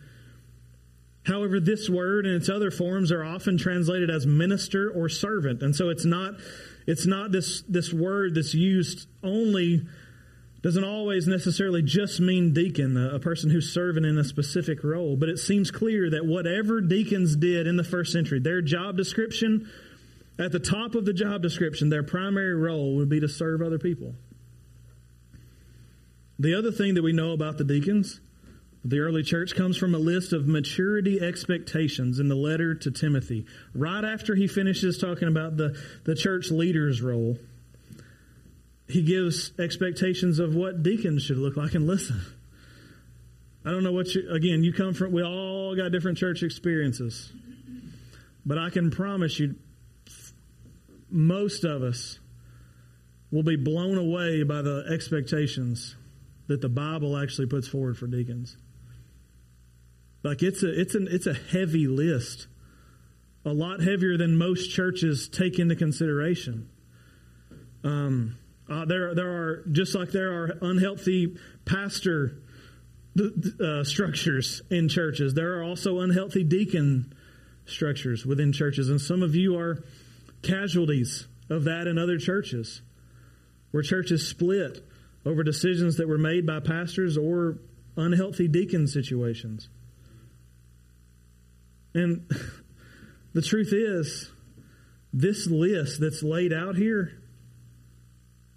However, 1.27 1.61
this 1.61 1.90
word 1.90 2.25
and 2.25 2.37
its 2.37 2.49
other 2.49 2.71
forms 2.71 3.12
are 3.12 3.23
often 3.23 3.59
translated 3.59 4.09
as 4.09 4.27
minister 4.27 4.90
or 4.90 5.11
servant. 5.11 5.62
And 5.62 5.77
so 5.77 5.90
it's 5.90 6.07
not, 6.07 6.35
it's 6.87 7.07
not 7.07 7.31
this, 7.31 7.62
this 7.68 7.92
word 7.92 8.37
that's 8.37 8.55
used 8.55 9.07
only 9.23 9.83
doesn't 10.61 10.85
always 10.85 11.29
necessarily 11.29 11.83
just 11.83 12.21
mean 12.21 12.53
deacon, 12.53 12.97
a 12.97 13.21
person 13.21 13.51
who's 13.51 13.73
serving 13.73 14.05
in 14.05 14.18
a 14.18 14.25
specific 14.25 14.83
role, 14.83 15.16
but 15.16 15.29
it 15.29 15.38
seems 15.38 15.71
clear 15.71 16.11
that 16.11 16.27
whatever 16.27 16.81
deacons 16.81 17.37
did 17.37 17.66
in 17.66 17.77
the 17.77 17.85
first 17.85 18.12
century, 18.12 18.40
their 18.40 18.61
job 18.61 18.97
description, 18.97 19.71
at 20.38 20.51
the 20.51 20.59
top 20.59 20.94
of 20.94 21.05
the 21.05 21.12
job 21.12 21.42
description, 21.42 21.88
their 21.88 22.03
primary 22.03 22.55
role 22.55 22.97
would 22.97 23.09
be 23.09 23.21
to 23.21 23.29
serve 23.29 23.62
other 23.62 23.79
people. 23.79 24.14
The 26.40 26.55
other 26.57 26.73
thing 26.73 26.94
that 26.94 27.03
we 27.03 27.12
know 27.12 27.33
about 27.33 27.59
the 27.59 27.64
deacons, 27.64 28.21
the 28.85 29.01
early 29.01 29.23
church, 29.23 29.55
comes 29.55 29.77
from 29.77 29.94
a 29.94 29.99
list 29.99 30.33
of 30.33 30.47
maturity 30.47 31.21
expectations 31.21 32.18
in 32.18 32.29
the 32.29 32.37
letter 32.37 32.75
to 32.75 32.90
Timothy. 32.90 33.47
Right 33.75 34.05
after 34.05 34.35
he 34.35 34.47
finishes 34.47 34.99
talking 34.99 35.29
about 35.29 35.57
the, 35.57 35.81
the 36.05 36.14
church 36.14 36.51
leader's 36.51 37.03
role, 37.03 37.38
he 38.88 39.03
gives 39.03 39.53
expectations 39.59 40.38
of 40.38 40.55
what 40.55 40.83
deacons 40.83 41.22
should 41.22 41.38
look 41.38 41.57
like. 41.57 41.74
And 41.74 41.87
listen, 41.87 42.20
I 43.64 43.70
don't 43.70 43.85
know 43.85 43.92
what 43.92 44.14
you, 44.14 44.31
again, 44.33 44.64
you 44.64 44.72
come 44.72 44.94
from, 44.94 45.12
we 45.12 45.22
all 45.22 45.77
got 45.77 45.92
different 45.92 46.16
church 46.16 46.42
experiences. 46.42 47.31
But 48.46 48.59
I 48.59 48.70
can 48.70 48.90
promise 48.90 49.38
you, 49.38 49.57
most 51.11 51.64
of 51.64 51.83
us 51.83 52.18
will 53.31 53.42
be 53.42 53.57
blown 53.57 53.98
away 53.98 54.42
by 54.42 54.62
the 54.62 54.87
expectations 54.90 55.94
that 56.46 56.62
the 56.62 56.68
Bible 56.68 57.16
actually 57.16 57.46
puts 57.46 57.68
forward 57.68 57.98
for 57.98 58.07
deacons. 58.07 58.57
Like 60.22 60.42
it's 60.42 60.62
a 60.62 60.81
it's 60.81 60.94
an 60.94 61.09
it's 61.11 61.27
a 61.27 61.35
heavy 61.35 61.87
list. 61.87 62.48
A 63.44 63.53
lot 63.53 63.81
heavier 63.81 64.16
than 64.16 64.37
most 64.37 64.68
churches 64.68 65.29
take 65.29 65.59
into 65.59 65.77
consideration. 65.77 66.68
Um, 67.85 68.37
uh, 68.68 68.85
there, 68.85 69.14
there 69.14 69.31
are 69.31 69.64
just 69.72 69.94
like 69.94 70.11
there 70.11 70.33
are 70.33 70.59
unhealthy 70.61 71.37
pastor 71.64 72.42
uh, 73.18 73.83
structures 73.83 74.62
in 74.70 74.88
churches. 74.88 75.35
There 75.35 75.59
are 75.59 75.64
also 75.64 76.00
unhealthy 76.00 76.44
deacon 76.44 77.14
structures 77.64 78.26
within 78.26 78.52
churches, 78.52 78.90
and 78.90 79.00
some 79.00 79.22
of 79.22 79.35
you 79.35 79.59
are 79.59 79.83
casualties 80.42 81.26
of 81.48 81.64
that 81.64 81.87
in 81.87 81.98
other 81.98 82.18
churches, 82.18 82.83
where 83.70 83.83
churches 83.83 84.28
split 84.28 84.84
over 85.24 85.43
decisions 85.43 85.97
that 85.97 86.09
were 86.09 86.18
made 86.18 86.47
by 86.47 86.61
pastors 86.61 87.16
or 87.16 87.59
unhealthy 87.97 88.49
deacon 88.49 88.86
situations. 88.86 89.68
And 91.95 92.30
the 93.32 93.43
truth 93.43 93.72
is, 93.72 94.30
this 95.12 95.47
list 95.47 96.01
that's 96.01 96.22
laid 96.22 96.53
out 96.53 96.76
here 96.76 97.18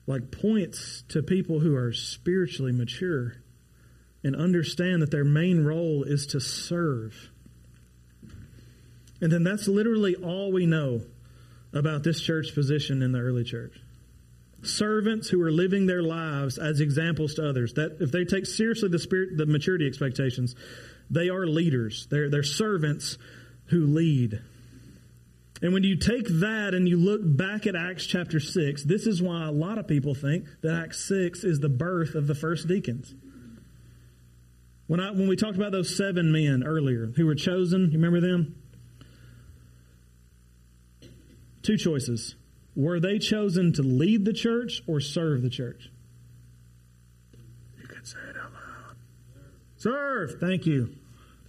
like 0.07 0.31
points 0.31 1.03
to 1.09 1.21
people 1.21 1.59
who 1.59 1.75
are 1.75 1.93
spiritually 1.93 2.71
mature 2.71 3.33
and 4.23 4.35
understand 4.35 5.01
that 5.01 5.11
their 5.11 5.23
main 5.23 5.63
role 5.63 6.03
is 6.03 6.27
to 6.27 6.39
serve. 6.39 7.29
And 9.19 9.31
then 9.31 9.43
that's 9.43 9.67
literally 9.67 10.15
all 10.15 10.51
we 10.51 10.65
know 10.65 11.01
about 11.73 12.03
this 12.03 12.21
church 12.21 12.53
position 12.53 13.01
in 13.01 13.11
the 13.11 13.19
early 13.19 13.43
church. 13.43 13.73
Servants 14.63 15.29
who 15.29 15.41
are 15.41 15.51
living 15.51 15.87
their 15.87 16.03
lives 16.03 16.57
as 16.57 16.81
examples 16.81 17.35
to 17.35 17.47
others. 17.47 17.73
That 17.73 17.97
if 17.99 18.11
they 18.11 18.25
take 18.25 18.45
seriously 18.45 18.89
the 18.89 18.99
spirit 18.99 19.37
the 19.37 19.45
maturity 19.45 19.87
expectations, 19.87 20.55
they 21.09 21.29
are 21.29 21.47
leaders. 21.47 22.07
They're 22.11 22.29
they're 22.29 22.43
servants 22.43 23.17
who 23.65 23.87
lead. 23.87 24.41
And 25.61 25.73
when 25.73 25.83
you 25.83 25.95
take 25.95 26.27
that 26.27 26.73
and 26.73 26.89
you 26.89 26.97
look 26.97 27.21
back 27.23 27.67
at 27.67 27.75
Acts 27.75 28.05
chapter 28.05 28.39
6, 28.39 28.83
this 28.83 29.05
is 29.05 29.21
why 29.21 29.45
a 29.45 29.51
lot 29.51 29.77
of 29.77 29.87
people 29.87 30.15
think 30.15 30.45
that 30.61 30.73
Acts 30.73 31.05
6 31.07 31.43
is 31.43 31.59
the 31.59 31.69
birth 31.69 32.15
of 32.15 32.25
the 32.25 32.33
first 32.33 32.67
deacons. 32.67 33.13
When, 34.87 34.99
I, 34.99 35.11
when 35.11 35.27
we 35.27 35.35
talked 35.35 35.55
about 35.55 35.71
those 35.71 35.95
seven 35.95 36.31
men 36.31 36.63
earlier 36.65 37.13
who 37.15 37.27
were 37.27 37.35
chosen, 37.35 37.91
you 37.91 37.99
remember 37.99 38.19
them? 38.19 38.55
Two 41.61 41.77
choices. 41.77 42.35
Were 42.75 42.99
they 42.99 43.19
chosen 43.19 43.73
to 43.73 43.83
lead 43.83 44.25
the 44.25 44.33
church 44.33 44.81
or 44.87 44.99
serve 44.99 45.43
the 45.43 45.49
church? 45.49 45.91
You 47.79 47.87
can 47.87 48.03
say 48.03 48.17
it 48.29 48.35
out 48.35 48.51
loud. 48.51 48.95
Serve. 49.77 50.39
Thank 50.39 50.65
you. 50.65 50.95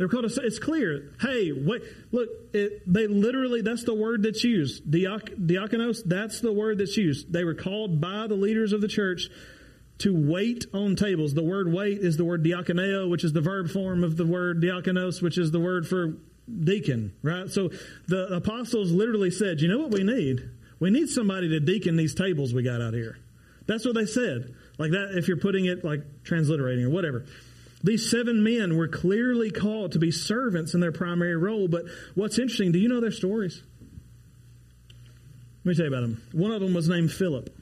They're 0.03 0.09
called. 0.09 0.25
A, 0.25 0.41
it's 0.45 0.59
clear. 0.59 1.13
Hey, 1.21 1.53
wait. 1.53 1.81
Look, 2.11 2.29
it, 2.53 2.83
they 2.93 3.07
literally. 3.07 3.63
That's 3.63 3.85
the 3.85 3.95
word 3.95 4.25
that's 4.25 4.43
used. 4.43 4.85
Diak, 4.91 5.47
diakonos. 5.47 6.03
That's 6.05 6.41
the 6.41 6.53
word 6.53 6.79
that's 6.79 6.97
used. 6.97 7.33
They 7.33 7.45
were 7.45 7.55
called 7.55 8.01
by 8.01 8.27
the 8.27 8.35
leaders 8.35 8.73
of 8.73 8.81
the 8.81 8.89
church 8.89 9.29
to 9.99 10.13
wait 10.13 10.67
on 10.75 10.97
tables. 10.97 11.35
The 11.35 11.45
word 11.45 11.73
wait 11.73 11.99
is 11.99 12.17
the 12.17 12.25
word 12.25 12.43
diakoneo, 12.43 13.09
which 13.09 13.23
is 13.23 13.33
the 13.33 13.43
verb 13.43 13.71
form 13.71 14.03
of 14.03 14.17
the 14.17 14.27
word 14.27 14.61
diakonos, 14.61 15.23
which 15.23 15.39
is 15.39 15.53
the 15.53 15.61
word 15.61 15.87
for 15.87 16.17
deacon. 16.53 17.13
Right. 17.23 17.49
So 17.49 17.71
the 18.09 18.27
apostles 18.35 18.91
literally 18.91 19.31
said, 19.31 19.61
"You 19.61 19.69
know 19.69 19.79
what 19.79 19.93
we 19.93 20.03
need? 20.03 20.43
We 20.81 20.91
need 20.91 21.11
somebody 21.11 21.49
to 21.51 21.61
deacon 21.61 21.95
these 21.95 22.17
tables 22.17 22.53
we 22.53 22.65
got 22.65 22.81
out 22.81 22.95
here." 22.95 23.19
That's 23.69 23.85
what 23.85 23.95
they 23.95 24.07
said. 24.07 24.53
Like 24.79 24.91
that. 24.91 25.17
If 25.17 25.29
you're 25.29 25.37
putting 25.37 25.67
it 25.67 25.85
like 25.85 26.25
transliterating 26.25 26.85
or 26.87 26.91
whatever. 26.91 27.25
These 27.85 28.11
seven 28.11 28.45
men 28.45 28.77
were 28.77 28.89
clearly 28.89 29.51
called 29.51 29.93
to 29.93 29.99
be 29.99 30.11
servants 30.11 30.75
in 30.75 30.81
their 30.81 30.93
primary 30.93 31.37
role, 31.37 31.67
but 31.69 31.85
what's 32.15 32.39
interesting, 32.39 32.73
do 32.73 32.79
you 32.79 32.89
know 32.89 33.01
their 33.01 33.11
stories? 33.11 33.63
Let 35.65 35.71
me 35.71 35.75
tell 35.75 35.87
you 35.87 35.93
about 35.93 36.03
them. 36.03 36.23
One 36.33 36.53
of 36.53 36.61
them 36.61 36.75
was 36.75 36.89
named 36.89 37.13
Philip. 37.13 37.57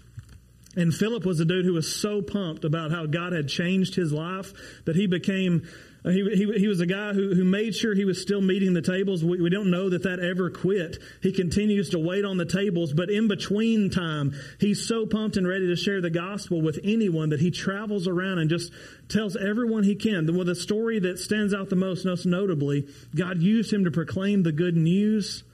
And 0.76 0.94
Philip 0.94 1.26
was 1.26 1.40
a 1.40 1.44
dude 1.44 1.64
who 1.64 1.72
was 1.72 1.94
so 1.94 2.22
pumped 2.22 2.64
about 2.64 2.92
how 2.92 3.06
God 3.06 3.32
had 3.32 3.48
changed 3.48 3.94
his 3.94 4.12
life 4.12 4.52
that 4.84 4.94
he 4.94 5.06
became 5.06 5.66
uh, 6.04 6.10
he, 6.10 6.22
he, 6.34 6.58
he, 6.60 6.68
was 6.68 6.80
a 6.80 6.86
guy 6.86 7.12
who, 7.12 7.34
who 7.34 7.44
made 7.44 7.74
sure 7.74 7.94
he 7.94 8.06
was 8.06 8.20
still 8.20 8.40
meeting 8.40 8.72
the 8.72 8.80
tables. 8.80 9.22
We, 9.22 9.40
we, 9.40 9.50
don't 9.50 9.70
know 9.70 9.90
that 9.90 10.04
that 10.04 10.18
ever 10.18 10.48
quit. 10.48 10.98
He 11.22 11.30
continues 11.30 11.90
to 11.90 11.98
wait 11.98 12.24
on 12.24 12.38
the 12.38 12.46
tables, 12.46 12.94
but 12.94 13.10
in 13.10 13.28
between 13.28 13.90
time, 13.90 14.34
he's 14.58 14.86
so 14.86 15.04
pumped 15.04 15.36
and 15.36 15.46
ready 15.46 15.66
to 15.66 15.76
share 15.76 16.00
the 16.00 16.10
gospel 16.10 16.62
with 16.62 16.80
anyone 16.82 17.30
that 17.30 17.40
he 17.40 17.50
travels 17.50 18.08
around 18.08 18.38
and 18.38 18.48
just 18.48 18.72
tells 19.08 19.36
everyone 19.36 19.82
he 19.82 19.94
can. 19.94 20.34
Well, 20.34 20.46
the 20.46 20.54
story 20.54 21.00
that 21.00 21.18
stands 21.18 21.52
out 21.52 21.68
the 21.68 21.76
most, 21.76 22.06
most 22.06 22.24
notably, 22.24 22.88
God 23.14 23.42
used 23.42 23.70
him 23.70 23.84
to 23.84 23.90
proclaim 23.90 24.42
the 24.42 24.52
good 24.52 24.76
news 24.76 25.44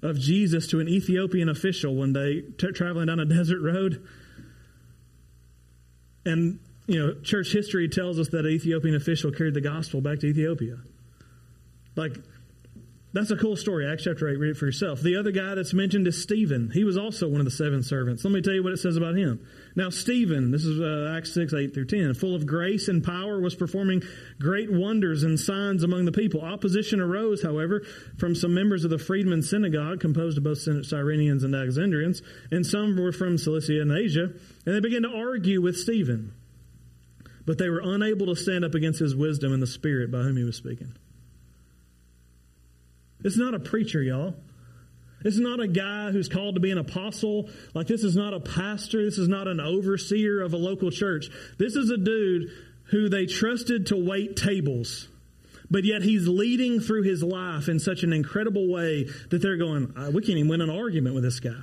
of 0.00 0.18
Jesus 0.18 0.66
to 0.68 0.80
an 0.80 0.88
Ethiopian 0.88 1.50
official 1.50 1.94
one 1.94 2.12
day, 2.14 2.42
t- 2.58 2.72
traveling 2.72 3.06
down 3.06 3.20
a 3.20 3.26
desert 3.26 3.60
road. 3.60 4.06
And 6.24 6.58
you 6.86 6.98
know, 6.98 7.14
church 7.22 7.52
history 7.52 7.88
tells 7.88 8.18
us 8.18 8.28
that 8.28 8.44
an 8.44 8.52
Ethiopian 8.52 8.94
official 8.94 9.30
carried 9.30 9.54
the 9.54 9.60
gospel 9.60 10.00
back 10.00 10.20
to 10.20 10.26
Ethiopia. 10.26 10.76
Like, 11.96 12.16
that's 13.14 13.30
a 13.30 13.36
cool 13.36 13.54
story. 13.54 13.88
Acts 13.88 14.02
chapter 14.02 14.28
8, 14.28 14.38
read 14.40 14.50
it 14.50 14.56
for 14.56 14.66
yourself. 14.66 15.00
The 15.00 15.16
other 15.16 15.30
guy 15.30 15.54
that's 15.54 15.72
mentioned 15.72 16.08
is 16.08 16.20
Stephen. 16.20 16.70
He 16.74 16.82
was 16.82 16.98
also 16.98 17.28
one 17.28 17.40
of 17.40 17.44
the 17.44 17.52
seven 17.52 17.84
servants. 17.84 18.24
Let 18.24 18.32
me 18.32 18.42
tell 18.42 18.52
you 18.52 18.64
what 18.64 18.72
it 18.72 18.78
says 18.78 18.96
about 18.96 19.14
him. 19.14 19.46
Now, 19.76 19.90
Stephen, 19.90 20.50
this 20.50 20.64
is 20.64 20.80
uh, 20.80 21.14
Acts 21.16 21.32
6, 21.32 21.54
8 21.54 21.72
through 21.72 21.86
10, 21.86 22.14
full 22.14 22.34
of 22.34 22.44
grace 22.44 22.88
and 22.88 23.04
power, 23.04 23.40
was 23.40 23.54
performing 23.54 24.02
great 24.40 24.70
wonders 24.70 25.22
and 25.22 25.38
signs 25.38 25.84
among 25.84 26.06
the 26.06 26.12
people. 26.12 26.40
Opposition 26.40 27.00
arose, 27.00 27.40
however, 27.40 27.82
from 28.18 28.34
some 28.34 28.52
members 28.52 28.82
of 28.82 28.90
the 28.90 28.98
freedmen 28.98 29.42
synagogue, 29.42 30.00
composed 30.00 30.36
of 30.36 30.42
both 30.42 30.58
Cyrenians 30.58 31.44
and 31.44 31.54
Alexandrians, 31.54 32.20
and 32.50 32.66
some 32.66 32.96
were 32.96 33.12
from 33.12 33.38
Cilicia 33.38 33.80
and 33.80 33.92
Asia, 33.92 34.32
and 34.66 34.74
they 34.74 34.80
began 34.80 35.02
to 35.02 35.16
argue 35.16 35.62
with 35.62 35.76
Stephen. 35.76 36.34
But 37.46 37.58
they 37.58 37.68
were 37.68 37.82
unable 37.84 38.26
to 38.26 38.36
stand 38.36 38.64
up 38.64 38.74
against 38.74 38.98
his 38.98 39.14
wisdom 39.14 39.52
and 39.52 39.62
the 39.62 39.66
spirit 39.66 40.10
by 40.10 40.18
whom 40.18 40.36
he 40.36 40.44
was 40.44 40.56
speaking. 40.56 40.94
It's 43.22 43.36
not 43.36 43.54
a 43.54 43.58
preacher, 43.58 44.02
y'all. 44.02 44.34
Is 45.24 45.40
not 45.40 45.58
a 45.58 45.66
guy 45.66 46.10
who's 46.12 46.28
called 46.28 46.56
to 46.56 46.60
be 46.60 46.70
an 46.70 46.76
apostle. 46.76 47.48
Like, 47.72 47.86
this 47.86 48.04
is 48.04 48.14
not 48.14 48.34
a 48.34 48.40
pastor. 48.40 49.02
This 49.02 49.16
is 49.16 49.26
not 49.26 49.48
an 49.48 49.58
overseer 49.58 50.42
of 50.42 50.52
a 50.52 50.58
local 50.58 50.90
church. 50.90 51.30
This 51.58 51.76
is 51.76 51.88
a 51.88 51.96
dude 51.96 52.50
who 52.90 53.08
they 53.08 53.24
trusted 53.24 53.86
to 53.86 53.96
wait 53.96 54.36
tables. 54.36 55.08
But 55.70 55.84
yet 55.84 56.02
he's 56.02 56.28
leading 56.28 56.80
through 56.80 57.04
his 57.04 57.22
life 57.22 57.68
in 57.68 57.80
such 57.80 58.02
an 58.02 58.12
incredible 58.12 58.70
way 58.70 59.08
that 59.30 59.40
they're 59.40 59.56
going, 59.56 59.94
uh, 59.96 60.10
we 60.12 60.20
can't 60.20 60.36
even 60.36 60.48
win 60.48 60.60
an 60.60 60.68
argument 60.68 61.14
with 61.14 61.24
this 61.24 61.40
guy. 61.40 61.62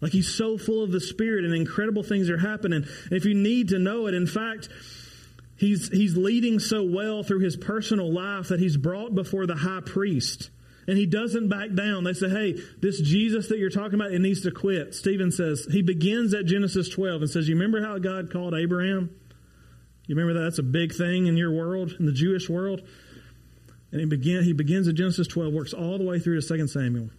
Like 0.00 0.12
he's 0.12 0.32
so 0.34 0.58
full 0.58 0.82
of 0.82 0.92
the 0.92 1.00
Spirit 1.00 1.44
and 1.44 1.54
incredible 1.54 2.02
things 2.02 2.28
are 2.28 2.38
happening. 2.38 2.84
And 3.04 3.12
if 3.12 3.24
you 3.24 3.34
need 3.34 3.70
to 3.70 3.78
know 3.78 4.06
it, 4.06 4.14
in 4.14 4.26
fact, 4.26 4.68
he's, 5.56 5.88
he's 5.88 6.16
leading 6.16 6.58
so 6.58 6.82
well 6.84 7.22
through 7.22 7.40
his 7.40 7.56
personal 7.56 8.12
life 8.12 8.48
that 8.48 8.60
he's 8.60 8.76
brought 8.76 9.14
before 9.14 9.46
the 9.46 9.56
high 9.56 9.80
priest. 9.84 10.50
And 10.88 10.96
he 10.96 11.06
doesn't 11.06 11.48
back 11.48 11.74
down. 11.74 12.04
They 12.04 12.12
say, 12.12 12.28
hey, 12.28 12.60
this 12.80 13.00
Jesus 13.00 13.48
that 13.48 13.58
you're 13.58 13.70
talking 13.70 13.94
about, 13.94 14.12
it 14.12 14.20
needs 14.20 14.42
to 14.42 14.52
quit. 14.52 14.94
Stephen 14.94 15.32
says, 15.32 15.66
he 15.70 15.82
begins 15.82 16.32
at 16.32 16.46
Genesis 16.46 16.88
12 16.88 17.22
and 17.22 17.30
says, 17.30 17.48
you 17.48 17.56
remember 17.56 17.82
how 17.82 17.98
God 17.98 18.30
called 18.30 18.54
Abraham? 18.54 19.10
You 20.06 20.14
remember 20.14 20.38
that? 20.38 20.44
That's 20.44 20.58
a 20.60 20.62
big 20.62 20.94
thing 20.94 21.26
in 21.26 21.36
your 21.36 21.50
world, 21.50 21.96
in 21.98 22.06
the 22.06 22.12
Jewish 22.12 22.48
world. 22.48 22.82
And 23.90 24.00
he, 24.00 24.06
begin, 24.06 24.44
he 24.44 24.52
begins 24.52 24.86
at 24.86 24.94
Genesis 24.94 25.26
12, 25.26 25.52
works 25.52 25.72
all 25.72 25.98
the 25.98 26.04
way 26.04 26.20
through 26.20 26.40
to 26.40 26.46
2 26.46 26.68
Samuel 26.68 27.10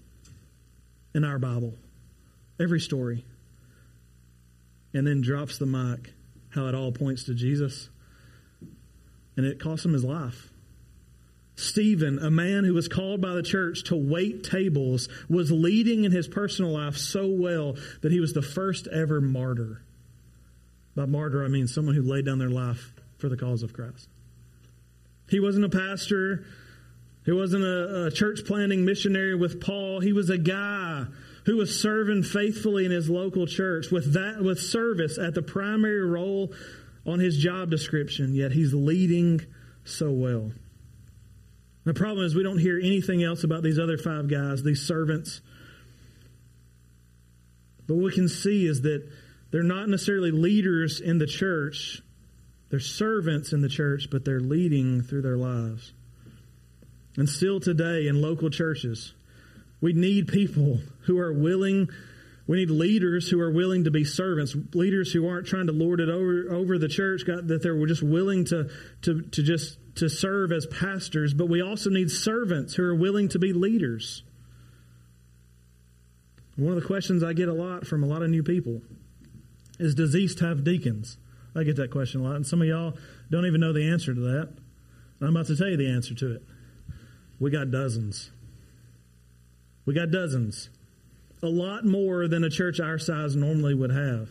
in 1.13 1.25
our 1.25 1.39
Bible. 1.39 1.73
Every 2.59 2.79
story. 2.79 3.25
And 4.93 5.05
then 5.05 5.21
drops 5.21 5.57
the 5.57 5.65
mic, 5.65 6.13
how 6.49 6.67
it 6.67 6.75
all 6.75 6.91
points 6.91 7.25
to 7.25 7.33
Jesus. 7.33 7.89
And 9.35 9.45
it 9.45 9.59
cost 9.59 9.85
him 9.85 9.93
his 9.93 10.03
life. 10.03 10.49
Stephen, 11.55 12.19
a 12.19 12.29
man 12.29 12.63
who 12.63 12.73
was 12.73 12.87
called 12.87 13.19
by 13.19 13.33
the 13.33 13.41
church 13.41 13.85
to 13.85 13.95
wait 13.95 14.43
tables, 14.43 15.09
was 15.27 15.51
leading 15.51 16.03
in 16.03 16.11
his 16.11 16.27
personal 16.27 16.71
life 16.71 16.95
so 16.95 17.27
well 17.27 17.75
that 18.01 18.11
he 18.11 18.19
was 18.19 18.33
the 18.33 18.43
first 18.43 18.87
ever 18.87 19.19
martyr. 19.19 19.81
By 20.95 21.05
martyr, 21.05 21.43
I 21.43 21.47
mean 21.47 21.67
someone 21.67 21.95
who 21.95 22.03
laid 22.03 22.25
down 22.25 22.37
their 22.37 22.49
life 22.49 22.93
for 23.17 23.27
the 23.27 23.37
cause 23.37 23.63
of 23.63 23.73
Christ. 23.73 24.07
He 25.29 25.39
wasn't 25.39 25.65
a 25.65 25.69
pastor. 25.69 26.45
He 27.25 27.31
wasn't 27.31 27.63
a, 27.63 28.05
a 28.05 28.11
church 28.11 28.41
planting 28.45 28.85
missionary 28.85 29.35
with 29.35 29.59
Paul. 29.59 29.99
He 29.99 30.13
was 30.13 30.29
a 30.29 30.37
guy 30.37 31.07
who 31.47 31.55
was 31.55 31.79
serving 31.79 32.23
faithfully 32.23 32.85
in 32.85 32.91
his 32.91 33.09
local 33.09 33.47
church 33.47 33.89
with 33.89 34.13
that 34.13 34.43
with 34.43 34.59
service 34.59 35.17
at 35.17 35.33
the 35.33 35.41
primary 35.41 36.05
role 36.05 36.51
on 37.05 37.19
his 37.19 37.37
job 37.37 37.71
description, 37.71 38.35
yet 38.35 38.51
he's 38.51 38.73
leading 38.73 39.39
so 39.85 40.11
well. 40.11 40.51
The 41.85 41.93
problem 41.93 42.25
is 42.25 42.35
we 42.35 42.43
don't 42.43 42.57
hear 42.57 42.77
anything 42.77 43.23
else 43.23 43.45
about 43.45 43.63
these 43.63 43.79
other 43.79 43.97
five 43.97 44.27
guys, 44.29 44.61
these 44.61 44.81
servants. 44.81 45.39
But 47.87 47.95
what 47.95 48.03
we 48.03 48.11
can 48.11 48.27
see 48.27 48.67
is 48.67 48.81
that 48.81 49.09
they're 49.49 49.63
not 49.63 49.87
necessarily 49.87 50.31
leaders 50.31 50.99
in 50.99 51.17
the 51.17 51.27
church. 51.27 52.01
They're 52.71 52.81
servants 52.81 53.53
in 53.53 53.61
the 53.61 53.69
church, 53.69 54.09
but 54.11 54.25
they're 54.25 54.41
leading 54.41 55.01
through 55.01 55.21
their 55.21 55.37
lives. 55.37 55.93
And 57.15 57.29
still 57.29 57.61
today 57.61 58.07
in 58.09 58.21
local 58.21 58.49
churches, 58.49 59.13
we 59.81 59.93
need 59.93 60.27
people 60.27 60.79
who 61.01 61.19
are 61.19 61.33
willing. 61.33 61.89
We 62.47 62.57
need 62.57 62.69
leaders 62.69 63.29
who 63.29 63.39
are 63.41 63.51
willing 63.51 63.83
to 63.83 63.91
be 63.91 64.05
servants, 64.05 64.55
leaders 64.73 65.11
who 65.11 65.27
aren't 65.27 65.47
trying 65.47 65.67
to 65.67 65.73
lord 65.73 65.99
it 65.99 66.09
over, 66.09 66.47
over 66.49 66.77
the 66.77 66.87
church, 66.87 67.23
God, 67.25 67.47
that 67.49 67.61
they're 67.61 67.85
just 67.85 68.03
willing 68.03 68.45
to, 68.45 68.69
to, 69.01 69.21
to 69.21 69.43
just 69.43 69.77
to 69.97 70.09
serve 70.09 70.51
as 70.51 70.65
pastors, 70.67 71.33
but 71.33 71.49
we 71.49 71.61
also 71.61 71.89
need 71.89 72.11
servants 72.11 72.75
who 72.75 72.83
are 72.83 72.95
willing 72.95 73.29
to 73.29 73.39
be 73.39 73.51
leaders. 73.51 74.23
One 76.55 76.73
of 76.73 76.81
the 76.81 76.87
questions 76.87 77.23
I 77.23 77.33
get 77.33 77.49
a 77.49 77.53
lot 77.53 77.85
from 77.85 78.03
a 78.03 78.07
lot 78.07 78.21
of 78.21 78.29
new 78.29 78.43
people 78.43 78.81
is 79.79 79.95
Does 79.95 80.15
East 80.15 80.39
have 80.39 80.63
deacons? 80.63 81.17
I 81.55 81.63
get 81.63 81.75
that 81.77 81.91
question 81.91 82.21
a 82.21 82.23
lot, 82.23 82.35
and 82.35 82.45
some 82.45 82.61
of 82.61 82.67
y'all 82.67 82.95
don't 83.29 83.45
even 83.45 83.59
know 83.59 83.73
the 83.73 83.89
answer 83.89 84.13
to 84.13 84.19
that. 84.19 84.49
I'm 85.21 85.29
about 85.35 85.47
to 85.47 85.55
tell 85.55 85.67
you 85.67 85.77
the 85.77 85.91
answer 85.91 86.13
to 86.15 86.35
it. 86.35 86.43
We 87.39 87.49
got 87.49 87.71
dozens. 87.71 88.31
We 89.87 89.93
got 89.93 90.11
dozens. 90.11 90.69
A 91.41 91.47
lot 91.47 91.85
more 91.85 92.27
than 92.27 92.43
a 92.43 92.49
church 92.49 92.81
our 92.81 92.99
size 92.99 93.37
normally 93.37 93.73
would 93.73 93.91
have. 93.91 94.29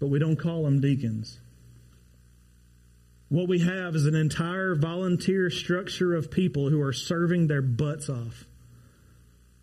But 0.00 0.08
we 0.08 0.18
don't 0.18 0.36
call 0.36 0.64
them 0.64 0.80
deacons. 0.80 1.38
What 3.28 3.48
we 3.48 3.60
have 3.60 3.94
is 3.94 4.04
an 4.06 4.16
entire 4.16 4.74
volunteer 4.74 5.50
structure 5.50 6.14
of 6.14 6.32
people 6.32 6.68
who 6.68 6.82
are 6.82 6.92
serving 6.92 7.46
their 7.46 7.62
butts 7.62 8.10
off. 8.10 8.44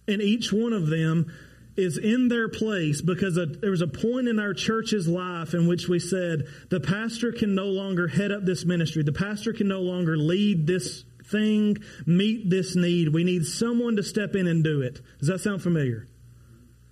And 0.07 0.21
each 0.21 0.53
one 0.53 0.71
of 0.71 0.87
them 0.87 1.33
is 1.75 1.97
in 1.97 2.29
their 2.29 2.47
place 2.47 3.01
because 3.01 3.35
a, 3.35 3.45
there 3.45 3.71
was 3.71 3.81
a 3.81 3.87
point 3.87 4.29
in 4.29 4.39
our 4.39 4.53
church's 4.53 5.07
life 5.07 5.53
in 5.53 5.67
which 5.67 5.89
we 5.89 5.99
said 5.99 6.47
the 6.69 6.79
pastor 6.79 7.33
can 7.33 7.55
no 7.55 7.65
longer 7.65 8.07
head 8.07 8.31
up 8.31 8.45
this 8.45 8.63
ministry. 8.63 9.03
The 9.03 9.11
pastor 9.11 9.51
can 9.51 9.67
no 9.67 9.81
longer 9.81 10.17
lead 10.17 10.65
this 10.65 11.03
thing 11.31 11.77
meet 12.05 12.49
this 12.49 12.75
need. 12.75 13.13
We 13.13 13.23
need 13.23 13.45
someone 13.45 13.95
to 13.97 14.03
step 14.03 14.35
in 14.35 14.47
and 14.47 14.63
do 14.63 14.81
it. 14.81 14.99
Does 15.19 15.27
that 15.27 15.41
sound 15.41 15.61
familiar? 15.61 16.07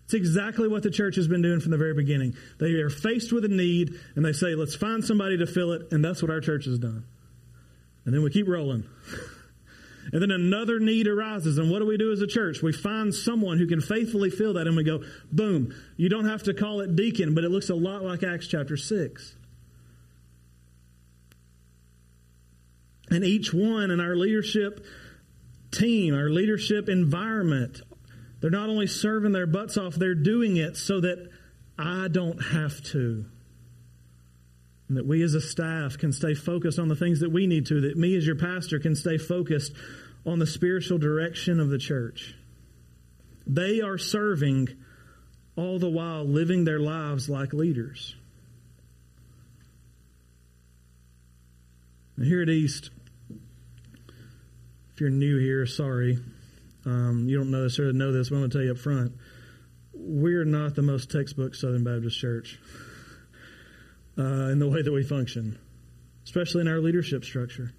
It's 0.06 0.14
exactly 0.14 0.70
what 0.70 0.84
the 0.84 0.90
church 0.90 1.18
has 1.18 1.28
been 1.28 1.42
doing 1.42 1.60
from 1.60 1.72
the 1.72 1.78
very 1.78 1.94
beginning. 1.94 2.38
They 2.60 2.68
are 2.68 2.90
faced 2.90 3.34
with 3.34 3.44
a 3.44 3.50
need 3.50 4.00
and 4.16 4.24
they 4.24 4.32
say, 4.32 4.56
let's 4.56 4.74
find 4.74 5.04
somebody 5.04 5.38
to 5.40 5.46
fill 5.46 5.74
it. 5.74 5.92
And 5.92 6.04
that's 6.04 6.22
what 6.22 6.32
our 6.32 6.40
church 6.40 6.64
has 6.64 6.80
done. 6.80 7.04
And 8.06 8.14
then 8.14 8.24
we 8.24 8.30
keep 8.30 8.48
rolling. 8.48 8.86
and 10.14 10.22
then 10.22 10.32
another 10.32 10.80
need 10.80 11.08
arises. 11.08 11.58
And 11.58 11.70
what 11.70 11.80
do 11.80 11.86
we 11.86 11.98
do 11.98 12.14
as 12.14 12.22
a 12.22 12.28
church? 12.28 12.62
We 12.64 12.72
find 12.72 13.14
someone 13.14 13.58
who 13.58 13.68
can 13.68 13.82
faithfully 13.82 14.30
fill 14.30 14.54
that 14.54 14.66
and 14.66 14.78
we 14.78 14.86
go, 14.86 15.04
boom. 15.30 15.76
You 15.98 16.08
don't 16.08 16.26
have 16.26 16.44
to 16.44 16.54
call 16.54 16.80
it 16.80 16.96
deacon, 16.96 17.36
but 17.36 17.44
it 17.44 17.50
looks 17.50 17.70
a 17.70 17.76
lot 17.76 18.02
like 18.02 18.24
Acts 18.24 18.48
chapter 18.48 18.78
6. 18.78 19.36
And 23.10 23.24
each 23.24 23.53
one 23.53 23.91
in 23.91 23.99
our 23.99 24.16
leadership 24.16 24.86
team, 25.72 26.14
our 26.14 26.30
leadership 26.30 26.89
environment, 26.89 27.82
they're 28.41 28.49
not 28.51 28.70
only 28.70 28.88
serving 28.88 29.32
their 29.32 29.47
butts 29.47 29.78
off, 29.78 29.95
they're 29.95 30.16
doing 30.16 30.58
it 30.58 30.78
so 30.78 31.01
that 31.01 31.30
I 31.78 32.08
don't 32.10 32.39
have 32.39 32.82
to. 32.86 33.26
And 34.88 34.97
that 34.97 35.05
we 35.05 35.22
as 35.24 35.34
a 35.34 35.41
staff 35.41 35.97
can 35.97 36.14
stay 36.14 36.34
focused 36.34 36.80
on 36.80 36.88
the 36.88 36.95
things 36.95 37.20
that 37.22 37.32
we 37.32 37.47
need 37.47 37.66
to, 37.68 37.82
that 37.82 37.97
me 37.97 38.16
as 38.16 38.26
your 38.26 38.38
pastor 38.38 38.80
can 38.80 38.95
stay 38.95 39.18
focused 39.18 39.74
on 40.26 40.39
the 40.39 40.47
spiritual 40.47 40.97
direction 40.97 41.60
of 41.60 41.70
the 41.70 41.78
church. 41.78 42.36
They 43.45 43.82
are 43.82 43.97
serving 43.97 44.70
all 45.55 45.80
the 45.80 45.89
while 45.89 46.26
living 46.26 46.64
their 46.64 46.80
lives 46.80 47.30
like 47.30 47.53
leaders. 47.53 48.16
Now, 52.16 52.26
here 52.26 52.41
at 52.41 52.49
East, 52.49 52.89
if 54.98 55.02
you're 55.02 55.12
new 55.12 55.38
here, 55.38 55.68
sorry. 55.68 56.18
Um, 56.84 57.28
you 57.30 57.38
don't 57.38 57.52
necessarily 57.52 57.95
know 57.95 58.12
this, 58.12 58.30
but 58.30 58.38
I'm 58.38 58.41
going 58.41 58.50
to 58.50 58.58
tell 58.58 58.66
you 58.66 58.72
up 58.72 58.80
front. 58.80 59.12
We're 59.93 60.43
not 60.43 60.74
the 60.74 60.82
most 60.82 61.12
textbook 61.12 61.54
Southern 61.54 61.84
Baptist 61.84 62.20
church 62.20 62.58
uh, 64.18 64.50
in 64.50 64.58
the 64.58 64.68
way 64.68 64.82
that 64.82 64.91
we 64.91 65.04
function, 65.04 65.60
especially 66.24 66.62
in 66.62 66.68
our 66.68 66.80
leadership 66.80 67.26
structure. 67.26 67.74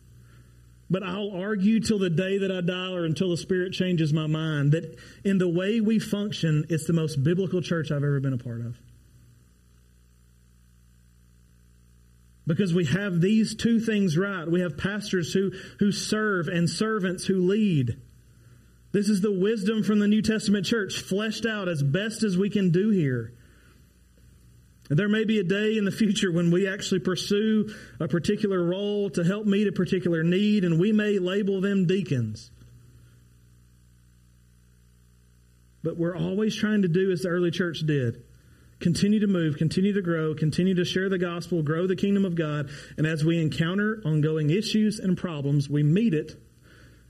But 0.89 1.03
I'll 1.03 1.33
argue 1.33 1.81
till 1.81 1.99
the 1.99 2.09
day 2.09 2.39
that 2.39 2.53
I 2.53 2.61
die 2.61 2.93
or 2.93 3.05
until 3.05 3.31
the 3.31 3.37
Spirit 3.37 3.73
changes 3.73 4.13
my 4.13 4.29
mind 4.29 4.71
that 4.71 4.97
in 5.25 5.39
the 5.39 5.49
way 5.49 5.81
we 5.81 5.99
function, 5.99 6.67
it's 6.69 6.87
the 6.87 6.93
most 6.93 7.25
biblical 7.25 7.61
church 7.61 7.91
I've 7.91 7.97
ever 8.05 8.21
been 8.21 8.33
a 8.33 8.39
part 8.39 8.61
of. 8.61 8.79
Because 12.49 12.73
we 12.73 12.87
have 12.87 13.21
these 13.21 13.55
two 13.55 13.79
things 13.79 14.17
right. 14.17 14.51
We 14.51 14.63
have 14.63 14.79
pastors 14.79 15.35
who, 15.35 15.53
who 15.81 15.93
serve 15.93 16.49
and 16.49 16.69
servants 16.69 17.27
who 17.27 17.47
lead. 17.47 18.01
This 18.91 19.11
is 19.11 19.21
the 19.21 19.31
wisdom 19.31 19.83
from 19.83 19.99
the 19.99 20.09
New 20.09 20.23
Testament 20.23 20.65
church 20.65 21.03
fleshed 21.03 21.45
out 21.45 21.69
as 21.69 21.83
best 21.83 22.23
as 22.23 22.39
we 22.39 22.49
can 22.49 22.71
do 22.71 22.89
here. 22.89 23.35
There 24.89 25.11
may 25.11 25.27
be 25.27 25.39
a 25.39 25.45
day 25.45 25.77
in 25.77 25.85
the 25.85 25.91
future 25.91 26.33
when 26.33 26.51
we 26.51 26.67
actually 26.67 27.01
pursue 27.01 27.69
a 28.01 28.09
particular 28.09 28.65
role 28.65 29.11
to 29.11 29.25
help 29.25 29.45
meet 29.45 29.69
a 29.69 29.73
particular 29.73 30.23
need, 30.23 30.65
and 30.65 30.81
we 30.81 30.91
may 30.91 31.19
label 31.19 31.61
them 31.61 31.87
deacons. 31.87 32.51
But 35.83 35.99
we're 35.99 36.17
always 36.17 36.57
trying 36.57 36.81
to 36.81 36.89
do 36.89 37.13
as 37.13 37.21
the 37.21 37.29
early 37.29 37.51
church 37.51 37.81
did 37.81 38.25
continue 38.81 39.21
to 39.21 39.27
move, 39.27 39.57
continue 39.57 39.93
to 39.93 40.03
grow, 40.03 40.35
continue 40.35 40.75
to 40.75 40.85
share 40.85 41.09
the 41.09 41.19
gospel, 41.19 41.63
grow 41.63 41.87
the 41.87 41.97
kingdom 41.97 42.25
of 42.25 42.35
God, 42.35 42.69
and 42.97 43.07
as 43.07 43.25
we 43.25 43.41
encounter 43.41 44.01
ongoing 44.05 44.51
issues 44.51 44.99
and 44.99 45.17
problems, 45.17 45.69
we 45.69 45.83
meet 45.83 46.15
it 46.15 46.41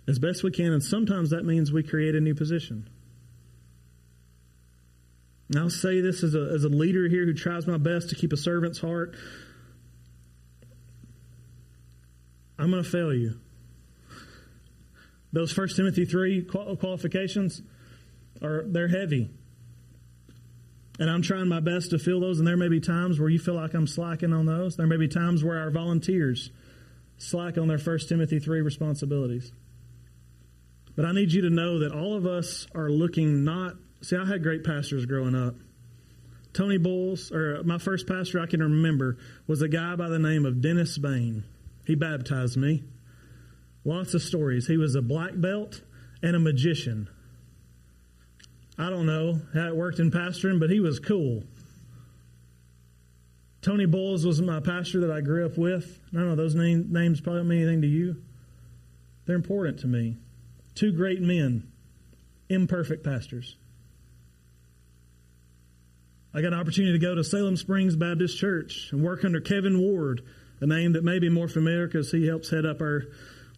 as 0.06 0.18
best 0.18 0.42
we 0.42 0.50
can, 0.50 0.72
and 0.72 0.82
sometimes 0.82 1.30
that 1.30 1.44
means 1.44 1.70
we 1.70 1.82
create 1.82 2.14
a 2.14 2.20
new 2.20 2.34
position. 2.34 2.88
And 5.48 5.58
I'll 5.58 5.70
say 5.70 6.00
this 6.00 6.22
as 6.22 6.34
a, 6.34 6.50
as 6.54 6.64
a 6.64 6.68
leader 6.68 7.08
here 7.08 7.24
who 7.24 7.34
tries 7.34 7.66
my 7.66 7.78
best 7.78 8.10
to 8.10 8.14
keep 8.14 8.32
a 8.32 8.36
servant's 8.36 8.80
heart. 8.80 9.14
I'm 12.58 12.70
going 12.70 12.82
to 12.82 12.88
fail 12.88 13.14
you. 13.14 13.38
Those 15.32 15.52
First 15.52 15.76
Timothy 15.76 16.04
3 16.06 16.44
qualifications 16.44 17.62
are 18.42 18.64
they're 18.66 18.88
heavy. 18.88 19.30
And 20.98 21.08
I'm 21.08 21.22
trying 21.22 21.48
my 21.48 21.60
best 21.60 21.90
to 21.90 21.98
fill 21.98 22.20
those, 22.20 22.38
and 22.38 22.46
there 22.46 22.56
may 22.56 22.68
be 22.68 22.80
times 22.80 23.20
where 23.20 23.28
you 23.28 23.38
feel 23.38 23.54
like 23.54 23.74
I'm 23.74 23.86
slacking 23.86 24.32
on 24.32 24.46
those. 24.46 24.76
There 24.76 24.86
may 24.86 24.96
be 24.96 25.06
times 25.06 25.44
where 25.44 25.58
our 25.58 25.70
volunteers 25.70 26.50
slack 27.18 27.56
on 27.56 27.68
their 27.68 27.78
First 27.78 28.08
Timothy 28.08 28.38
3 28.40 28.60
responsibilities. 28.62 29.52
But 30.96 31.04
I 31.04 31.12
need 31.12 31.32
you 31.32 31.42
to 31.42 31.50
know 31.50 31.78
that 31.80 31.92
all 31.92 32.16
of 32.16 32.26
us 32.26 32.66
are 32.74 32.90
looking 32.90 33.44
not. 33.44 33.74
See, 34.00 34.16
I 34.16 34.24
had 34.24 34.42
great 34.42 34.64
pastors 34.64 35.06
growing 35.06 35.36
up. 35.36 35.54
Tony 36.52 36.78
Bowles, 36.78 37.30
or 37.30 37.62
my 37.62 37.78
first 37.78 38.08
pastor 38.08 38.40
I 38.40 38.46
can 38.46 38.60
remember, 38.60 39.18
was 39.46 39.62
a 39.62 39.68
guy 39.68 39.94
by 39.94 40.08
the 40.08 40.18
name 40.18 40.44
of 40.44 40.60
Dennis 40.60 40.98
Bain. 40.98 41.44
He 41.84 41.94
baptized 41.94 42.56
me. 42.56 42.82
Lots 43.84 44.14
of 44.14 44.22
stories. 44.22 44.66
He 44.66 44.76
was 44.76 44.96
a 44.96 45.02
black 45.02 45.32
belt 45.34 45.82
and 46.20 46.34
a 46.34 46.40
magician. 46.40 47.08
I 48.78 48.90
don't 48.90 49.06
know 49.06 49.40
how 49.54 49.66
it 49.66 49.76
worked 49.76 49.98
in 49.98 50.10
pastoring, 50.10 50.60
but 50.60 50.70
he 50.70 50.78
was 50.78 51.00
cool. 51.00 51.42
Tony 53.60 53.86
Bowles 53.86 54.24
was 54.24 54.40
my 54.40 54.60
pastor 54.60 55.00
that 55.00 55.10
I 55.10 55.20
grew 55.20 55.44
up 55.44 55.58
with. 55.58 55.98
I 56.12 56.16
don't 56.16 56.28
know, 56.28 56.36
those 56.36 56.54
name, 56.54 56.92
names 56.92 57.20
probably 57.20 57.40
don't 57.40 57.48
mean 57.48 57.62
anything 57.62 57.82
to 57.82 57.88
you. 57.88 58.22
They're 59.26 59.36
important 59.36 59.80
to 59.80 59.88
me. 59.88 60.16
Two 60.76 60.92
great 60.92 61.20
men, 61.20 61.70
imperfect 62.48 63.02
pastors. 63.04 63.56
I 66.32 66.40
got 66.40 66.52
an 66.52 66.60
opportunity 66.60 66.92
to 66.92 67.04
go 67.04 67.16
to 67.16 67.24
Salem 67.24 67.56
Springs 67.56 67.96
Baptist 67.96 68.38
Church 68.38 68.90
and 68.92 69.02
work 69.02 69.24
under 69.24 69.40
Kevin 69.40 69.80
Ward, 69.80 70.22
a 70.60 70.66
name 70.66 70.92
that 70.92 71.02
may 71.02 71.18
be 71.18 71.28
more 71.28 71.48
familiar 71.48 71.86
because 71.86 72.12
he 72.12 72.28
helps 72.28 72.50
head 72.50 72.64
up 72.64 72.80
our 72.80 73.04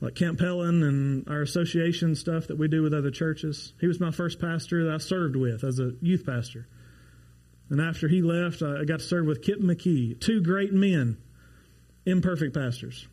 like 0.01 0.15
Camp 0.15 0.41
Helen 0.41 0.83
and 0.83 1.29
our 1.29 1.43
association 1.43 2.15
stuff 2.15 2.47
that 2.47 2.59
we 2.59 2.69
do 2.69 2.83
with 2.83 2.95
other 2.95 3.11
churches. 3.11 3.73
He 3.81 3.87
was 3.87 4.01
my 4.01 4.11
first 4.11 4.41
pastor 4.41 4.85
that 4.85 4.95
I 4.95 4.99
served 4.99 5.37
with 5.37 5.63
as 5.63 5.79
a 5.79 5.93
youth 6.01 6.25
pastor. 6.25 6.67
And 7.69 7.81
after 7.81 8.09
he 8.09 8.23
left, 8.23 8.63
I 8.63 8.85
got 8.85 9.01
to 9.01 9.05
serve 9.05 9.27
with 9.27 9.43
Kip 9.43 9.61
McKee, 9.61 10.21
two 10.21 10.43
great 10.43 10.73
men, 10.73 11.19
imperfect 12.07 12.55
pastors. 12.55 13.07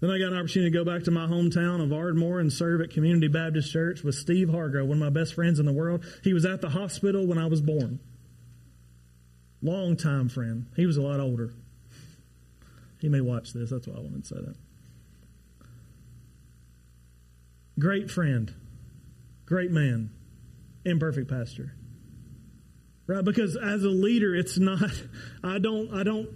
Then 0.00 0.10
I 0.10 0.18
got 0.18 0.32
an 0.32 0.38
opportunity 0.38 0.70
to 0.70 0.78
go 0.78 0.84
back 0.84 1.04
to 1.04 1.10
my 1.10 1.26
hometown 1.26 1.82
of 1.82 1.92
Ardmore 1.92 2.38
and 2.38 2.52
serve 2.52 2.80
at 2.80 2.90
Community 2.90 3.28
Baptist 3.28 3.72
Church 3.72 4.02
with 4.02 4.14
Steve 4.14 4.50
Hargrove, 4.50 4.86
one 4.86 5.02
of 5.02 5.02
my 5.02 5.20
best 5.20 5.34
friends 5.34 5.58
in 5.58 5.66
the 5.66 5.72
world. 5.72 6.04
He 6.22 6.32
was 6.32 6.44
at 6.44 6.60
the 6.60 6.68
hospital 6.68 7.26
when 7.26 7.38
I 7.38 7.46
was 7.46 7.60
born. 7.60 8.00
Long 9.62 9.96
time 9.96 10.28
friend. 10.28 10.66
He 10.76 10.84
was 10.84 10.98
a 10.98 11.02
lot 11.02 11.20
older. 11.20 11.54
He 13.00 13.08
may 13.08 13.22
watch 13.22 13.52
this. 13.52 13.70
That's 13.70 13.86
why 13.86 13.94
I 13.94 14.00
wanted 14.00 14.24
to 14.24 14.28
say 14.28 14.40
that. 14.40 14.56
Great 17.78 18.10
friend, 18.10 18.54
great 19.46 19.70
man, 19.70 20.10
imperfect 20.84 21.28
pastor. 21.28 21.74
Right? 23.06 23.24
Because 23.24 23.56
as 23.56 23.84
a 23.84 23.88
leader, 23.88 24.34
it's 24.34 24.58
not, 24.58 24.90
I 25.42 25.58
don't, 25.58 25.92
I 25.92 26.02
don't, 26.04 26.28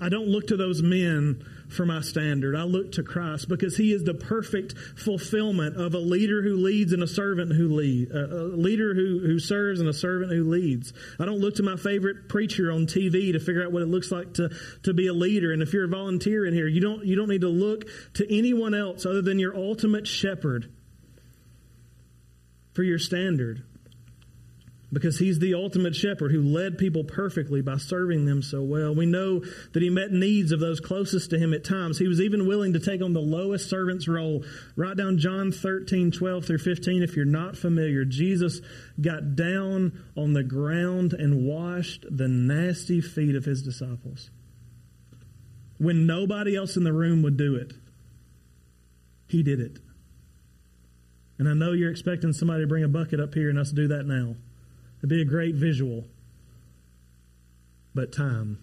I 0.00 0.08
don't 0.08 0.28
look 0.28 0.48
to 0.48 0.56
those 0.56 0.82
men 0.82 1.44
for 1.72 1.86
my 1.86 2.00
standard. 2.00 2.54
I 2.54 2.64
look 2.64 2.92
to 2.92 3.02
Christ 3.02 3.48
because 3.48 3.76
He 3.76 3.92
is 3.92 4.04
the 4.04 4.14
perfect 4.14 4.74
fulfillment 4.96 5.76
of 5.76 5.94
a 5.94 5.98
leader 5.98 6.42
who 6.42 6.56
leads 6.56 6.92
and 6.92 7.02
a 7.02 7.06
servant 7.06 7.52
who 7.52 7.68
leads, 7.68 8.12
uh, 8.12 8.28
a 8.28 8.56
leader 8.56 8.94
who, 8.94 9.20
who 9.20 9.38
serves 9.38 9.80
and 9.80 9.88
a 9.88 9.92
servant 9.92 10.32
who 10.32 10.44
leads. 10.44 10.92
I 11.18 11.24
don't 11.24 11.40
look 11.40 11.56
to 11.56 11.62
my 11.62 11.76
favorite 11.76 12.28
preacher 12.28 12.70
on 12.70 12.86
TV 12.86 13.32
to 13.32 13.40
figure 13.40 13.64
out 13.64 13.72
what 13.72 13.82
it 13.82 13.88
looks 13.88 14.12
like 14.12 14.34
to, 14.34 14.50
to 14.84 14.94
be 14.94 15.06
a 15.06 15.12
leader. 15.12 15.52
And 15.52 15.62
if 15.62 15.72
you're 15.72 15.84
a 15.84 15.88
volunteer 15.88 16.46
in 16.46 16.54
here, 16.54 16.68
you 16.68 16.80
don't, 16.80 17.04
you 17.04 17.16
don't 17.16 17.28
need 17.28 17.42
to 17.42 17.48
look 17.48 17.84
to 18.14 18.36
anyone 18.36 18.74
else 18.74 19.06
other 19.06 19.22
than 19.22 19.38
your 19.38 19.56
ultimate 19.56 20.06
shepherd 20.06 20.70
for 22.72 22.82
your 22.82 22.98
standard 22.98 23.64
because 24.92 25.18
he's 25.18 25.38
the 25.38 25.54
ultimate 25.54 25.94
shepherd 25.94 26.32
who 26.32 26.42
led 26.42 26.76
people 26.76 27.02
perfectly 27.02 27.62
by 27.62 27.78
serving 27.78 28.26
them 28.26 28.42
so 28.42 28.62
well. 28.62 28.94
We 28.94 29.06
know 29.06 29.40
that 29.72 29.82
he 29.82 29.88
met 29.88 30.12
needs 30.12 30.52
of 30.52 30.60
those 30.60 30.80
closest 30.80 31.30
to 31.30 31.38
him 31.38 31.54
at 31.54 31.64
times. 31.64 31.98
He 31.98 32.08
was 32.08 32.20
even 32.20 32.46
willing 32.46 32.74
to 32.74 32.80
take 32.80 33.00
on 33.00 33.14
the 33.14 33.20
lowest 33.20 33.70
servant's 33.70 34.06
role. 34.06 34.44
Write 34.76 34.98
down 34.98 35.18
John 35.18 35.50
13, 35.50 36.10
12 36.10 36.44
through 36.44 36.58
15 36.58 37.02
if 37.02 37.16
you're 37.16 37.24
not 37.24 37.56
familiar. 37.56 38.04
Jesus 38.04 38.60
got 39.00 39.34
down 39.34 39.98
on 40.14 40.34
the 40.34 40.44
ground 40.44 41.14
and 41.14 41.46
washed 41.46 42.04
the 42.10 42.28
nasty 42.28 43.00
feet 43.00 43.34
of 43.34 43.46
his 43.46 43.62
disciples 43.62 44.30
when 45.78 46.06
nobody 46.06 46.54
else 46.54 46.76
in 46.76 46.84
the 46.84 46.92
room 46.92 47.22
would 47.22 47.36
do 47.36 47.56
it. 47.56 47.72
He 49.26 49.42
did 49.42 49.58
it. 49.58 49.78
And 51.38 51.48
I 51.48 51.54
know 51.54 51.72
you're 51.72 51.90
expecting 51.90 52.34
somebody 52.34 52.62
to 52.62 52.68
bring 52.68 52.84
a 52.84 52.88
bucket 52.88 53.18
up 53.18 53.32
here 53.34 53.48
and 53.48 53.58
us 53.58 53.72
do 53.72 53.88
that 53.88 54.04
now. 54.04 54.36
It'd 55.02 55.10
be 55.10 55.20
a 55.20 55.24
great 55.24 55.56
visual. 55.56 56.04
But 57.94 58.12
time. 58.12 58.58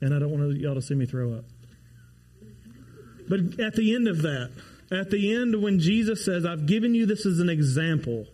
And 0.00 0.14
I 0.14 0.18
don't 0.18 0.30
want 0.30 0.56
y'all 0.56 0.74
to 0.76 0.82
see 0.82 0.94
me 0.94 1.06
throw 1.06 1.34
up. 1.34 1.44
But 3.28 3.60
at 3.60 3.74
the 3.74 3.94
end 3.94 4.06
of 4.06 4.22
that, 4.22 4.52
at 4.92 5.10
the 5.10 5.34
end 5.34 5.60
when 5.60 5.80
Jesus 5.80 6.24
says, 6.24 6.46
I've 6.46 6.66
given 6.66 6.94
you 6.94 7.06
this 7.06 7.26
as 7.26 7.40
an 7.40 7.48
example 7.48 8.26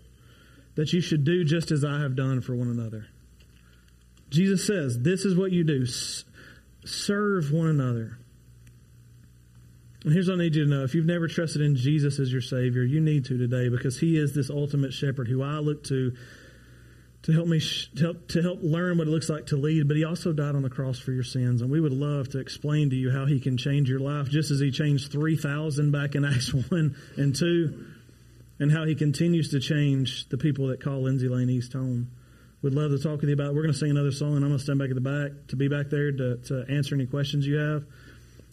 that 0.74 0.92
you 0.92 1.00
should 1.00 1.24
do 1.24 1.44
just 1.44 1.70
as 1.70 1.84
I 1.84 2.00
have 2.00 2.14
done 2.14 2.40
for 2.42 2.54
one 2.54 2.68
another. 2.68 3.06
Jesus 4.28 4.66
says, 4.66 4.98
this 4.98 5.24
is 5.24 5.36
what 5.36 5.50
you 5.52 5.64
do. 5.64 5.86
Serve 6.84 7.52
one 7.52 7.68
another. 7.68 8.18
And 10.04 10.12
here's 10.12 10.28
what 10.28 10.34
I 10.34 10.38
need 10.38 10.54
you 10.56 10.64
to 10.64 10.70
know. 10.70 10.82
If 10.82 10.94
you've 10.94 11.06
never 11.06 11.28
trusted 11.28 11.62
in 11.62 11.76
Jesus 11.76 12.18
as 12.18 12.32
your 12.32 12.40
Savior, 12.40 12.82
you 12.82 13.00
need 13.00 13.26
to 13.26 13.38
today 13.38 13.68
because 13.68 13.98
He 13.98 14.16
is 14.16 14.34
this 14.34 14.50
ultimate 14.50 14.92
shepherd 14.92 15.28
who 15.28 15.42
I 15.42 15.58
look 15.58 15.84
to 15.84 16.12
to 17.22 17.32
help 17.32 17.46
me 17.46 17.60
sh- 17.60 17.88
to, 17.96 18.02
help, 18.02 18.28
to 18.30 18.42
help 18.42 18.58
learn 18.62 18.98
what 18.98 19.06
it 19.06 19.10
looks 19.10 19.28
like 19.28 19.46
to 19.46 19.56
lead. 19.56 19.86
But 19.86 19.96
He 19.96 20.04
also 20.04 20.32
died 20.32 20.56
on 20.56 20.62
the 20.62 20.70
cross 20.70 20.98
for 20.98 21.12
your 21.12 21.22
sins, 21.22 21.62
and 21.62 21.70
we 21.70 21.80
would 21.80 21.92
love 21.92 22.30
to 22.30 22.40
explain 22.40 22.90
to 22.90 22.96
you 22.96 23.12
how 23.12 23.26
He 23.26 23.38
can 23.38 23.56
change 23.56 23.88
your 23.88 24.00
life, 24.00 24.28
just 24.28 24.50
as 24.50 24.58
He 24.58 24.72
changed 24.72 25.12
three 25.12 25.36
thousand 25.36 25.92
back 25.92 26.16
in 26.16 26.24
Acts 26.24 26.52
one 26.52 26.96
and 27.16 27.34
two, 27.36 27.86
and 28.58 28.72
how 28.72 28.84
He 28.84 28.96
continues 28.96 29.50
to 29.50 29.60
change 29.60 30.28
the 30.30 30.38
people 30.38 30.66
that 30.68 30.82
call 30.82 31.02
Lindsay 31.02 31.28
Lane 31.28 31.48
East 31.48 31.74
home. 31.74 32.10
We'd 32.60 32.74
love 32.74 32.90
to 32.90 32.98
talk 32.98 33.20
with 33.20 33.28
you 33.28 33.34
about. 33.34 33.50
It. 33.50 33.54
We're 33.54 33.62
going 33.62 33.72
to 33.72 33.78
sing 33.78 33.90
another 33.90 34.12
song, 34.12 34.34
and 34.34 34.44
I'm 34.44 34.50
going 34.50 34.58
to 34.58 34.64
stand 34.64 34.80
back 34.80 34.90
at 34.90 34.94
the 34.94 35.00
back 35.00 35.48
to 35.48 35.56
be 35.56 35.68
back 35.68 35.90
there 35.90 36.10
to, 36.10 36.36
to 36.48 36.64
answer 36.68 36.96
any 36.96 37.06
questions 37.06 37.46
you 37.46 37.56
have. 37.56 37.84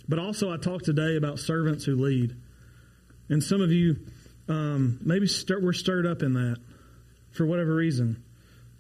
But 0.10 0.18
also, 0.18 0.52
I 0.52 0.58
talked 0.58 0.86
today 0.86 1.18
about 1.18 1.38
servants 1.38 1.86
who 1.86 1.96
lead. 1.96 2.36
And 3.30 3.44
some 3.44 3.62
of 3.62 3.72
you 3.72 3.98
um, 4.48 4.98
maybe 5.06 5.28
stir, 5.28 5.60
were 5.60 5.72
stirred 5.72 6.08
up 6.08 6.24
in 6.24 6.34
that 6.34 6.58
for 7.32 7.46
whatever 7.46 7.76
reason. 7.76 8.24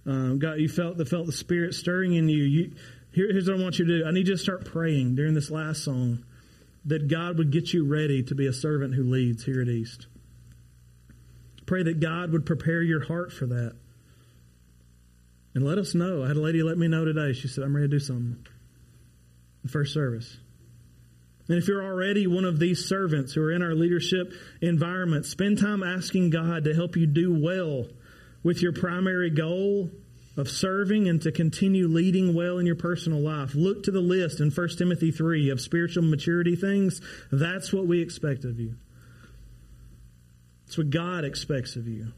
Um, 0.08 0.40
God, 0.40 0.54
you 0.60 0.68
felt 0.68 0.98
the 0.98 1.06
felt 1.06 1.28
the 1.28 1.32
Spirit 1.32 1.76
stirring 1.76 2.16
in 2.16 2.28
you. 2.28 2.44
you 2.44 2.76
here, 3.12 3.32
here's 3.32 3.48
what 3.48 3.60
I 3.60 3.62
want 3.62 3.78
you 3.78 3.86
to 3.86 4.00
do. 4.00 4.06
I 4.08 4.12
need 4.12 4.28
you 4.28 4.34
to 4.34 4.42
start 4.42 4.66
praying 4.66 5.16
during 5.16 5.36
this 5.36 5.52
last 5.52 5.84
song 5.84 6.26
that 6.86 7.08
God 7.08 7.38
would 7.38 7.52
get 7.52 7.74
you 7.74 7.86
ready 7.86 8.24
to 8.24 8.34
be 8.34 8.48
a 8.48 8.54
servant 8.54 8.96
who 8.96 9.04
leads 9.04 9.44
here 9.46 9.62
at 9.62 9.68
East. 9.68 10.08
Pray 11.68 11.84
that 11.84 12.00
God 12.00 12.32
would 12.32 12.48
prepare 12.48 12.82
your 12.82 13.06
heart 13.06 13.32
for 13.32 13.46
that. 13.46 13.76
And 15.54 15.64
let 15.64 15.78
us 15.78 15.94
know. 15.94 16.24
I 16.24 16.28
had 16.28 16.38
a 16.38 16.42
lady 16.42 16.64
let 16.64 16.80
me 16.80 16.88
know 16.88 17.06
today. 17.06 17.34
She 17.34 17.48
said, 17.48 17.64
I'm 17.64 17.76
ready 17.76 17.88
to 17.88 17.92
do 17.92 18.00
something. 18.00 18.48
The 19.64 19.70
first 19.70 19.94
service. 19.94 20.38
And 21.50 21.58
if 21.58 21.68
you're 21.68 21.84
already 21.84 22.28
one 22.28 22.45
of 22.45 22.60
these 22.60 22.86
servants 22.86 23.34
who 23.34 23.41
are 23.41 23.52
in 23.52 23.64
our 23.64 23.74
leadership 23.74 24.34
environment, 24.62 25.26
spend 25.26 25.58
time 25.58 25.82
asking 25.82 26.30
God 26.30 26.66
to 26.66 26.76
help 26.76 26.95
you 26.95 27.08
do 27.08 27.34
well 27.34 27.88
with 28.43 28.62
your 28.62 28.72
primary 28.72 29.32
goal 29.32 29.89
of 30.38 30.47
serving 30.47 31.10
and 31.10 31.20
to 31.24 31.32
continue 31.32 31.88
leading 31.88 32.36
well 32.36 32.60
in 32.60 32.68
your 32.68 32.76
personal 32.76 33.20
life. 33.20 33.56
Look 33.56 33.84
to 33.84 33.91
the 33.91 34.00
list 34.00 34.39
in 34.39 34.52
1 34.52 34.70
Timothy 34.78 35.10
3 35.10 35.50
of 35.50 35.60
spiritual 35.60 36.04
maturity 36.04 36.56
things. 36.56 37.02
That's 37.32 37.74
what 37.74 37.88
we 37.88 38.00
expect 38.00 38.45
of 38.45 38.60
you. 38.60 38.76
It's 40.68 40.78
what 40.78 40.91
God 40.91 41.26
expects 41.26 41.76
of 41.76 41.88
you. 41.88 42.14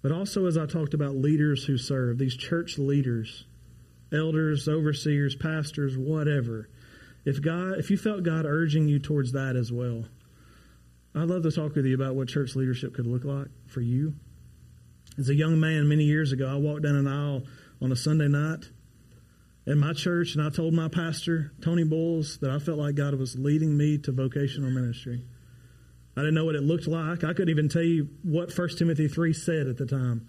But 0.00 0.10
also, 0.10 0.46
as 0.46 0.56
I 0.56 0.64
talked 0.64 0.94
about 0.94 1.16
leaders 1.16 1.64
who 1.64 1.76
serve, 1.76 2.16
these 2.16 2.34
church 2.34 2.78
leaders, 2.78 3.44
elders, 4.10 4.66
overseers, 4.66 5.36
pastors, 5.36 5.98
whatever 5.98 6.70
if 7.24 7.42
God, 7.42 7.78
if 7.78 7.90
you 7.90 7.96
felt 7.96 8.22
God 8.22 8.46
urging 8.46 8.88
you 8.88 8.98
towards 8.98 9.32
that 9.32 9.56
as 9.56 9.72
well, 9.72 10.04
I'd 11.14 11.28
love 11.28 11.42
to 11.42 11.50
talk 11.50 11.74
with 11.74 11.86
you 11.86 11.94
about 11.94 12.14
what 12.14 12.28
church 12.28 12.54
leadership 12.54 12.94
could 12.94 13.06
look 13.06 13.24
like 13.24 13.48
for 13.66 13.80
you. 13.80 14.14
As 15.18 15.28
a 15.28 15.34
young 15.34 15.58
man 15.58 15.88
many 15.88 16.04
years 16.04 16.32
ago, 16.32 16.48
I 16.48 16.54
walked 16.56 16.82
down 16.82 16.94
an 16.94 17.08
aisle 17.08 17.42
on 17.82 17.92
a 17.92 17.96
Sunday 17.96 18.28
night 18.28 18.64
in 19.66 19.78
my 19.78 19.92
church, 19.92 20.34
and 20.34 20.44
I 20.44 20.50
told 20.50 20.72
my 20.72 20.88
pastor, 20.88 21.52
Tony 21.62 21.84
Bowles, 21.84 22.38
that 22.38 22.50
I 22.50 22.58
felt 22.58 22.78
like 22.78 22.94
God 22.94 23.14
was 23.14 23.36
leading 23.36 23.76
me 23.76 23.98
to 23.98 24.12
vocational 24.12 24.70
ministry. 24.70 25.24
I 26.16 26.20
didn't 26.20 26.34
know 26.34 26.44
what 26.44 26.54
it 26.54 26.62
looked 26.62 26.86
like. 26.86 27.24
I 27.24 27.32
couldn't 27.32 27.50
even 27.50 27.68
tell 27.68 27.82
you 27.82 28.08
what 28.22 28.56
1 28.56 28.68
Timothy 28.76 29.08
3 29.08 29.32
said 29.32 29.66
at 29.66 29.76
the 29.76 29.86
time 29.86 30.28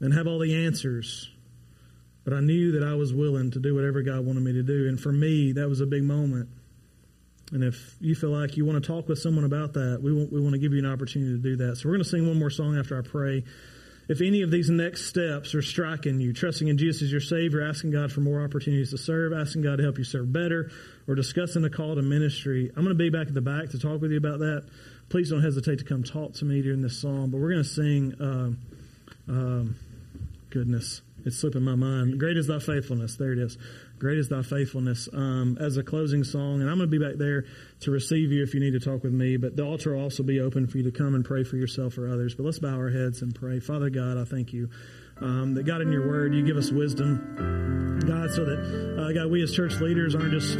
and 0.00 0.12
have 0.12 0.26
all 0.26 0.38
the 0.38 0.66
answers. 0.66 1.30
But 2.24 2.34
I 2.34 2.40
knew 2.40 2.72
that 2.72 2.84
I 2.86 2.94
was 2.94 3.12
willing 3.12 3.50
to 3.52 3.58
do 3.58 3.74
whatever 3.74 4.02
God 4.02 4.24
wanted 4.24 4.42
me 4.42 4.52
to 4.52 4.62
do. 4.62 4.88
And 4.88 5.00
for 5.00 5.12
me, 5.12 5.52
that 5.52 5.68
was 5.68 5.80
a 5.80 5.86
big 5.86 6.04
moment. 6.04 6.48
And 7.52 7.62
if 7.62 7.96
you 8.00 8.14
feel 8.14 8.30
like 8.30 8.56
you 8.56 8.64
want 8.64 8.82
to 8.82 8.86
talk 8.86 9.08
with 9.08 9.18
someone 9.18 9.44
about 9.44 9.74
that, 9.74 10.00
we 10.02 10.12
want, 10.12 10.32
we 10.32 10.40
want 10.40 10.54
to 10.54 10.58
give 10.58 10.72
you 10.72 10.78
an 10.78 10.86
opportunity 10.86 11.32
to 11.32 11.38
do 11.38 11.56
that. 11.66 11.76
So 11.76 11.88
we're 11.88 11.96
going 11.96 12.04
to 12.04 12.08
sing 12.08 12.26
one 12.26 12.38
more 12.38 12.50
song 12.50 12.78
after 12.78 12.98
I 12.98 13.02
pray. 13.02 13.44
If 14.08 14.20
any 14.20 14.42
of 14.42 14.50
these 14.50 14.68
next 14.68 15.06
steps 15.06 15.54
are 15.54 15.62
striking 15.62 16.20
you, 16.20 16.32
trusting 16.32 16.66
in 16.66 16.76
Jesus 16.76 17.02
as 17.02 17.12
your 17.12 17.20
Savior, 17.20 17.62
asking 17.62 17.92
God 17.92 18.10
for 18.10 18.20
more 18.20 18.42
opportunities 18.42 18.90
to 18.90 18.98
serve, 18.98 19.32
asking 19.32 19.62
God 19.62 19.76
to 19.76 19.82
help 19.82 19.98
you 19.98 20.04
serve 20.04 20.32
better, 20.32 20.70
or 21.06 21.14
discussing 21.14 21.62
the 21.62 21.70
call 21.70 21.94
to 21.94 22.02
ministry, 22.02 22.70
I'm 22.74 22.82
going 22.84 22.96
to 22.96 23.02
be 23.02 23.10
back 23.10 23.28
at 23.28 23.34
the 23.34 23.40
back 23.40 23.70
to 23.70 23.78
talk 23.78 24.00
with 24.00 24.10
you 24.10 24.18
about 24.18 24.40
that. 24.40 24.68
Please 25.08 25.30
don't 25.30 25.42
hesitate 25.42 25.78
to 25.78 25.84
come 25.84 26.02
talk 26.02 26.32
to 26.34 26.44
me 26.44 26.62
during 26.62 26.82
this 26.82 27.00
song. 27.00 27.30
But 27.30 27.40
we're 27.40 27.52
going 27.52 27.62
to 27.62 27.68
sing, 27.68 28.14
um, 28.18 28.58
um, 29.28 29.76
goodness. 30.50 31.02
It's 31.24 31.38
slipping 31.38 31.62
my 31.62 31.74
mind. 31.74 32.18
Great 32.18 32.36
is 32.36 32.46
thy 32.46 32.58
faithfulness. 32.58 33.16
There 33.16 33.32
it 33.32 33.38
is. 33.38 33.56
Great 33.98 34.18
is 34.18 34.28
thy 34.28 34.42
faithfulness. 34.42 35.08
Um, 35.12 35.56
as 35.60 35.76
a 35.76 35.82
closing 35.82 36.24
song, 36.24 36.60
and 36.60 36.70
I'm 36.70 36.78
going 36.78 36.90
to 36.90 36.98
be 36.98 37.04
back 37.04 37.16
there 37.16 37.44
to 37.80 37.90
receive 37.90 38.32
you 38.32 38.42
if 38.42 38.54
you 38.54 38.60
need 38.60 38.72
to 38.72 38.80
talk 38.80 39.02
with 39.02 39.12
me. 39.12 39.36
But 39.36 39.56
the 39.56 39.64
altar 39.64 39.94
will 39.94 40.02
also 40.02 40.22
be 40.22 40.40
open 40.40 40.66
for 40.66 40.78
you 40.78 40.84
to 40.84 40.92
come 40.92 41.14
and 41.14 41.24
pray 41.24 41.44
for 41.44 41.56
yourself 41.56 41.98
or 41.98 42.08
others. 42.08 42.34
But 42.34 42.44
let's 42.44 42.58
bow 42.58 42.74
our 42.74 42.90
heads 42.90 43.22
and 43.22 43.34
pray. 43.34 43.60
Father 43.60 43.90
God, 43.90 44.18
I 44.18 44.24
thank 44.24 44.52
you 44.52 44.68
um, 45.20 45.54
that 45.54 45.64
God, 45.64 45.80
in 45.80 45.92
your 45.92 46.06
word, 46.06 46.34
you 46.34 46.44
give 46.44 46.56
us 46.56 46.70
wisdom, 46.70 48.00
God, 48.06 48.30
so 48.30 48.44
that 48.44 48.98
uh, 48.98 49.12
God, 49.12 49.30
we 49.30 49.42
as 49.42 49.52
church 49.52 49.74
leaders 49.80 50.14
aren't 50.14 50.32
just 50.32 50.58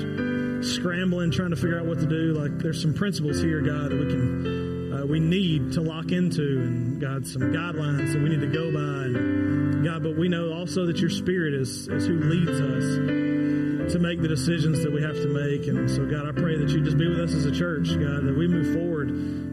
scrambling 0.62 1.32
trying 1.32 1.50
to 1.50 1.56
figure 1.56 1.80
out 1.80 1.86
what 1.86 1.98
to 1.98 2.06
do. 2.06 2.34
Like 2.34 2.58
there's 2.58 2.80
some 2.80 2.94
principles 2.94 3.40
here, 3.40 3.60
God, 3.60 3.90
that 3.90 3.98
we 3.98 4.06
can. 4.06 4.92
Uh, 4.92 5.06
we 5.06 5.18
need 5.18 5.72
to 5.72 5.80
lock 5.80 6.12
into, 6.12 6.42
and 6.42 7.00
God, 7.00 7.26
some 7.26 7.42
guidelines 7.42 8.12
that 8.12 8.22
we 8.22 8.28
need 8.28 8.40
to 8.40 8.46
go 8.46 8.70
by. 8.70 9.18
And 9.18 9.61
God, 9.84 10.02
but 10.02 10.16
we 10.16 10.28
know 10.28 10.52
also 10.52 10.86
that 10.86 10.98
your 10.98 11.10
Spirit 11.10 11.54
is, 11.54 11.88
is 11.88 12.06
who 12.06 12.18
leads 12.18 12.60
us 12.60 13.92
to 13.92 13.98
make 13.98 14.22
the 14.22 14.28
decisions 14.28 14.82
that 14.82 14.92
we 14.92 15.02
have 15.02 15.16
to 15.16 15.28
make. 15.28 15.66
And 15.66 15.90
so, 15.90 16.06
God, 16.06 16.28
I 16.28 16.32
pray 16.32 16.56
that 16.56 16.70
you 16.70 16.82
just 16.82 16.96
be 16.96 17.08
with 17.08 17.20
us 17.20 17.34
as 17.34 17.44
a 17.44 17.52
church, 17.52 17.88
God, 17.88 18.24
that 18.24 18.34
we 18.36 18.46
move 18.46 18.72
forward, 18.72 19.10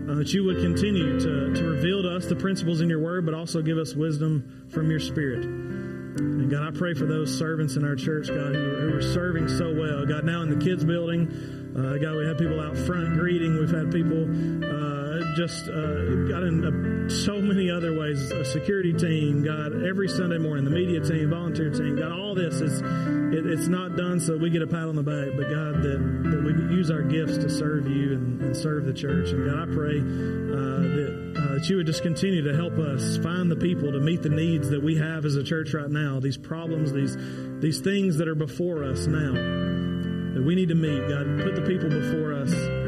uh, 0.09 0.15
that 0.15 0.33
you 0.33 0.43
would 0.45 0.61
continue 0.61 1.19
to, 1.19 1.53
to 1.53 1.63
reveal 1.63 2.03
to 2.03 2.15
us 2.15 2.25
the 2.25 2.35
principles 2.35 2.81
in 2.81 2.89
your 2.89 2.99
word, 2.99 3.25
but 3.25 3.33
also 3.33 3.61
give 3.61 3.77
us 3.77 3.95
wisdom 3.95 4.67
from 4.71 4.89
your 4.89 4.99
Spirit. 4.99 5.45
And 5.45 6.49
God, 6.49 6.67
I 6.67 6.77
pray 6.77 6.93
for 6.93 7.05
those 7.05 7.35
servants 7.35 7.75
in 7.75 7.83
our 7.83 7.95
church, 7.95 8.27
God, 8.27 8.55
who 8.55 8.75
are, 8.75 8.89
who 8.89 8.97
are 8.97 9.01
serving 9.01 9.47
so 9.47 9.73
well. 9.73 10.05
God, 10.05 10.25
now 10.25 10.41
in 10.41 10.49
the 10.49 10.63
kids' 10.63 10.83
building, 10.83 11.27
uh, 11.75 11.97
God, 11.97 12.17
we 12.17 12.25
have 12.25 12.37
people 12.37 12.59
out 12.59 12.77
front 12.77 13.17
greeting. 13.17 13.57
We've 13.59 13.69
had 13.69 13.91
people 13.91 14.23
uh, 14.23 14.98
just 15.35 15.69
uh, 15.69 16.27
got 16.27 16.43
in 16.43 16.63
uh, 16.63 17.09
so 17.09 17.41
many 17.41 17.69
other 17.69 17.97
ways. 17.97 18.31
A 18.31 18.45
security 18.45 18.93
team, 18.93 19.43
God, 19.43 19.83
every 19.83 20.07
Sunday 20.07 20.37
morning, 20.37 20.65
the 20.65 20.71
media 20.71 20.99
team, 21.01 21.29
volunteer 21.29 21.69
team, 21.69 21.95
God, 21.95 22.11
all 22.11 22.35
this 22.35 22.61
is 22.61 22.81
it, 22.81 23.45
it's 23.45 23.67
not 23.67 23.95
done 23.95 24.19
so 24.19 24.37
we 24.37 24.49
get 24.49 24.61
a 24.61 24.67
pat 24.67 24.87
on 24.87 24.95
the 24.95 25.03
back, 25.03 25.35
but 25.35 25.49
God, 25.49 25.81
that, 25.83 26.31
that 26.31 26.43
we 26.43 26.75
use 26.75 26.91
our 26.91 27.01
gifts 27.01 27.37
to 27.37 27.49
serve 27.49 27.87
you 27.87 28.13
and, 28.13 28.41
and 28.41 28.57
serve 28.57 28.85
the 28.85 28.93
church. 28.93 29.31
And 29.31 29.45
God, 29.45 29.69
I 29.69 29.73
pray 29.73 29.99
uh, 29.99 30.81
that 30.95 31.33
uh, 31.37 31.53
that 31.55 31.69
you 31.69 31.77
would 31.77 31.85
just 31.85 32.01
continue 32.01 32.41
to 32.43 32.55
help 32.55 32.77
us 32.77 33.17
find 33.17 33.51
the 33.51 33.55
people 33.55 33.91
to 33.91 33.99
meet 33.99 34.21
the 34.21 34.29
needs 34.29 34.69
that 34.69 34.81
we 34.81 34.97
have 34.97 35.25
as 35.25 35.35
a 35.35 35.43
church 35.43 35.73
right 35.73 35.89
now. 35.89 36.19
These 36.19 36.37
problems, 36.37 36.91
these 36.91 37.17
these 37.59 37.79
things 37.79 38.17
that 38.17 38.27
are 38.27 38.35
before 38.35 38.83
us 38.83 39.07
now 39.07 39.33
that 39.33 40.43
we 40.43 40.55
need 40.55 40.69
to 40.69 40.75
meet. 40.75 41.07
God, 41.09 41.43
put 41.43 41.55
the 41.55 41.63
people 41.67 41.89
before 41.89 42.33
us 42.33 42.78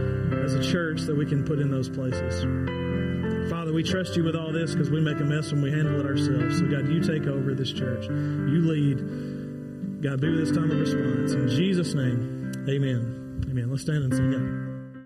as 0.52 0.68
a 0.68 0.72
church 0.72 1.02
that 1.02 1.16
we 1.16 1.26
can 1.26 1.44
put 1.44 1.60
in 1.60 1.72
those 1.72 1.90
places. 1.90 2.44
Father, 3.50 3.74
we 3.74 3.84
trust 3.84 4.16
you 4.16 4.24
with 4.24 4.36
all 4.36 4.52
this 4.52 4.72
because 4.72 4.90
we 4.90 5.02
make 5.02 5.20
a 5.20 5.24
mess 5.24 5.52
when 5.52 5.62
we 5.62 5.72
handle 5.72 6.00
it 6.00 6.06
ourselves. 6.06 6.60
So, 6.60 6.66
God, 6.66 6.88
you 6.88 7.02
take 7.02 7.28
over 7.28 7.54
this 7.54 7.72
church. 7.72 8.06
You 8.06 8.62
lead. 8.66 10.02
God, 10.02 10.20
be 10.20 10.30
with 10.30 10.48
this 10.48 10.56
time 10.56 10.72
of 10.72 10.80
response. 10.80 11.34
In 11.34 11.48
Jesus' 11.48 11.94
name, 11.94 12.52
amen. 12.68 13.46
Amen. 13.50 13.70
Let's 13.70 13.84
stand 13.84 14.04
and 14.04 14.14
sing. 14.14 14.71